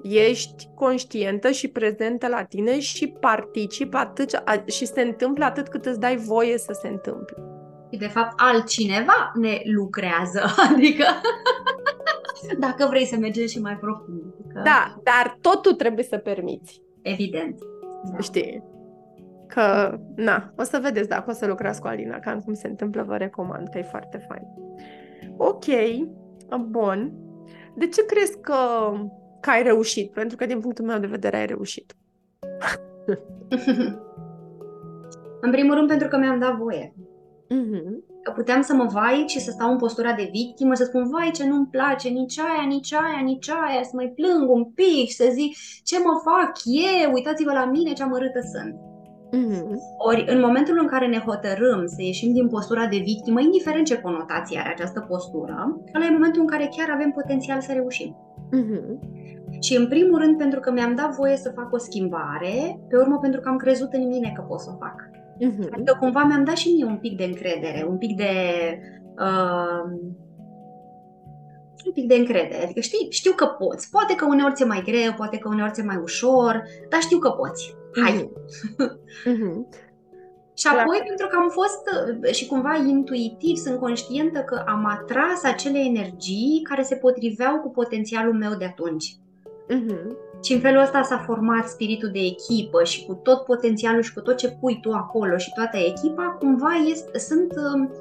Ești 0.04 0.70
conștientă 0.76 1.52
și 1.52 1.68
prezentă 1.68 2.28
la 2.28 2.44
tine 2.44 2.80
și 2.80 3.08
participi 3.08 3.96
atât 3.96 4.44
și 4.66 4.86
se 4.86 5.02
întâmplă 5.02 5.46
atât 5.46 5.68
cât 5.68 5.86
îți 5.86 6.00
dai 6.00 6.16
voie 6.16 6.58
să 6.58 6.78
se 6.82 6.88
întâmple. 6.88 7.38
Și 7.92 8.00
de 8.00 8.08
fapt 8.08 8.34
altcineva 8.36 9.32
ne 9.36 9.62
lucrează, 9.64 10.42
adică 10.72 11.06
dacă 12.68 12.88
vrei 12.90 13.06
să 13.06 13.18
mergem 13.18 13.48
și 13.48 13.60
mai 13.60 13.78
profund. 13.78 14.22
Că... 14.54 14.62
Da, 14.64 14.96
dar 15.04 15.38
tot 15.42 15.62
tu 15.62 15.72
trebuie 15.72 16.04
să 16.04 16.18
permiți. 16.18 16.82
Evident. 17.02 17.60
Da. 18.12 18.18
Știi? 18.20 18.64
Că, 19.48 19.98
na, 20.16 20.54
o 20.58 20.64
să 20.64 20.80
vedeți 20.82 21.10
dacă 21.10 21.30
o 21.30 21.34
să 21.34 21.46
lucrați 21.46 21.82
cu 21.82 21.88
Alina 21.88 22.20
Can, 22.20 22.42
cum 22.42 22.54
se 22.54 22.68
întâmplă, 22.68 23.04
vă 23.04 23.18
recomand, 23.18 23.68
că 23.68 23.78
e 23.78 23.82
foarte 23.82 24.26
fain. 24.28 24.48
Ok, 25.38 25.66
bun. 26.68 27.14
De 27.76 27.88
ce 27.88 28.06
crezi 28.06 28.40
că, 28.42 28.56
că 29.42 29.50
ai 29.50 29.64
reușit? 29.64 30.12
Pentru 30.12 30.38
că, 30.38 30.46
din 30.46 30.60
punctul 30.60 30.86
meu 30.86 31.00
de 31.00 31.08
vedere, 31.08 31.38
ai 31.38 31.46
reușit. 31.46 31.96
În 35.42 35.52
primul 35.52 35.76
rând, 35.76 35.88
pentru 35.88 36.08
că 36.08 36.18
mi-am 36.18 36.40
dat 36.40 36.56
voie. 36.56 36.94
Mm-hmm. 37.56 38.08
Că 38.24 38.32
puteam 38.32 38.62
să 38.62 38.74
mă 38.74 38.86
vai 38.92 39.26
și 39.28 39.40
să 39.40 39.52
stau 39.52 39.72
în 39.72 39.78
postura 39.78 40.14
de 40.14 40.30
victimă, 40.32 40.74
să 40.74 40.84
spun, 40.84 41.10
vai, 41.10 41.32
ce 41.34 41.48
nu-mi 41.48 41.68
place, 41.72 42.10
nici 42.10 42.40
aia, 42.40 42.66
nici 42.68 42.94
aia, 42.94 43.22
nici 43.24 43.50
aia, 43.50 43.84
să 43.84 43.92
mai 43.94 44.14
plâng 44.16 44.50
un 44.50 44.66
pic, 44.66 45.12
să 45.12 45.26
zic, 45.32 45.56
ce 45.84 45.98
mă 46.04 46.14
fac 46.24 46.52
eu, 46.66 47.12
uitați-vă 47.14 47.52
la 47.52 47.66
mine 47.66 47.94
ce 47.94 48.04
amărâtă 48.04 48.40
sunt. 48.54 48.76
Mm-hmm. 49.38 49.76
Ori, 49.98 50.26
în 50.28 50.40
momentul 50.40 50.78
în 50.80 50.88
care 50.88 51.08
ne 51.08 51.20
hotărâm 51.20 51.82
să 51.86 52.02
ieșim 52.02 52.34
din 52.34 52.48
postura 52.48 52.86
de 52.88 52.98
victimă, 52.98 53.40
indiferent 53.42 53.86
ce 53.86 54.02
conotație 54.02 54.60
are 54.60 54.70
această 54.70 55.00
postură, 55.10 55.82
ăla 55.96 56.06
e 56.06 56.12
momentul 56.12 56.42
în 56.42 56.48
care 56.48 56.70
chiar 56.78 56.90
avem 56.90 57.12
potențial 57.12 57.62
să 57.62 57.72
reușim. 57.74 58.29
Mm-hmm. 58.58 59.00
Și 59.60 59.76
în 59.76 59.88
primul 59.88 60.20
rând 60.20 60.38
pentru 60.38 60.60
că 60.60 60.72
mi-am 60.72 60.96
dat 60.96 61.16
voie 61.16 61.36
să 61.36 61.52
fac 61.56 61.74
o 61.74 61.78
schimbare, 61.78 62.80
pe 62.90 62.98
urmă 62.98 63.18
pentru 63.22 63.40
că 63.42 63.50
am 63.50 63.58
crezut 63.58 63.94
în 63.94 64.08
mine 64.08 64.32
că 64.36 64.42
pot 64.42 64.60
să 64.60 64.70
o 64.74 64.78
fac. 64.78 65.10
Uh-huh. 65.40 65.70
Adică 65.72 65.98
cumva 66.00 66.24
mi-am 66.24 66.44
dat 66.44 66.56
și 66.56 66.74
mie 66.74 66.86
un 66.86 66.98
pic 66.98 67.18
de 67.18 67.24
încredere, 67.24 67.86
un 67.90 67.98
pic 67.98 68.16
de... 68.16 68.34
Uh, 69.18 69.84
un 71.86 71.92
pic 71.94 72.08
de 72.08 72.16
încredere. 72.16 72.64
Adică 72.64 72.80
știi, 72.80 73.08
știu 73.10 73.32
că 73.32 73.46
poți. 73.46 73.90
Poate 73.90 74.16
că 74.16 74.26
uneori 74.26 74.54
ți-e 74.54 74.66
mai 74.66 74.82
greu, 74.86 75.14
poate 75.18 75.38
că 75.38 75.50
uneori 75.50 75.72
ți-e 75.72 75.84
mai 75.84 76.00
ușor, 76.02 76.64
dar 76.90 77.00
știu 77.00 77.18
că 77.18 77.30
poți. 77.30 77.76
Hai! 78.02 78.12
Uh-huh. 78.12 78.90
uh-huh. 79.32 79.88
Și 80.60 80.68
apoi, 80.68 80.98
Clar. 80.98 81.08
pentru 81.08 81.28
că 81.28 81.36
am 81.36 81.50
fost 81.50 81.84
și 82.32 82.48
cumva 82.48 82.76
intuitiv, 82.88 83.56
sunt 83.56 83.80
conștientă 83.80 84.40
că 84.40 84.64
am 84.68 84.86
atras 84.86 85.44
acele 85.44 85.80
energii 85.80 86.62
care 86.70 86.82
se 86.82 86.96
potriveau 86.96 87.60
cu 87.60 87.70
potențialul 87.70 88.34
meu 88.34 88.54
de 88.58 88.66
atunci. 88.66 89.16
Uh-huh. 89.70 90.06
Și 90.44 90.54
în 90.54 90.60
felul 90.60 90.82
ăsta 90.82 91.02
s-a 91.02 91.18
format 91.18 91.68
spiritul 91.68 92.10
de 92.10 92.20
echipă 92.20 92.84
și 92.84 93.06
cu 93.06 93.14
tot 93.14 93.44
potențialul 93.44 94.02
și 94.02 94.14
cu 94.14 94.22
tot 94.22 94.36
ce 94.36 94.58
pui 94.60 94.80
tu 94.82 94.92
acolo 94.92 95.38
și 95.38 95.54
toată 95.54 95.78
echipa, 95.78 96.24
cumva 96.40 96.74
este, 96.90 97.20
sunt, 97.20 97.54
um, 97.74 97.92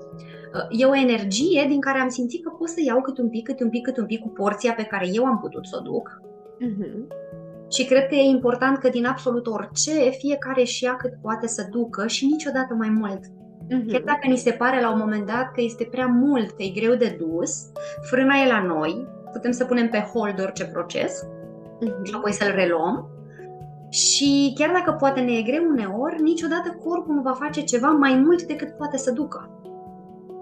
e 0.70 0.84
o 0.84 0.96
energie 0.96 1.64
din 1.68 1.80
care 1.80 1.98
am 1.98 2.09
simțit 2.09 2.44
că 2.44 2.50
pot 2.50 2.68
să 2.68 2.80
iau 2.84 3.00
cât 3.00 3.18
un 3.18 3.28
pic, 3.28 3.44
cât 3.44 3.61
un 3.61 3.68
pic, 3.68 3.84
cât 3.84 3.96
un 3.96 4.06
pic 4.06 4.20
cu 4.20 4.28
porția 4.28 4.72
pe 4.72 4.84
care 4.84 5.09
eu 5.12 5.24
am 5.24 5.38
putut 5.38 5.66
să 5.66 5.76
o 5.80 5.82
duc. 5.82 6.20
Uh-huh. 6.66 7.27
Și 7.68 7.84
cred 7.84 8.06
că 8.06 8.14
e 8.14 8.22
important 8.22 8.78
că 8.78 8.88
din 8.88 9.06
absolut 9.06 9.46
orice, 9.46 10.10
fiecare 10.10 10.62
și 10.62 10.84
ia 10.84 10.96
cât 10.96 11.12
poate 11.22 11.46
să 11.46 11.66
ducă 11.70 12.06
și 12.06 12.26
niciodată 12.26 12.74
mai 12.74 12.88
mult. 12.88 13.20
Uh-huh. 13.20 13.92
Chiar 13.92 14.00
dacă 14.00 14.26
ni 14.28 14.36
se 14.36 14.50
pare 14.50 14.80
la 14.80 14.92
un 14.92 14.98
moment 14.98 15.26
dat 15.26 15.52
că 15.52 15.60
este 15.60 15.84
prea 15.84 16.06
mult, 16.06 16.50
că 16.50 16.62
e 16.62 16.80
greu 16.80 16.94
de 16.94 17.18
dus, 17.18 17.50
frâna 18.10 18.34
e 18.34 18.48
la 18.48 18.62
noi, 18.62 19.06
putem 19.32 19.50
să 19.50 19.64
punem 19.64 19.88
pe 19.88 19.98
hold 20.12 20.40
orice 20.40 20.64
proces 20.64 21.22
uh-huh. 21.22 22.02
și 22.02 22.14
apoi 22.16 22.32
să-l 22.32 22.52
reluăm. 22.54 23.10
Și 23.90 24.52
chiar 24.58 24.70
dacă 24.70 24.92
poate 24.92 25.20
ne 25.20 25.32
e 25.32 25.42
greu 25.42 25.64
uneori, 25.68 26.22
niciodată 26.22 26.78
corpul 26.84 27.14
nu 27.14 27.20
va 27.20 27.32
face 27.32 27.60
ceva 27.60 27.88
mai 27.88 28.22
mult 28.24 28.42
decât 28.42 28.76
poate 28.76 28.96
să 28.96 29.10
ducă. 29.10 29.60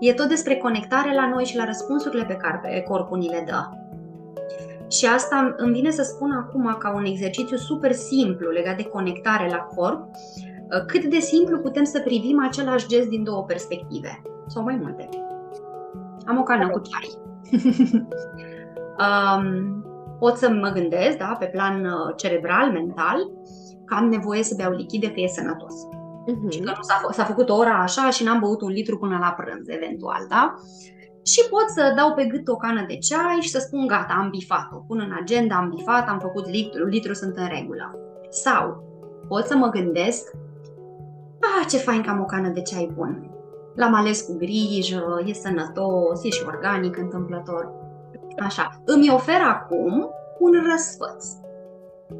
E 0.00 0.12
tot 0.12 0.28
despre 0.28 0.56
conectare 0.56 1.14
la 1.14 1.28
noi 1.28 1.44
și 1.44 1.56
la 1.56 1.64
răspunsurile 1.64 2.24
pe 2.24 2.34
care 2.34 2.84
corpul 2.88 3.18
ni 3.18 3.28
le 3.28 3.44
dă. 3.46 3.60
Și 4.88 5.06
asta 5.06 5.54
îmi 5.56 5.72
vine 5.72 5.90
să 5.90 6.02
spun 6.02 6.30
acum 6.30 6.76
ca 6.78 6.94
un 6.94 7.04
exercițiu 7.04 7.56
super 7.56 7.92
simplu 7.92 8.50
legat 8.50 8.76
de 8.76 8.84
conectare 8.84 9.48
la 9.48 9.56
corp, 9.56 10.08
cât 10.86 11.04
de 11.04 11.18
simplu 11.18 11.58
putem 11.58 11.84
să 11.84 12.00
privim 12.00 12.42
același 12.42 12.86
gest 12.86 13.08
din 13.08 13.24
două 13.24 13.44
perspective, 13.44 14.22
sau 14.46 14.62
mai 14.62 14.78
multe. 14.82 15.08
Am 16.26 16.38
o 16.38 16.42
cană 16.42 16.68
cu 16.68 16.80
ceai. 16.80 17.18
um, 18.98 19.84
pot 20.18 20.36
să 20.36 20.50
mă 20.50 20.68
gândesc, 20.68 21.16
da, 21.16 21.36
pe 21.38 21.46
plan 21.46 21.84
uh, 21.84 22.14
cerebral, 22.16 22.70
mental, 22.70 23.30
că 23.84 23.94
am 23.94 24.08
nevoie 24.08 24.42
să 24.42 24.54
beau 24.56 24.72
lichide, 24.72 25.12
că 25.12 25.20
e 25.20 25.26
sănătos. 25.26 25.74
Uh-huh. 25.74 26.50
Și 26.50 26.60
că 26.60 26.72
nu 26.76 26.82
s-a, 26.82 27.08
s-a 27.10 27.24
făcut 27.24 27.48
ora 27.48 27.82
așa 27.82 28.10
și 28.10 28.24
n-am 28.24 28.40
băut 28.40 28.60
un 28.60 28.70
litru 28.70 28.98
până 28.98 29.18
la 29.20 29.34
prânz, 29.36 29.68
eventual, 29.68 30.26
da? 30.28 30.54
Și 31.26 31.48
pot 31.50 31.68
să 31.68 31.92
dau 31.96 32.12
pe 32.14 32.24
gât 32.24 32.48
o 32.48 32.56
cană 32.56 32.84
de 32.86 32.96
ceai 32.96 33.38
și 33.40 33.48
să 33.48 33.58
spun 33.58 33.86
gata, 33.86 34.14
am 34.18 34.30
bifat-o. 34.30 34.76
Pun 34.76 35.00
în 35.00 35.16
agenda, 35.20 35.56
am 35.56 35.68
bifat, 35.74 36.08
am 36.08 36.18
făcut 36.18 36.48
litru, 36.48 36.86
litru 36.86 37.14
sunt 37.14 37.36
în 37.36 37.48
regulă. 37.48 37.98
Sau 38.30 38.84
pot 39.28 39.44
să 39.44 39.56
mă 39.56 39.68
gândesc, 39.68 40.32
ah, 41.40 41.66
ce 41.68 41.76
fain 41.76 42.02
că 42.02 42.10
am 42.10 42.20
o 42.20 42.24
cană 42.24 42.48
de 42.48 42.62
ceai 42.62 42.90
bun. 42.94 43.30
L-am 43.74 43.94
ales 43.94 44.20
cu 44.20 44.36
grijă, 44.36 45.22
e 45.26 45.32
sănătos, 45.32 46.24
e 46.24 46.28
și 46.28 46.44
organic 46.46 46.96
întâmplător. 46.96 47.72
Așa, 48.38 48.82
îmi 48.84 49.10
ofer 49.10 49.40
acum 49.40 50.10
un 50.38 50.52
răsfăț. 50.70 51.26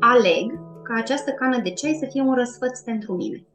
Aleg 0.01 0.61
ca 0.83 0.95
această 0.97 1.31
cană 1.31 1.59
de 1.59 1.71
ceai 1.71 1.97
să 2.01 2.07
fie 2.11 2.23
un 2.23 2.35
răsfăț 2.35 2.81
pentru 2.81 3.13
mine. 3.13 3.47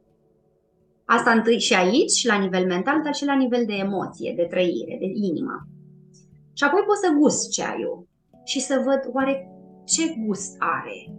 Asta 1.16 1.30
întâi 1.30 1.58
și 1.58 1.74
aici, 1.74 2.10
și 2.10 2.26
la 2.26 2.38
nivel 2.38 2.66
mental, 2.66 3.00
dar 3.04 3.14
și 3.14 3.24
la 3.24 3.34
nivel 3.34 3.64
de 3.66 3.72
emoție, 3.72 4.32
de 4.36 4.42
trăire, 4.42 4.96
de 4.98 5.06
inimă. 5.14 5.66
Și 6.52 6.64
apoi 6.64 6.82
pot 6.86 6.96
să 6.96 7.16
gust 7.18 7.50
ceaiul 7.50 8.08
și 8.44 8.60
să 8.60 8.82
văd 8.84 9.14
oare 9.14 9.50
ce 9.84 10.14
gust 10.26 10.56
are, 10.58 11.14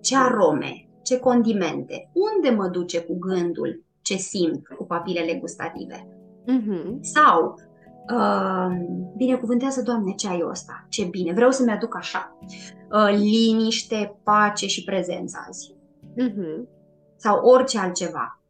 ce 0.00 0.16
arome, 0.16 0.88
ce 1.02 1.18
condimente, 1.18 2.10
unde 2.12 2.50
mă 2.56 2.68
duce 2.68 3.00
cu 3.00 3.18
gândul, 3.18 3.84
ce 4.02 4.16
simt 4.16 4.66
cu 4.66 4.84
papilele 4.84 5.34
gustative. 5.34 6.08
Mm-hmm. 6.46 7.00
Sau 7.00 7.54
Uh, 8.12 8.86
binecuvântează, 9.16 9.82
Doamne, 9.82 10.12
ceaiul 10.12 10.50
ăsta. 10.50 10.86
Ce 10.88 11.04
bine, 11.04 11.32
vreau 11.32 11.50
să-mi 11.50 11.70
aduc 11.70 11.96
așa. 11.96 12.38
Uh, 12.92 13.08
liniște, 13.10 14.18
pace 14.24 14.66
și 14.66 14.84
prezență 14.84 15.38
azi. 15.48 15.74
Uh-huh. 16.22 16.68
Sau 17.16 17.44
orice 17.44 17.78
altceva. 17.78 18.40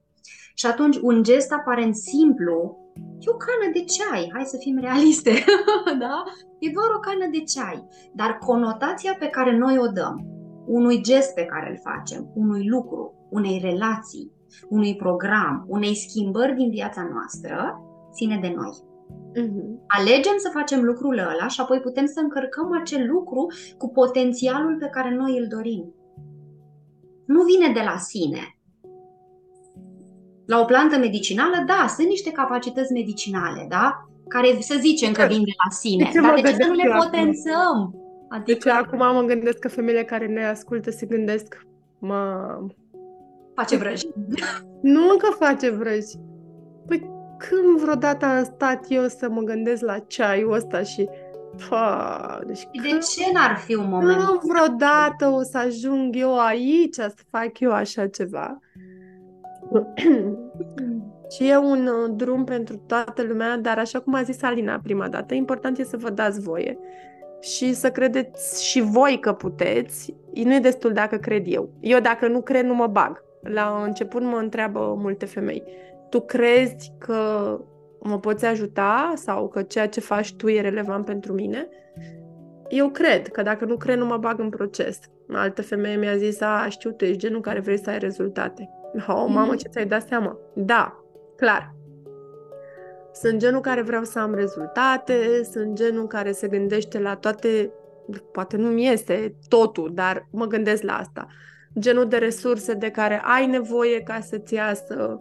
Și 0.59 0.67
atunci 0.67 0.97
un 0.97 1.23
gest 1.23 1.53
aparent 1.53 1.97
simplu 1.97 2.79
e 3.19 3.31
o 3.31 3.37
cană 3.37 3.73
de 3.73 3.85
ceai, 3.85 4.31
hai 4.33 4.45
să 4.45 4.57
fim 4.61 4.79
realiste, 4.79 5.31
da? 6.05 6.25
E 6.59 6.71
doar 6.71 6.91
o 6.97 7.01
cană 7.01 7.27
de 7.31 7.43
ceai, 7.43 7.87
dar 8.15 8.39
conotația 8.39 9.17
pe 9.19 9.27
care 9.27 9.57
noi 9.57 9.79
o 9.79 9.87
dăm 9.87 10.37
unui 10.67 11.03
gest 11.03 11.35
pe 11.35 11.45
care 11.45 11.71
îl 11.71 11.79
facem, 11.93 12.31
unui 12.35 12.69
lucru, 12.69 13.15
unei 13.31 13.59
relații, 13.63 14.33
unui 14.69 14.97
program, 14.97 15.65
unei 15.69 15.95
schimbări 15.95 16.55
din 16.55 16.71
viața 16.71 17.09
noastră, 17.13 17.81
ține 18.13 18.39
de 18.41 18.53
noi. 18.57 18.85
Uh-huh. 19.41 19.85
Alegem 19.87 20.35
să 20.37 20.51
facem 20.53 20.83
lucrul 20.85 21.19
ăla 21.19 21.49
și 21.49 21.61
apoi 21.61 21.81
putem 21.81 22.07
să 22.07 22.21
încărcăm 22.21 22.79
acel 22.81 23.07
lucru 23.11 23.47
cu 23.79 23.89
potențialul 23.89 24.77
pe 24.79 24.89
care 24.89 25.15
noi 25.15 25.39
îl 25.39 25.47
dorim. 25.49 25.95
Nu 27.27 27.43
vine 27.43 27.73
de 27.73 27.81
la 27.85 27.97
sine. 27.97 28.56
La 30.47 30.61
o 30.61 30.65
plantă 30.65 30.97
medicinală, 30.99 31.65
da, 31.67 31.87
sunt 31.97 32.09
niște 32.09 32.31
capacități 32.31 32.93
medicinale, 32.93 33.67
da? 33.69 34.09
Care 34.29 34.57
să 34.61 34.77
zicem 34.81 35.13
că 35.13 35.27
vin 35.29 35.45
de 35.45 35.53
la 35.65 35.71
sine. 35.71 36.11
De 36.13 36.21
dar 36.21 36.35
de 36.35 36.41
ce 36.41 36.55
să 36.55 36.67
nu 36.67 36.75
le 36.75 36.95
potențăm? 36.99 37.95
Adică... 38.29 38.59
Deci 38.59 38.67
acum 38.67 38.99
mă 38.99 39.23
gândesc 39.27 39.59
că 39.59 39.69
femeile 39.69 40.05
care 40.05 40.27
ne 40.27 40.47
ascultă 40.47 40.91
se 40.91 41.07
gândesc, 41.07 41.67
mă... 41.99 42.59
Face 43.55 43.77
vrăji. 43.77 44.07
nu 44.95 45.09
încă 45.11 45.37
face 45.39 45.71
vrăji. 45.71 46.17
Păi 46.87 47.11
când 47.39 47.81
vreodată 47.81 48.27
am 48.27 48.45
stat 48.45 48.85
eu 48.89 49.07
să 49.07 49.29
mă 49.31 49.41
gândesc 49.41 49.83
la 49.83 49.99
ceaiul 49.99 50.53
ăsta 50.53 50.83
și 50.83 51.09
Pa, 51.69 52.41
deci 52.47 52.69
de 52.83 52.89
ce 52.89 53.33
n-ar 53.33 53.57
fi 53.57 53.75
un 53.75 53.89
moment? 53.89 54.19
Nu 54.19 54.41
vreodată 54.43 55.27
o 55.27 55.43
să 55.43 55.59
ajung 55.59 56.17
eu 56.17 56.39
aici 56.39 56.95
să 56.95 57.15
fac 57.31 57.61
eu 57.61 57.73
așa 57.73 58.07
ceva. 58.07 58.59
și 61.35 61.49
e 61.49 61.57
un 61.57 61.87
uh, 61.87 62.13
drum 62.17 62.45
pentru 62.45 62.77
toată 62.77 63.23
lumea, 63.23 63.57
dar 63.57 63.79
așa 63.79 64.01
cum 64.01 64.15
a 64.15 64.23
zis 64.23 64.43
Alina 64.43 64.81
prima 64.83 65.09
dată, 65.09 65.35
important 65.35 65.79
e 65.79 65.85
să 65.85 65.97
vă 65.97 66.11
dați 66.11 66.41
voie 66.41 66.79
și 67.41 67.73
să 67.73 67.91
credeți 67.91 68.65
și 68.65 68.81
voi 68.81 69.19
că 69.21 69.33
puteți. 69.33 70.15
Nu 70.35 70.55
e 70.55 70.59
destul 70.59 70.93
dacă 70.93 71.17
cred 71.17 71.45
eu. 71.47 71.71
Eu 71.81 72.01
dacă 72.01 72.29
nu 72.29 72.41
cred, 72.41 72.65
nu 72.65 72.75
mă 72.75 72.87
bag. 72.87 73.25
La 73.43 73.83
început 73.85 74.23
mă 74.23 74.37
întreabă 74.37 74.95
multe 74.99 75.27
femei. 75.27 75.63
Tu 76.11 76.21
crezi 76.21 76.93
că 76.99 77.21
mă 78.01 78.19
poți 78.19 78.45
ajuta 78.45 79.13
sau 79.15 79.49
că 79.49 79.63
ceea 79.63 79.89
ce 79.89 80.01
faci 80.01 80.35
tu 80.35 80.49
e 80.49 80.61
relevant 80.61 81.05
pentru 81.05 81.33
mine? 81.33 81.69
Eu 82.69 82.89
cred 82.89 83.29
că 83.29 83.43
dacă 83.43 83.65
nu 83.65 83.77
cred, 83.77 83.99
nu 83.99 84.07
mă 84.07 84.17
bag 84.17 84.39
în 84.39 84.49
proces. 84.49 84.99
Altă 85.29 85.63
femeie 85.63 85.97
mi-a 85.97 86.17
zis, 86.17 86.41
a, 86.41 86.67
știu, 86.69 86.91
tu 86.91 87.05
ești 87.05 87.19
genul 87.19 87.41
care 87.41 87.61
vrei 87.61 87.79
să 87.79 87.91
ai 87.91 87.99
rezultate. 87.99 88.71
Oh, 88.97 89.27
mamă, 89.29 89.55
ce 89.55 89.69
ți-ai 89.69 89.87
dat 89.87 90.07
seama? 90.07 90.39
Da, 90.55 91.05
clar. 91.37 91.75
Sunt 93.13 93.39
genul 93.39 93.61
care 93.61 93.83
vreau 93.83 94.05
să 94.05 94.19
am 94.19 94.35
rezultate, 94.35 95.43
sunt 95.51 95.75
genul 95.75 96.07
care 96.07 96.33
se 96.33 96.49
gândește 96.49 96.99
la 96.99 97.17
toate, 97.17 97.71
poate 98.33 98.57
nu-mi 98.57 98.85
iese 98.85 99.35
totul, 99.49 99.91
dar 99.95 100.29
mă 100.31 100.47
gândesc 100.47 100.83
la 100.83 100.97
asta. 100.97 101.27
Genul 101.79 102.09
de 102.09 102.17
resurse 102.17 102.75
de 102.75 102.91
care 102.91 103.21
ai 103.25 103.47
nevoie 103.47 104.01
ca 104.01 104.21
să-ți 104.21 104.55
iasă, 104.55 105.21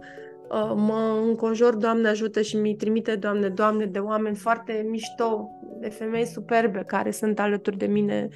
uh, 0.49 0.71
mă 0.75 1.21
înconjor, 1.27 1.75
Doamne 1.75 2.07
ajută 2.07 2.41
și 2.41 2.57
mi 2.57 2.75
trimite, 2.75 3.15
Doamne, 3.15 3.49
Doamne, 3.49 3.85
de 3.85 3.99
oameni 3.99 4.35
foarte 4.35 4.85
mișto, 4.89 5.49
de 5.79 5.89
femei 5.89 6.25
superbe 6.25 6.83
care 6.87 7.11
sunt 7.11 7.39
alături 7.39 7.77
de 7.77 7.85
mine 7.85 8.27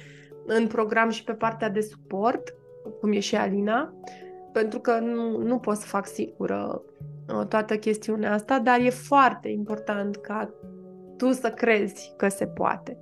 în 0.46 0.66
program 0.66 1.10
și 1.10 1.24
pe 1.24 1.32
partea 1.32 1.68
de 1.68 1.80
suport, 1.80 2.54
cum 3.00 3.12
e 3.12 3.18
și 3.18 3.36
Alina, 3.36 3.94
pentru 4.52 4.80
că 4.80 4.98
nu, 4.98 5.36
nu 5.36 5.58
pot 5.58 5.76
să 5.76 5.86
fac 5.86 6.06
singură 6.06 6.82
Uh, 7.34 7.46
toată 7.46 7.76
chestiunea 7.76 8.32
asta, 8.32 8.58
dar 8.58 8.80
e 8.80 8.90
foarte 8.90 9.48
important 9.48 10.16
ca 10.16 10.50
tu 11.16 11.32
să 11.32 11.50
crezi 11.50 12.12
că 12.16 12.28
se 12.28 12.46
poate. 12.46 12.98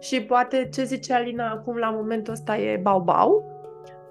Și 0.00 0.22
poate 0.22 0.68
ce 0.72 0.84
zice 0.84 1.12
Alina 1.12 1.50
acum 1.50 1.76
la 1.76 1.90
momentul 1.90 2.32
ăsta 2.32 2.56
e 2.56 2.76
bau-bau, 2.76 3.44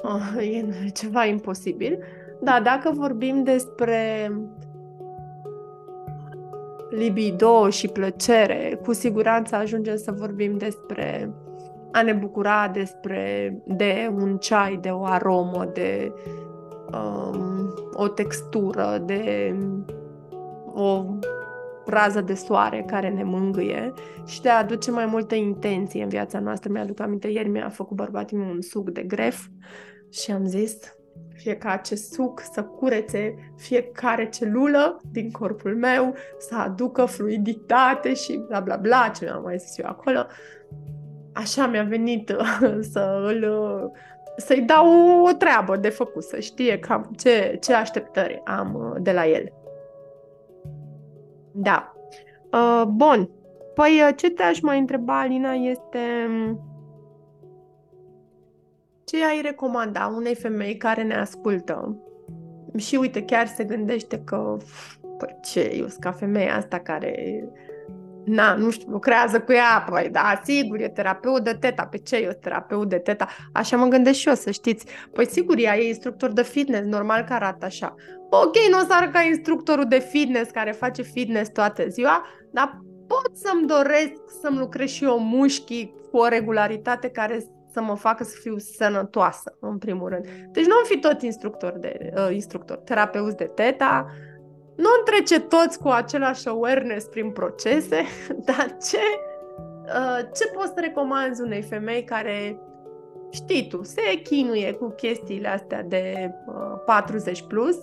uh, 0.04 0.46
e 0.86 0.90
ceva 0.90 1.26
imposibil, 1.26 1.98
dar 2.42 2.62
dacă 2.62 2.92
vorbim 2.94 3.44
despre 3.44 4.32
libido 6.90 7.70
și 7.70 7.88
plăcere, 7.88 8.80
cu 8.84 8.94
siguranță 8.94 9.56
ajungem 9.56 9.96
să 9.96 10.12
vorbim 10.12 10.58
despre 10.58 11.34
a 11.92 12.02
ne 12.02 12.14
bucura 12.14 12.68
despre 12.74 13.56
de 13.66 14.12
un 14.16 14.38
ceai, 14.38 14.78
de 14.82 14.90
o 14.90 15.04
aromă, 15.04 15.70
de 15.74 16.14
um, 16.94 17.74
o 17.94 18.08
textură, 18.08 19.04
de 19.06 19.56
o 20.74 21.06
rază 21.86 22.22
de 22.22 22.34
soare 22.34 22.84
care 22.88 23.10
ne 23.10 23.24
mângâie 23.24 23.94
și 24.26 24.42
de 24.42 24.50
a 24.50 24.58
aduce 24.58 24.92
mai 24.92 25.06
multă 25.06 25.36
intenție 25.36 26.04
în 26.04 26.10
viața 26.10 26.40
noastră. 26.40 26.72
Mi-aduc 26.72 27.00
aminte, 27.00 27.28
ieri 27.28 27.50
mi-a 27.50 27.70
făcut 27.70 27.96
bărbatul 27.96 28.38
meu 28.38 28.50
un 28.50 28.62
suc 28.62 28.90
de 28.90 29.02
gref 29.02 29.48
și 30.10 30.32
am 30.32 30.46
zis 30.46 30.78
fie 31.42 31.56
ca 31.56 31.70
acest 31.70 32.12
suc 32.12 32.42
să 32.52 32.64
curețe 32.64 33.36
fiecare 33.58 34.30
celulă 34.30 35.02
din 35.12 35.32
corpul 35.32 35.76
meu, 35.76 36.16
să 36.38 36.56
aducă 36.56 37.06
fluiditate 37.06 38.14
și 38.14 38.44
bla 38.48 38.60
bla 38.60 38.76
bla, 38.76 39.12
ce 39.16 39.26
mi-am 39.26 39.42
mai 39.44 39.58
zis 39.58 39.78
eu 39.78 39.86
acolo. 39.88 40.26
Așa 41.34 41.68
mi-a 41.68 41.84
venit 41.84 42.36
să 42.92 43.24
îl 43.28 43.44
să-i 44.42 44.62
dau 44.62 44.88
o 45.24 45.32
treabă 45.32 45.76
de 45.76 45.90
făcut, 45.90 46.24
să 46.24 46.40
știe 46.40 46.80
cam 46.80 47.12
ce, 47.18 47.58
ce 47.62 47.74
așteptări 47.74 48.42
am 48.46 48.74
uh, 48.76 49.02
de 49.02 49.12
la 49.12 49.28
el. 49.28 49.54
Da. 51.52 51.96
Uh, 52.52 52.84
bun. 52.88 53.30
Păi 53.74 54.02
uh, 54.08 54.16
ce 54.16 54.30
te-aș 54.30 54.60
mai 54.60 54.80
întreba, 54.80 55.20
Alina, 55.20 55.52
este 55.52 56.00
um, 56.28 56.60
ce 59.04 59.26
ai 59.26 59.42
recomanda 59.42 60.14
unei 60.16 60.36
femei 60.36 60.78
care 60.78 61.04
ne 61.04 61.16
ascultă 61.16 61.96
și 62.78 62.96
uite, 62.96 63.24
chiar 63.24 63.48
se 63.48 63.64
gândește 63.64 64.20
că 64.20 64.58
păi 65.18 65.38
ce, 65.42 65.72
eu 65.76 65.88
sunt 65.88 66.04
ca 66.04 66.12
femeia 66.12 66.56
asta 66.56 66.80
care 66.80 67.44
na, 68.26 68.54
nu 68.54 68.70
știu, 68.70 68.90
lucrează 68.90 69.40
cu 69.42 69.52
ea, 69.52 69.86
păi 69.90 70.10
da, 70.12 70.42
sigur, 70.44 70.80
e 70.80 70.90
terapeut 70.90 71.44
de 71.44 71.58
teta, 71.60 71.86
pe 71.86 71.98
ce 71.98 72.16
e 72.16 72.38
terapeut 72.42 72.90
de 72.90 72.98
teta? 72.98 73.28
Așa 73.54 73.78
mă 73.78 73.86
gândesc 73.86 74.20
și 74.20 74.28
eu, 74.28 74.34
să 74.34 74.52
știți. 74.52 74.86
Păi 75.12 75.28
sigur, 75.28 75.58
ea 75.58 75.78
e 75.78 75.88
instructor 75.88 76.32
de 76.32 76.44
fitness, 76.44 76.88
normal 76.88 77.24
că 77.24 77.34
arată 77.34 77.66
așa. 77.66 77.96
Ok, 78.30 78.56
nu 78.70 78.78
o 78.78 78.86
să 78.88 78.94
arăt 78.94 79.12
ca 79.12 79.22
instructorul 79.22 79.86
de 79.88 80.00
fitness 80.00 80.52
care 80.52 80.72
face 80.72 81.02
fitness 81.02 81.50
toată 81.50 81.88
ziua, 81.88 82.26
dar 82.52 82.82
pot 83.08 83.38
să-mi 83.38 83.68
doresc 83.68 84.12
să-mi 84.42 84.58
lucrez 84.58 84.90
și 84.90 85.04
eu 85.04 85.20
mușchii 85.20 85.96
cu 86.12 86.18
o 86.18 86.28
regularitate 86.28 87.10
care 87.10 87.46
să 87.74 87.82
mă 87.82 87.96
facă 87.96 88.24
să 88.24 88.36
fiu 88.42 88.58
sănătoasă, 88.58 89.58
în 89.60 89.78
primul 89.78 90.10
rând. 90.10 90.26
Deci 90.52 90.66
nu 90.66 90.76
am 90.76 90.84
fi 90.84 91.00
tot 91.00 91.22
instructor 91.22 91.78
de 91.80 92.14
uh, 92.16 92.34
instructor, 92.34 92.78
terapeut 92.78 93.38
de 93.38 93.52
teta, 93.56 94.06
nu 94.82 94.90
întrece 95.00 95.40
toți 95.40 95.80
cu 95.80 95.88
același 95.88 96.48
awareness 96.48 97.06
prin 97.06 97.32
procese, 97.32 98.04
dar 98.48 98.78
ce, 98.90 99.00
uh, 99.86 100.20
ce 100.36 100.48
poți 100.54 100.74
să 100.74 100.80
recomanzi 100.80 101.42
unei 101.42 101.62
femei 101.62 102.04
care, 102.04 102.60
știi 103.32 103.68
tu, 103.68 103.84
se 103.84 104.22
chinuie 104.24 104.74
cu 104.74 104.90
chestiile 104.90 105.48
astea 105.48 105.84
de 105.84 106.32
uh, 106.48 106.82
40 106.86 107.42
plus 107.42 107.78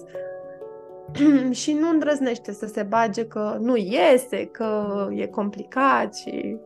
și 1.61 1.73
nu 1.73 1.89
îndrăznește 1.89 2.53
să 2.53 2.67
se 2.67 2.83
bage 2.83 3.27
că 3.27 3.57
nu 3.61 3.77
iese, 3.77 4.47
că 4.47 4.87
e 5.11 5.27
complicat 5.27 6.17
și 6.17 6.57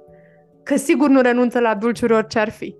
că 0.62 0.76
sigur 0.76 1.08
nu 1.08 1.20
renunță 1.20 1.60
la 1.60 1.74
dulciuri 1.74 2.12
orice 2.12 2.38
ar 2.38 2.50
fi. 2.50 2.76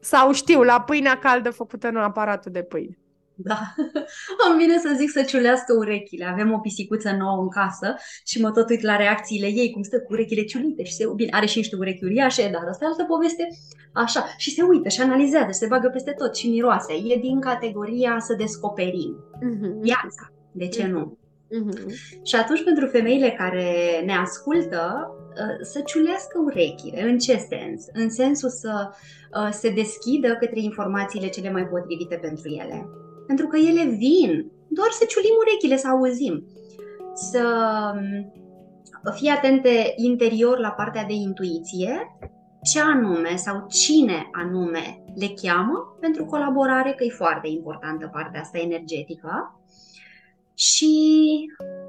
Sau 0.00 0.32
știu, 0.32 0.62
la 0.62 0.80
pâinea 0.80 1.18
caldă 1.18 1.50
făcută 1.50 1.88
în 1.88 1.96
aparatul 1.96 2.52
de 2.52 2.62
pâine. 2.62 2.98
Da. 3.40 3.74
Am 4.48 4.56
vine 4.56 4.78
să 4.78 4.94
zic 4.96 5.10
să 5.10 5.22
ciulească 5.22 5.74
urechile. 5.76 6.24
Avem 6.24 6.52
o 6.52 6.58
pisicuță 6.58 7.10
nouă 7.18 7.42
în 7.42 7.48
casă 7.48 7.94
și 8.24 8.40
mă 8.40 8.50
tot 8.50 8.70
uit 8.70 8.80
la 8.80 8.96
reacțiile 8.96 9.46
ei, 9.46 9.70
cum 9.70 9.82
stă 9.82 10.00
cu 10.00 10.12
urechile 10.12 10.44
ciulite 10.44 10.84
și 10.84 10.92
se... 10.92 11.04
Bine, 11.14 11.30
are 11.32 11.46
și 11.46 11.58
niște 11.58 11.76
urechi 11.76 12.04
uriașe, 12.04 12.50
dar 12.52 12.62
asta 12.68 12.84
e 12.84 12.88
altă 12.88 13.04
poveste. 13.04 13.48
Așa. 13.92 14.26
Și 14.36 14.50
se 14.50 14.62
uită 14.62 14.88
și 14.88 15.00
analizează 15.00 15.46
și 15.46 15.58
se 15.58 15.66
bagă 15.66 15.88
peste 15.88 16.14
tot 16.18 16.36
și 16.36 16.48
miroase. 16.48 16.92
E 16.92 17.18
din 17.20 17.40
categoria 17.40 18.16
să 18.18 18.34
descoperim 18.34 19.16
uh-huh. 19.16 19.80
viața. 19.80 20.32
De 20.52 20.68
ce 20.68 20.86
nu? 20.86 21.18
Uh-huh. 21.48 21.84
Și 22.22 22.34
atunci, 22.34 22.64
pentru 22.64 22.86
femeile 22.86 23.30
care 23.30 24.02
ne 24.04 24.16
ascultă, 24.16 25.10
ă, 25.30 25.64
să 25.64 25.80
ciulească 25.80 26.38
urechile. 26.44 27.02
În 27.02 27.18
ce 27.18 27.36
sens? 27.36 27.84
În 27.92 28.10
sensul 28.10 28.48
să 28.48 28.90
ă, 29.34 29.48
se 29.50 29.70
deschidă 29.70 30.36
către 30.40 30.60
informațiile 30.60 31.28
cele 31.28 31.50
mai 31.50 31.66
potrivite 31.66 32.16
pentru 32.16 32.48
ele 32.48 32.88
pentru 33.28 33.46
că 33.46 33.56
ele 33.56 33.84
vin. 33.84 34.50
Doar 34.68 34.90
să 34.90 35.04
ciulim 35.04 35.34
urechile, 35.40 35.76
să 35.76 35.88
auzim. 35.88 36.44
Să 37.14 37.44
mm, 37.94 38.32
fii 39.14 39.28
atente 39.28 39.92
interior 39.96 40.58
la 40.58 40.70
partea 40.70 41.04
de 41.04 41.12
intuiție, 41.12 42.16
ce 42.62 42.80
anume 42.80 43.36
sau 43.36 43.66
cine 43.68 44.28
anume 44.32 45.04
le 45.14 45.28
cheamă 45.42 45.96
pentru 46.00 46.24
colaborare, 46.24 46.92
că 46.92 47.04
e 47.04 47.08
foarte 47.08 47.48
importantă 47.48 48.10
partea 48.12 48.40
asta 48.40 48.58
energetică, 48.58 49.60
și 50.54 50.92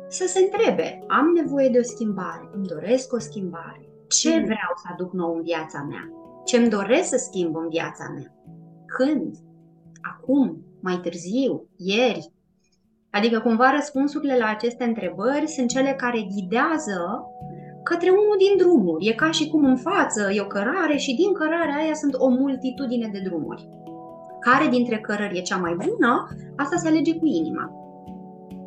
să 0.07 0.25
se 0.27 0.39
întrebe, 0.39 1.03
am 1.07 1.25
nevoie 1.35 1.69
de 1.69 1.79
o 1.79 1.83
schimbare, 1.83 2.49
îmi 2.53 2.67
doresc 2.67 3.13
o 3.13 3.19
schimbare, 3.19 3.89
ce 4.07 4.29
vreau 4.29 4.73
să 4.75 4.87
aduc 4.91 5.13
nou 5.13 5.35
în 5.35 5.41
viața 5.41 5.85
mea, 5.89 6.09
ce 6.45 6.57
îmi 6.57 6.69
doresc 6.69 7.09
să 7.09 7.17
schimb 7.17 7.55
în 7.55 7.69
viața 7.69 8.13
mea, 8.15 8.35
când, 8.85 9.35
acum, 10.01 10.63
mai 10.81 10.99
târziu, 11.03 11.67
ieri. 11.77 12.31
Adică 13.11 13.39
cumva 13.39 13.71
răspunsurile 13.71 14.37
la 14.37 14.47
aceste 14.49 14.83
întrebări 14.83 15.47
sunt 15.47 15.69
cele 15.69 15.93
care 15.97 16.27
ghidează 16.33 17.23
către 17.83 18.09
unul 18.09 18.35
din 18.37 18.57
drumuri. 18.57 19.07
E 19.07 19.13
ca 19.13 19.31
și 19.31 19.47
cum 19.47 19.63
în 19.65 19.77
față 19.77 20.29
e 20.31 20.41
o 20.41 20.47
cărare 20.47 20.97
și 20.97 21.15
din 21.15 21.33
cărarea 21.33 21.75
aia 21.75 21.93
sunt 21.93 22.13
o 22.17 22.27
multitudine 22.27 23.09
de 23.11 23.21
drumuri. 23.23 23.69
Care 24.39 24.67
dintre 24.67 24.99
cărări 24.99 25.37
e 25.37 25.41
cea 25.41 25.57
mai 25.57 25.75
bună, 25.85 26.27
asta 26.55 26.75
se 26.77 26.87
alege 26.87 27.15
cu 27.15 27.25
inima 27.25 27.73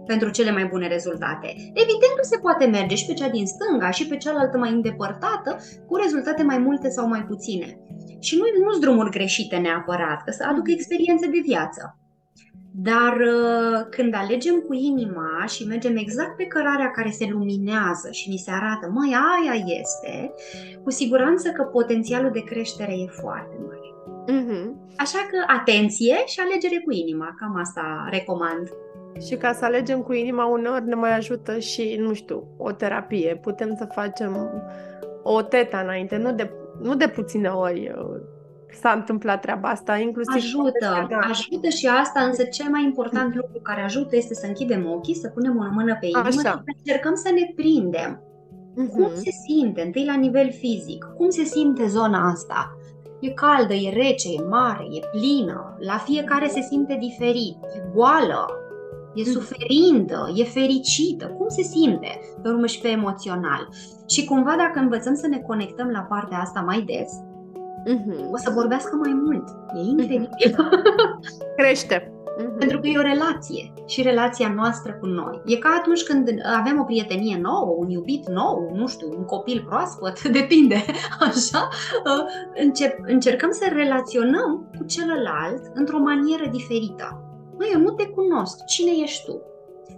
pentru 0.07 0.31
cele 0.31 0.53
mai 0.53 0.65
bune 0.65 0.89
rezultate. 0.89 1.47
Evident 1.57 2.15
că 2.17 2.23
se 2.23 2.39
poate 2.39 2.65
merge 2.65 2.95
și 2.95 3.07
pe 3.07 3.13
cea 3.13 3.29
din 3.29 3.47
stânga 3.47 3.91
și 3.91 4.07
pe 4.07 4.17
cealaltă 4.17 4.59
mai 4.59 4.71
îndepărtată 4.71 5.59
cu 5.87 5.97
rezultate 5.97 6.43
mai 6.43 6.59
multe 6.59 6.89
sau 6.89 7.09
mai 7.09 7.25
puține. 7.25 7.79
Și 8.21 8.37
nu 8.37 8.71
sunt 8.71 8.83
drumuri 8.83 9.11
greșite 9.11 9.57
neapărat, 9.57 10.25
că 10.25 10.31
să 10.31 10.47
aducă 10.51 10.71
experiențe 10.71 11.27
de 11.27 11.41
viață. 11.45 12.02
Dar 12.75 13.17
uh, 13.17 13.87
când 13.91 14.15
alegem 14.15 14.61
cu 14.61 14.73
inima 14.73 15.45
și 15.47 15.67
mergem 15.67 15.97
exact 15.97 16.37
pe 16.37 16.45
cărarea 16.45 16.91
care 16.91 17.11
se 17.11 17.29
luminează 17.31 18.11
și 18.11 18.29
ni 18.29 18.37
se 18.37 18.51
arată, 18.51 18.91
măi, 18.91 19.15
aia 19.15 19.79
este, 19.81 20.35
cu 20.83 20.91
siguranță 20.91 21.51
că 21.51 21.63
potențialul 21.63 22.31
de 22.31 22.41
creștere 22.45 22.93
e 22.93 23.07
foarte 23.07 23.57
mare. 23.67 23.81
Mm-hmm. 24.27 24.97
Așa 24.97 25.19
că 25.31 25.53
atenție 25.59 26.17
și 26.27 26.41
alegere 26.41 26.83
cu 26.85 26.91
inima, 26.91 27.35
cam 27.39 27.57
asta 27.57 28.09
recomand. 28.11 28.69
Și 29.27 29.37
ca 29.37 29.53
să 29.53 29.65
alegem 29.65 30.03
cu 30.03 30.13
inima 30.13 30.45
uneori 30.45 30.87
ne 30.87 30.95
mai 30.95 31.17
ajută 31.17 31.59
și, 31.59 31.97
nu 32.01 32.13
știu, 32.13 32.47
o 32.57 32.73
terapie. 32.73 33.39
Putem 33.43 33.75
să 33.79 33.85
facem 33.85 34.51
o 35.23 35.43
teta 35.43 35.79
înainte, 35.79 36.17
nu 36.17 36.33
de, 36.33 36.51
nu 36.81 36.95
de 36.95 37.09
puține 37.09 37.49
ori 37.49 37.93
uh, 37.97 38.21
s-a 38.81 38.91
întâmplat 38.91 39.41
treaba 39.41 39.69
asta, 39.69 39.97
inclusiv... 39.97 40.35
Ajută, 40.35 41.07
ajută 41.21 41.69
și 41.69 41.87
asta, 41.87 42.21
însă 42.21 42.43
cel 42.43 42.71
mai 42.71 42.85
important 42.85 43.35
lucru 43.35 43.61
care 43.63 43.83
ajută 43.83 44.17
este 44.17 44.35
să 44.35 44.47
închidem 44.47 44.91
ochii, 44.91 45.15
să 45.15 45.29
punem 45.29 45.57
o 45.57 45.75
mână 45.75 45.97
pe 46.01 46.07
inimă 46.07 46.21
Așa. 46.21 46.31
și 46.31 46.39
să 46.39 46.63
încercăm 46.77 47.15
să 47.15 47.31
ne 47.35 47.53
prindem. 47.55 48.21
Uh-huh. 48.73 48.91
Cum 48.91 49.11
se 49.15 49.31
simte, 49.31 49.83
întâi 49.83 50.05
la 50.05 50.15
nivel 50.15 50.53
fizic, 50.53 51.05
cum 51.17 51.31
se 51.31 51.45
simte 51.45 51.87
zona 51.87 52.31
asta? 52.31 52.77
E 53.21 53.31
caldă, 53.31 53.75
e 53.75 53.93
rece, 53.93 54.29
e 54.29 54.43
mare, 54.49 54.85
e 54.91 55.01
plină, 55.11 55.77
la 55.79 55.97
fiecare 55.97 56.49
se 56.49 56.61
simte 56.61 56.97
diferit, 57.01 57.57
e 57.77 57.83
goală, 57.95 58.47
e 59.15 59.25
suferindă, 59.25 60.33
e 60.35 60.45
fericită, 60.45 61.27
cum 61.27 61.49
se 61.49 61.63
simte, 61.63 62.21
pe 62.43 62.49
urmă 62.49 62.67
și 62.67 62.81
pe 62.81 62.89
emoțional. 62.89 63.69
Și 64.09 64.25
cumva 64.25 64.55
dacă 64.57 64.79
învățăm 64.79 65.15
să 65.15 65.27
ne 65.27 65.39
conectăm 65.39 65.89
la 65.89 66.01
partea 66.01 66.39
asta 66.39 66.61
mai 66.61 66.81
des, 66.81 67.13
uh-huh. 67.87 68.31
o 68.33 68.37
să 68.37 68.51
vorbească 68.51 68.97
mai 68.97 69.13
mult. 69.25 69.49
E 69.75 69.81
incredibil. 69.81 70.29
Uh-huh. 70.49 71.55
Crește. 71.57 72.13
Uh-huh. 72.13 72.59
Pentru 72.59 72.79
că 72.81 72.87
e 72.87 72.99
o 72.99 73.03
relație 73.03 73.73
și 73.87 74.03
relația 74.03 74.53
noastră 74.55 74.93
cu 75.01 75.07
noi. 75.07 75.43
E 75.45 75.57
ca 75.57 75.77
atunci 75.79 76.03
când 76.03 76.29
avem 76.59 76.81
o 76.81 76.85
prietenie 76.85 77.39
nouă, 77.43 77.75
un 77.79 77.89
iubit 77.89 78.29
nou, 78.29 78.73
nu 78.75 78.87
știu, 78.87 79.09
un 79.17 79.25
copil 79.25 79.65
proaspăt, 79.69 80.23
depinde, 80.39 80.85
așa, 81.21 81.69
uh, 82.05 82.25
încep, 82.65 82.99
încercăm 83.03 83.51
să 83.51 83.65
relaționăm 83.73 84.71
cu 84.79 84.85
celălalt 84.85 85.63
într-o 85.75 85.99
manieră 85.99 86.47
diferită. 86.51 87.27
Măi, 87.59 87.71
eu 87.73 87.81
nu 87.81 87.91
te 87.91 88.07
cunosc, 88.07 88.65
cine 88.65 88.91
ești 89.03 89.25
tu? 89.25 89.52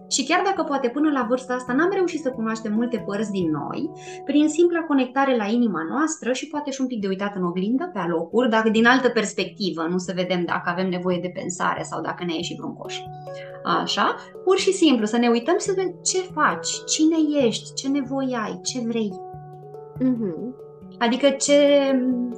Și 0.08 0.24
chiar 0.24 0.42
dacă 0.44 0.62
poate 0.62 0.88
până 0.88 1.10
la 1.10 1.26
vârsta 1.28 1.54
asta 1.54 1.72
n-am 1.72 1.90
reușit 1.92 2.20
să 2.20 2.30
cunoaștem 2.30 2.72
multe 2.72 3.02
părți 3.06 3.30
din 3.30 3.50
noi, 3.50 3.90
prin 4.24 4.48
simpla 4.48 4.80
conectare 4.80 5.36
la 5.36 5.46
inima 5.46 5.82
noastră 5.88 6.32
și 6.32 6.46
poate 6.46 6.70
și 6.70 6.80
un 6.80 6.86
pic 6.86 7.00
de 7.00 7.08
uitat 7.08 7.36
în 7.36 7.44
oglindă 7.44 7.90
pe 7.92 7.98
alocuri, 7.98 8.50
dacă 8.50 8.68
din 8.68 8.86
altă 8.86 9.08
perspectivă, 9.08 9.82
nu 9.82 9.98
să 9.98 10.12
vedem 10.14 10.44
dacă 10.44 10.70
avem 10.70 10.88
nevoie 10.88 11.18
de 11.22 11.30
pensare 11.34 11.82
sau 11.82 12.00
dacă 12.00 12.24
ne 12.24 12.34
ieși 12.34 12.54
vreun 12.56 12.74
coș. 12.74 12.98
Așa, 13.64 14.14
pur 14.44 14.58
și 14.58 14.72
simplu 14.72 15.06
să 15.06 15.16
ne 15.16 15.28
uităm 15.28 15.58
să 15.58 15.72
vedem 15.76 15.94
ce 16.02 16.18
faci, 16.18 16.68
cine 16.86 17.46
ești, 17.46 17.74
ce 17.74 17.88
nevoie 17.88 18.36
ai, 18.36 18.60
ce 18.62 18.80
vrei. 18.86 19.12
Mm-hmm. 20.00 20.63
Adică 20.98 21.30
ce, 21.30 21.58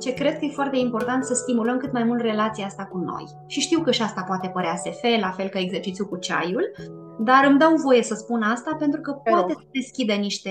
ce 0.00 0.14
cred 0.14 0.38
că 0.38 0.44
e 0.44 0.48
foarte 0.48 0.78
important 0.78 1.24
să 1.24 1.34
stimulăm 1.34 1.76
cât 1.76 1.92
mai 1.92 2.04
mult 2.04 2.20
relația 2.20 2.66
asta 2.66 2.84
cu 2.84 2.98
noi. 2.98 3.24
Și 3.46 3.60
știu 3.60 3.80
că 3.80 3.90
și 3.90 4.02
asta 4.02 4.22
poate 4.22 4.48
părea 4.48 4.76
SF, 4.76 5.02
la 5.20 5.30
fel 5.30 5.48
ca 5.48 5.58
exercițiul 5.58 6.06
cu 6.06 6.16
ceaiul, 6.16 6.72
dar 7.18 7.44
îmi 7.48 7.58
dau 7.58 7.74
voie 7.74 8.02
să 8.02 8.14
spun 8.14 8.42
asta 8.42 8.76
pentru 8.78 9.00
că 9.00 9.12
Pero. 9.12 9.36
poate 9.36 9.52
să 9.52 9.66
deschidă 9.72 10.12
niște, 10.12 10.50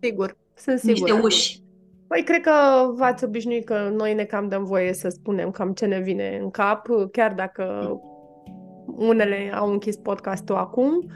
Sigur, 0.00 0.36
sunt 0.54 0.82
niște 0.82 1.12
uși. 1.12 1.62
Păi 2.06 2.22
cred 2.22 2.40
că 2.40 2.52
v-ați 2.94 3.24
obișnuit 3.24 3.64
că 3.64 3.92
noi 3.96 4.14
ne 4.14 4.24
cam 4.24 4.48
dăm 4.48 4.64
voie 4.64 4.92
să 4.92 5.08
spunem 5.08 5.50
cam 5.50 5.72
ce 5.72 5.86
ne 5.86 6.00
vine 6.00 6.38
în 6.42 6.50
cap, 6.50 6.86
chiar 7.12 7.32
dacă 7.32 7.94
unele 8.86 9.52
au 9.54 9.70
închis 9.70 9.96
podcastul 9.96 10.56
acum. 10.56 11.10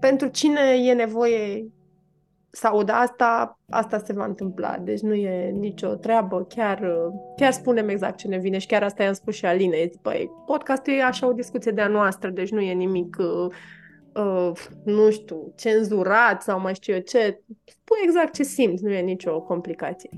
Pentru 0.00 0.28
cine 0.28 0.60
e 0.84 0.92
nevoie 0.92 1.66
să 2.54 2.66
audă 2.66 2.92
asta, 2.92 3.58
asta 3.70 3.98
se 3.98 4.12
va 4.12 4.24
întâmpla. 4.24 4.78
Deci 4.78 5.00
nu 5.00 5.14
e 5.14 5.50
nicio 5.50 5.88
treabă. 5.88 6.46
Chiar, 6.48 6.90
chiar 7.36 7.52
spunem 7.52 7.88
exact 7.88 8.16
ce 8.16 8.28
ne 8.28 8.38
vine 8.38 8.58
și 8.58 8.66
chiar 8.66 8.82
asta 8.82 9.02
i-am 9.02 9.12
spus 9.12 9.34
și 9.34 9.46
Aline. 9.46 9.90
Păi, 10.02 10.30
podcastul 10.46 10.92
e 10.92 11.02
așa 11.02 11.26
o 11.26 11.32
discuție 11.32 11.72
de-a 11.72 11.88
noastră, 11.88 12.30
deci 12.30 12.50
nu 12.50 12.60
e 12.60 12.72
nimic, 12.72 13.16
uh, 13.18 13.54
uh, 14.24 14.52
nu 14.84 15.10
știu, 15.10 15.52
cenzurat 15.56 16.42
sau 16.42 16.60
mai 16.60 16.74
știu 16.74 16.94
eu 16.94 17.00
ce. 17.00 17.42
Spui 17.64 17.98
exact 18.04 18.32
ce 18.32 18.42
simți, 18.42 18.84
nu 18.84 18.90
e 18.90 19.00
nicio 19.00 19.40
complicație. 19.40 20.10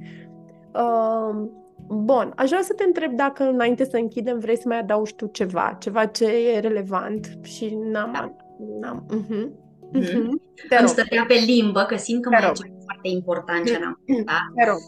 Uh, 0.74 1.49
Bun, 1.89 2.32
aș 2.37 2.49
vrea 2.49 2.62
să 2.62 2.72
te 2.72 2.84
întreb 2.84 3.12
dacă 3.12 3.43
înainte 3.43 3.84
să 3.84 3.97
închidem 3.97 4.39
vrei 4.39 4.57
să 4.57 4.68
mai 4.68 4.78
adaugi 4.78 5.14
tu 5.14 5.26
ceva, 5.26 5.76
ceva 5.80 6.07
ce 6.07 6.24
e 6.55 6.59
relevant 6.59 7.39
și 7.43 7.78
n-am... 7.91 8.12
Da. 8.12 8.34
n-am 8.80 9.07
uh-huh. 9.07 9.66
Mm-hmm. 9.95 10.30
Îmi 10.78 10.89
stătea 10.89 11.24
pe 11.28 11.34
limbă, 11.34 11.82
că 11.82 11.97
simt 11.97 12.22
că 12.22 12.28
mai 12.28 12.39
e 12.39 12.53
ceva 12.53 12.74
foarte 12.84 13.09
important 13.09 13.66
ce 13.66 13.78
n-am 13.78 14.01
spus. 14.03 14.84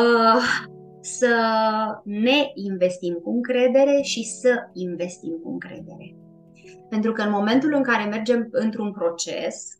Uh, 0.00 0.72
să 1.00 1.36
ne 2.04 2.50
investim 2.54 3.14
cu 3.14 3.30
încredere 3.30 4.00
și 4.02 4.24
să 4.24 4.68
investim 4.72 5.40
cu 5.42 5.50
încredere. 5.50 6.16
Pentru 6.88 7.12
că 7.12 7.22
în 7.22 7.30
momentul 7.30 7.72
în 7.74 7.82
care 7.82 8.08
mergem 8.08 8.48
într-un 8.50 8.92
proces, 8.92 9.78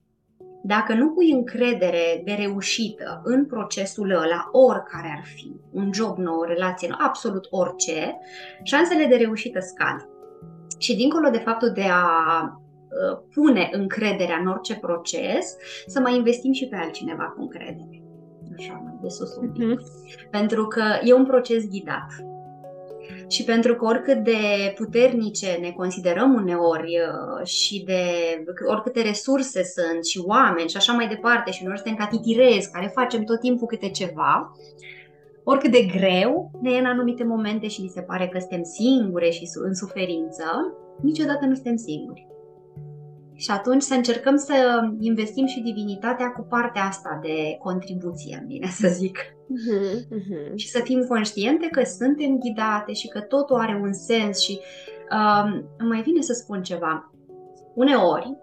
dacă 0.63 0.95
nu 0.95 1.11
pui 1.11 1.31
încredere 1.31 2.23
de 2.25 2.33
reușită 2.33 3.21
în 3.25 3.47
procesul 3.47 4.11
ăla, 4.11 4.49
oricare 4.53 5.15
ar 5.17 5.25
fi, 5.25 5.57
un 5.73 5.93
job 5.93 6.19
nou, 6.19 6.39
o 6.39 6.45
relație 6.45 6.89
nouă, 6.89 7.01
absolut 7.03 7.47
orice, 7.51 8.19
șansele 8.63 9.07
de 9.07 9.17
reușită 9.17 9.61
scad. 9.61 10.09
Și 10.79 10.97
dincolo 10.97 11.31
de 11.31 11.39
faptul 11.39 11.71
de 11.71 11.85
a 11.91 12.09
Uh, 12.43 12.64
pune 13.35 13.69
încrederea 13.73 14.37
în 14.37 14.47
orice 14.47 14.75
proces, 14.75 15.57
să 15.87 16.01
mai 16.01 16.17
investim 16.17 16.53
și 16.53 16.67
pe 16.67 16.77
altcineva 16.77 17.25
cu 17.25 17.41
încredere. 17.41 18.03
Așa, 18.59 18.81
mai 18.85 18.99
de 19.03 19.09
sus 19.09 19.37
un 19.37 19.51
pic. 19.53 19.63
Mm-hmm. 19.63 20.31
Pentru 20.31 20.67
că 20.67 20.83
e 21.03 21.13
un 21.13 21.27
proces 21.27 21.69
ghidat. 21.69 22.07
Și 23.29 23.45
pentru 23.45 23.75
că 23.75 23.85
oricât 23.85 24.17
de 24.17 24.73
puternice 24.77 25.59
ne 25.61 25.71
considerăm 25.71 26.35
uneori 26.35 26.99
uh, 26.99 27.47
și 27.47 27.85
de 27.85 28.03
oricâte 28.67 29.03
resurse 29.03 29.63
sunt 29.63 30.05
și 30.05 30.23
oameni 30.27 30.69
și 30.69 30.77
așa 30.77 30.93
mai 30.93 31.09
departe 31.09 31.51
și 31.51 31.61
uneori 31.63 31.81
suntem 31.81 32.07
ca 32.07 32.17
titirezi 32.17 32.71
care 32.71 32.91
facem 32.95 33.23
tot 33.23 33.41
timpul 33.41 33.67
câte 33.67 33.91
ceva, 33.91 34.53
oricât 35.45 35.71
de 35.71 35.83
greu 35.83 36.51
ne 36.63 36.71
e 36.71 36.79
în 36.79 36.87
anumite 36.87 37.25
momente 37.25 37.69
și 37.69 37.83
ni 37.83 37.89
se 37.89 38.01
pare 38.01 38.29
că 38.29 38.39
suntem 38.39 38.63
singure 38.63 39.31
și 39.31 39.49
în 39.55 39.75
suferință, 39.75 40.45
niciodată 41.03 41.45
nu 41.45 41.55
suntem 41.55 41.77
singuri. 41.77 42.27
Și 43.35 43.51
atunci 43.51 43.83
să 43.83 43.95
încercăm 43.95 44.37
să 44.37 44.81
investim 44.99 45.47
și 45.47 45.61
divinitatea 45.61 46.31
cu 46.31 46.43
partea 46.43 46.83
asta 46.83 47.19
de 47.23 47.57
contribuție, 47.59 48.45
bine 48.47 48.67
să 48.67 48.89
zic. 48.89 49.19
Uh-huh, 49.19 49.99
uh-huh. 49.99 50.55
Și 50.55 50.69
să 50.69 50.81
fim 50.85 51.05
conștiente 51.09 51.67
că 51.67 51.83
suntem 51.85 52.39
ghidate 52.39 52.93
și 52.93 53.09
că 53.09 53.21
totul 53.21 53.57
are 53.57 53.81
un 53.83 53.93
sens 53.93 54.41
și 54.41 54.61
uh, 55.11 55.61
mai 55.89 56.03
vine 56.03 56.21
să 56.21 56.33
spun 56.33 56.63
ceva. 56.63 57.13
Uneori, 57.75 58.37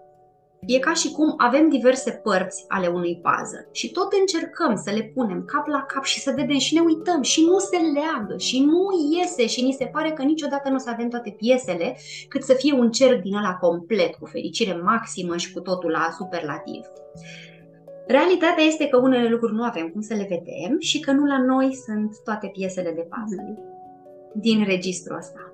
E 0.66 0.78
ca 0.78 0.92
și 0.92 1.10
cum 1.10 1.34
avem 1.36 1.68
diverse 1.68 2.10
părți 2.10 2.64
ale 2.68 2.86
unui 2.86 3.20
puzzle 3.22 3.68
și 3.72 3.90
tot 3.90 4.12
încercăm 4.20 4.76
să 4.76 4.90
le 4.90 5.12
punem 5.14 5.44
cap 5.44 5.66
la 5.66 5.82
cap 5.82 6.04
și 6.04 6.20
să 6.20 6.32
vedem 6.36 6.58
și 6.58 6.74
ne 6.74 6.80
uităm 6.80 7.22
și 7.22 7.44
nu 7.44 7.58
se 7.58 7.76
leagă 7.76 8.36
și 8.36 8.64
nu 8.64 8.88
iese 9.16 9.46
și 9.46 9.64
ni 9.64 9.72
se 9.72 9.84
pare 9.84 10.10
că 10.10 10.22
niciodată 10.22 10.68
nu 10.68 10.74
o 10.74 10.78
să 10.78 10.90
avem 10.90 11.08
toate 11.08 11.30
piesele 11.30 11.96
cât 12.28 12.42
să 12.42 12.52
fie 12.52 12.72
un 12.72 12.90
cerc 12.90 13.22
din 13.22 13.34
ăla 13.34 13.54
complet, 13.54 14.14
cu 14.14 14.26
fericire 14.26 14.80
maximă 14.82 15.36
și 15.36 15.52
cu 15.52 15.60
totul 15.60 15.90
la 15.90 16.08
superlativ. 16.18 16.84
Realitatea 18.06 18.64
este 18.64 18.88
că 18.88 18.96
unele 18.96 19.28
lucruri 19.28 19.54
nu 19.54 19.62
avem 19.62 19.88
cum 19.88 20.00
să 20.00 20.14
le 20.14 20.26
vedem 20.28 20.78
și 20.78 21.00
că 21.00 21.12
nu 21.12 21.24
la 21.24 21.38
noi 21.38 21.74
sunt 21.74 22.16
toate 22.24 22.46
piesele 22.52 22.92
de 22.92 23.06
puzzle 23.10 23.58
din 24.34 24.64
registrul 24.64 25.16
ăsta. 25.16 25.51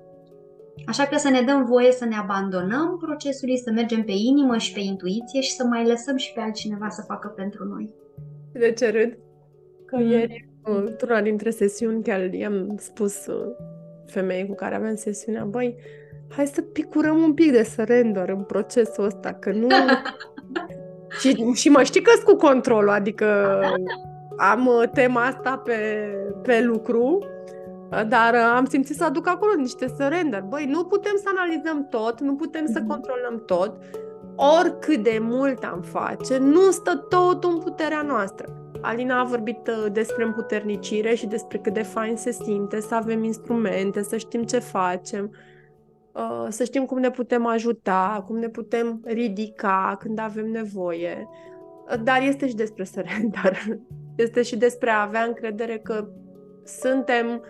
Așa 0.85 1.05
că 1.05 1.17
să 1.17 1.29
ne 1.29 1.41
dăm 1.41 1.65
voie 1.65 1.91
să 1.91 2.05
ne 2.05 2.15
abandonăm 2.15 2.97
procesului, 3.01 3.57
să 3.57 3.71
mergem 3.71 4.03
pe 4.03 4.11
inimă 4.11 4.57
și 4.57 4.73
pe 4.73 4.79
intuiție 4.79 5.41
și 5.41 5.51
să 5.51 5.63
mai 5.63 5.87
lăsăm 5.87 6.17
și 6.17 6.33
pe 6.33 6.39
altcineva 6.39 6.89
să 6.89 7.03
facă 7.07 7.27
pentru 7.27 7.65
noi. 7.65 7.89
De 8.51 8.71
ce 8.71 8.89
râd? 8.89 9.17
Că 9.85 9.95
mm. 9.95 10.09
ieri, 10.09 10.49
într-una 10.63 11.21
dintre 11.21 11.49
sesiuni, 11.49 12.03
chiar 12.03 12.33
i-am 12.33 12.75
spus 12.77 13.25
uh, 13.25 13.55
femei 14.05 14.45
cu 14.47 14.55
care 14.55 14.75
avem 14.75 14.95
sesiunea, 14.95 15.43
băi, 15.43 15.75
hai 16.29 16.47
să 16.47 16.61
picurăm 16.61 17.17
un 17.17 17.33
pic 17.33 17.51
de 17.51 17.63
surrender 17.63 18.29
în 18.29 18.43
procesul 18.43 19.03
ăsta, 19.03 19.33
că 19.33 19.51
nu... 19.51 19.67
și, 21.19 21.51
și 21.53 21.69
mă 21.69 21.83
știi 21.83 22.01
că 22.01 22.11
cu 22.25 22.35
controlul, 22.35 22.89
adică 22.89 23.59
am 24.37 24.67
uh, 24.67 24.89
tema 24.93 25.25
asta 25.25 25.57
pe, 25.57 25.75
pe 26.43 26.61
lucru, 26.61 27.19
dar 27.89 28.33
uh, 28.33 28.53
am 28.55 28.65
simțit 28.65 28.95
să 28.95 29.03
aduc 29.03 29.27
acolo 29.27 29.53
niște 29.53 29.93
surrender. 29.97 30.41
Băi, 30.41 30.65
nu 30.65 30.83
putem 30.83 31.13
să 31.15 31.29
analizăm 31.37 31.87
tot, 31.89 32.19
nu 32.21 32.35
putem 32.35 32.65
să 32.65 32.79
mhm. 32.79 32.87
controlăm 32.87 33.43
tot, 33.45 33.77
oricât 34.35 35.03
de 35.03 35.17
mult 35.21 35.63
am 35.63 35.81
face, 35.81 36.37
nu 36.37 36.71
stă 36.71 36.95
tot 36.95 37.43
în 37.43 37.57
puterea 37.57 38.01
noastră. 38.01 38.53
Alina 38.81 39.19
a 39.19 39.23
vorbit 39.23 39.67
uh, 39.67 39.91
despre 39.91 40.23
împuternicire 40.23 41.15
și 41.15 41.27
despre 41.27 41.57
cât 41.57 41.73
de 41.73 41.83
fain 41.83 42.15
se 42.15 42.31
simte 42.31 42.79
să 42.79 42.95
avem 42.95 43.23
instrumente, 43.23 44.01
să 44.01 44.17
știm 44.17 44.43
ce 44.43 44.59
facem, 44.59 45.31
uh, 46.11 46.45
să 46.49 46.63
știm 46.63 46.85
cum 46.85 46.99
ne 46.99 47.11
putem 47.11 47.45
ajuta, 47.45 48.23
cum 48.27 48.37
ne 48.37 48.49
putem 48.49 49.01
ridica 49.05 49.95
când 49.99 50.19
avem 50.19 50.51
nevoie. 50.51 51.27
Uh, 51.91 52.03
dar 52.03 52.21
este 52.21 52.47
și 52.47 52.55
despre 52.55 52.83
surrender. 52.83 53.57
Este 54.15 54.41
și 54.41 54.57
despre 54.57 54.89
a 54.89 55.01
avea 55.01 55.23
încredere 55.23 55.77
că 55.77 56.07
suntem 56.63 57.41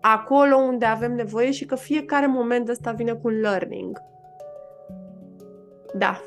acolo 0.00 0.56
unde 0.56 0.84
avem 0.84 1.14
nevoie 1.14 1.50
și 1.50 1.64
că 1.64 1.74
fiecare 1.74 2.26
moment 2.26 2.68
ăsta 2.68 2.92
vine 2.92 3.12
cu 3.12 3.28
un 3.28 3.40
learning. 3.40 4.02
Da, 5.94 6.20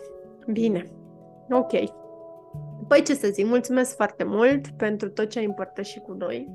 bine. 0.51 0.86
Ok. 1.49 1.71
Păi 2.88 3.03
ce 3.03 3.13
să 3.13 3.27
zic, 3.27 3.45
mulțumesc 3.45 3.95
foarte 3.95 4.23
mult 4.23 4.67
pentru 4.67 5.09
tot 5.09 5.30
ce 5.30 5.39
ai 5.39 5.45
împărtășit 5.45 6.03
cu 6.03 6.13
noi. 6.13 6.49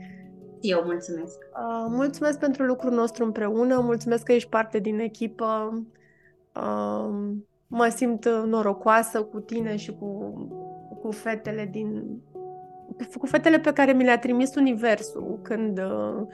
Eu 0.61 0.83
mulțumesc. 0.85 1.39
Uh, 1.53 1.87
mulțumesc 1.89 2.39
pentru 2.39 2.64
lucrul 2.64 2.93
nostru 2.93 3.25
împreună, 3.25 3.81
mulțumesc 3.81 4.22
că 4.22 4.33
ești 4.33 4.49
parte 4.49 4.79
din 4.79 4.99
echipă. 4.99 5.83
Uh, 6.57 7.14
mă 7.66 7.89
simt 7.97 8.29
norocoasă 8.45 9.22
cu 9.22 9.41
tine 9.41 9.77
și 9.77 9.95
cu, 9.95 10.33
cu 11.01 11.11
fetele 11.11 11.68
din 11.72 12.20
cu 13.18 13.26
fetele 13.26 13.59
pe 13.59 13.72
care 13.72 13.93
mi 13.93 14.05
le-a 14.05 14.18
trimis 14.18 14.55
Universul 14.55 15.39
când 15.43 15.78
uh, 15.78 16.26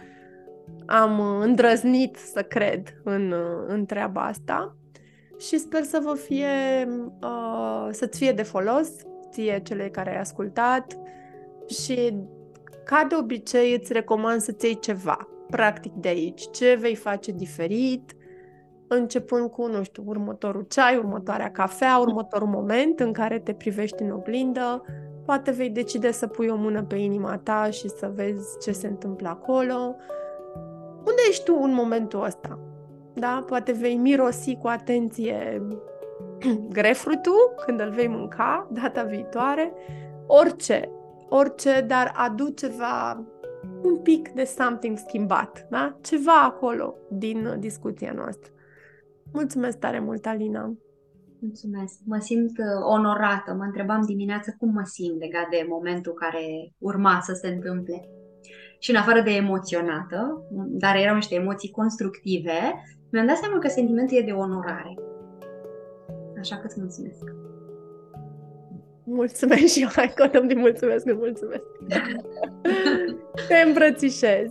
am 0.86 1.20
îndrăznit 1.40 2.16
să 2.16 2.42
cred 2.42 3.00
în, 3.04 3.32
uh, 3.32 3.64
în 3.66 3.84
treaba 3.84 4.24
asta. 4.24 4.76
Și 5.38 5.58
sper 5.58 5.82
să 5.82 6.00
vă 6.02 6.14
fie, 6.14 6.88
uh, 7.22 7.88
să-ți 7.90 8.18
fie 8.18 8.32
de 8.32 8.42
folos, 8.42 8.90
ție 9.30 9.60
cele 9.64 9.88
care 9.88 10.10
ai 10.10 10.20
ascultat. 10.20 10.98
Și 11.68 12.14
ca 12.84 13.06
de 13.08 13.14
obicei 13.14 13.74
îți 13.74 13.92
recomand 13.92 14.40
să-ți 14.40 14.66
iei 14.66 14.78
ceva 14.78 15.28
practic 15.50 15.92
de 15.92 16.08
aici, 16.08 16.50
ce 16.50 16.78
vei 16.80 16.94
face 16.94 17.32
diferit, 17.32 18.14
începând 18.88 19.50
cu, 19.50 19.66
nu 19.66 19.82
știu, 19.82 20.02
următorul 20.06 20.66
ceai, 20.68 20.96
următoarea 20.96 21.50
cafea, 21.50 21.98
următorul 21.98 22.48
moment 22.48 23.00
în 23.00 23.12
care 23.12 23.38
te 23.38 23.52
privești 23.52 24.02
în 24.02 24.10
oglindă, 24.10 24.84
poate 25.30 25.50
vei 25.50 25.70
decide 25.70 26.10
să 26.10 26.26
pui 26.26 26.48
o 26.48 26.56
mână 26.56 26.82
pe 26.82 26.96
inima 26.96 27.38
ta 27.38 27.70
și 27.70 27.88
să 27.88 28.10
vezi 28.14 28.58
ce 28.58 28.72
se 28.72 28.86
întâmplă 28.86 29.28
acolo. 29.28 29.96
Unde 30.98 31.22
ești 31.28 31.44
tu 31.44 31.58
în 31.62 31.74
momentul 31.74 32.24
ăsta? 32.24 32.58
Da? 33.14 33.44
Poate 33.46 33.72
vei 33.72 33.96
mirosi 33.96 34.56
cu 34.56 34.66
atenție 34.66 35.62
grefrutul 36.78 37.54
când 37.66 37.80
îl 37.80 37.90
vei 37.90 38.08
mânca 38.08 38.68
data 38.72 39.02
viitoare. 39.02 39.72
Orice, 40.26 40.90
orice, 41.28 41.84
dar 41.86 42.12
adu 42.16 42.48
ceva, 42.48 43.24
un 43.82 43.96
pic 43.96 44.28
de 44.28 44.44
something 44.44 44.98
schimbat, 44.98 45.66
da? 45.68 45.96
Ceva 46.00 46.42
acolo 46.42 46.94
din 47.10 47.56
discuția 47.58 48.12
noastră. 48.12 48.52
Mulțumesc 49.32 49.78
tare 49.78 50.00
mult, 50.00 50.26
Alina! 50.26 50.74
Mulțumesc. 51.40 51.94
Mă 52.04 52.18
simt 52.18 52.58
uh, 52.58 52.66
onorată. 52.96 53.54
Mă 53.54 53.64
întrebam 53.64 54.02
dimineața 54.06 54.52
cum 54.58 54.72
mă 54.72 54.82
simt 54.84 55.18
legat 55.18 55.48
de 55.50 55.66
momentul 55.68 56.12
care 56.12 56.74
urma 56.78 57.18
să 57.22 57.32
se 57.32 57.48
întâmple. 57.48 58.08
Și 58.78 58.90
în 58.90 58.96
afară 58.96 59.20
de 59.20 59.30
emoționată, 59.30 60.46
dar 60.68 60.96
erau 60.96 61.14
niște 61.14 61.34
emoții 61.34 61.70
constructive, 61.70 62.58
mi-am 63.10 63.26
dat 63.26 63.36
seama 63.36 63.58
că 63.58 63.68
sentimentul 63.68 64.16
e 64.16 64.22
de 64.22 64.32
onorare. 64.32 64.94
Așa 66.38 66.56
că 66.56 66.62
îți 66.66 66.80
mulțumesc. 66.80 67.24
Mulțumesc 69.04 69.66
și 69.66 69.82
eu. 69.82 69.88
Hai 69.92 70.12
că 70.14 70.38
îmi 70.38 70.54
mulțumesc, 70.54 71.06
îmi 71.06 71.18
mulțumesc. 71.18 71.62
Te 73.48 73.54
îmbrățișez. 73.66 74.50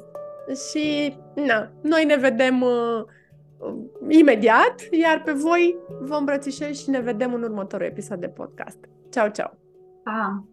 Și, 0.70 1.18
na, 1.36 1.72
noi 1.82 2.06
ne 2.06 2.16
vedem 2.16 2.62
uh, 2.62 3.04
imediat, 4.08 4.76
iar 4.92 5.22
pe 5.26 5.32
voi 5.32 5.78
vă 6.00 6.16
îmbrățișez 6.16 6.78
și 6.78 6.90
ne 6.90 7.00
vedem 7.00 7.34
în 7.34 7.44
următorul 7.44 7.86
episod 7.86 8.20
de 8.20 8.28
podcast. 8.28 8.78
Ceau, 9.10 9.28
ceau! 9.28 9.58
Pa! 10.04 10.44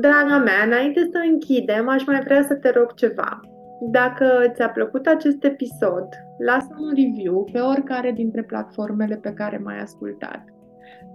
Draga 0.00 0.38
mea, 0.38 0.64
înainte 0.64 1.08
să 1.12 1.18
închidem, 1.30 1.88
aș 1.88 2.04
mai 2.06 2.20
vrea 2.20 2.42
să 2.42 2.54
te 2.54 2.70
rog 2.70 2.94
ceva. 2.94 3.40
Dacă 3.80 4.52
ți-a 4.54 4.68
plăcut 4.68 5.06
acest 5.06 5.44
episod, 5.44 6.08
lasă 6.38 6.76
un 6.78 6.88
review 6.88 7.48
pe 7.52 7.58
oricare 7.58 8.10
dintre 8.10 8.42
platformele 8.42 9.16
pe 9.16 9.32
care 9.32 9.58
m-ai 9.58 9.78
ascultat. 9.78 10.44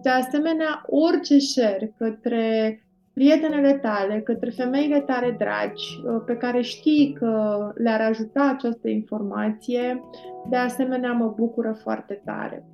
De 0.02 0.10
asemenea, 0.10 0.82
orice 0.86 1.38
share 1.38 1.94
către 1.98 2.80
prietenele 3.22 3.74
tale, 3.74 4.22
către 4.22 4.50
femeile 4.50 5.00
tale 5.00 5.36
dragi, 5.38 6.02
uh, 6.06 6.22
pe 6.26 6.36
care 6.36 6.62
știi 6.62 7.14
că 7.20 7.58
le-ar 7.76 8.02
ajuta 8.02 8.54
această 8.54 8.90
informație, 8.90 10.02
de 10.50 10.56
asemenea 10.56 11.12
mă 11.12 11.34
bucură 11.36 11.78
foarte 11.84 12.22
tare. 12.26 12.66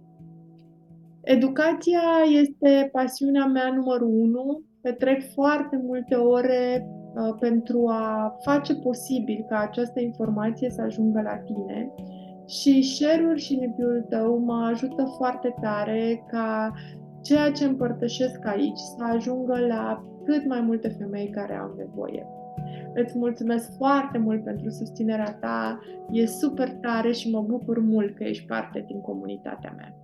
Educația 1.22 2.02
este 2.42 2.90
pasiunea 2.92 3.46
mea 3.46 3.72
numărul 3.76 4.10
unu. 4.10 4.62
Petrec 4.82 5.34
foarte 5.34 5.82
multe 5.84 6.16
ore 6.16 6.88
uh, 6.88 7.36
pentru 7.40 7.88
a 7.88 8.38
face 8.44 8.76
posibil 8.76 9.46
ca 9.50 9.60
această 9.60 10.00
informație 10.00 10.70
să 10.70 10.82
ajungă 10.82 11.22
la 11.22 11.38
tine. 11.38 11.94
Și 12.46 12.82
share-ul 12.82 13.38
și 13.38 13.60
review 13.60 14.06
tău 14.10 14.38
mă 14.38 14.70
ajută 14.72 15.14
foarte 15.18 15.56
tare 15.62 16.24
ca 16.28 16.74
ceea 17.22 17.52
ce 17.52 17.66
împărtășesc 17.66 18.46
aici 18.46 18.80
să 18.80 19.04
ajungă 19.16 19.60
la 19.68 20.04
cât 20.28 20.46
mai 20.46 20.62
multe 20.62 20.88
femei 20.88 21.30
care 21.30 21.56
au 21.56 21.74
nevoie. 21.78 22.28
Îți 22.94 23.18
mulțumesc 23.18 23.76
foarte 23.78 24.18
mult 24.18 24.44
pentru 24.44 24.70
susținerea 24.70 25.34
ta, 25.34 25.80
e 26.12 26.26
super 26.26 26.70
tare 26.70 27.12
și 27.12 27.30
mă 27.30 27.42
bucur 27.42 27.80
mult 27.80 28.16
că 28.16 28.24
ești 28.24 28.46
parte 28.46 28.84
din 28.88 29.02
comunitatea 29.02 29.74
mea. 29.78 29.96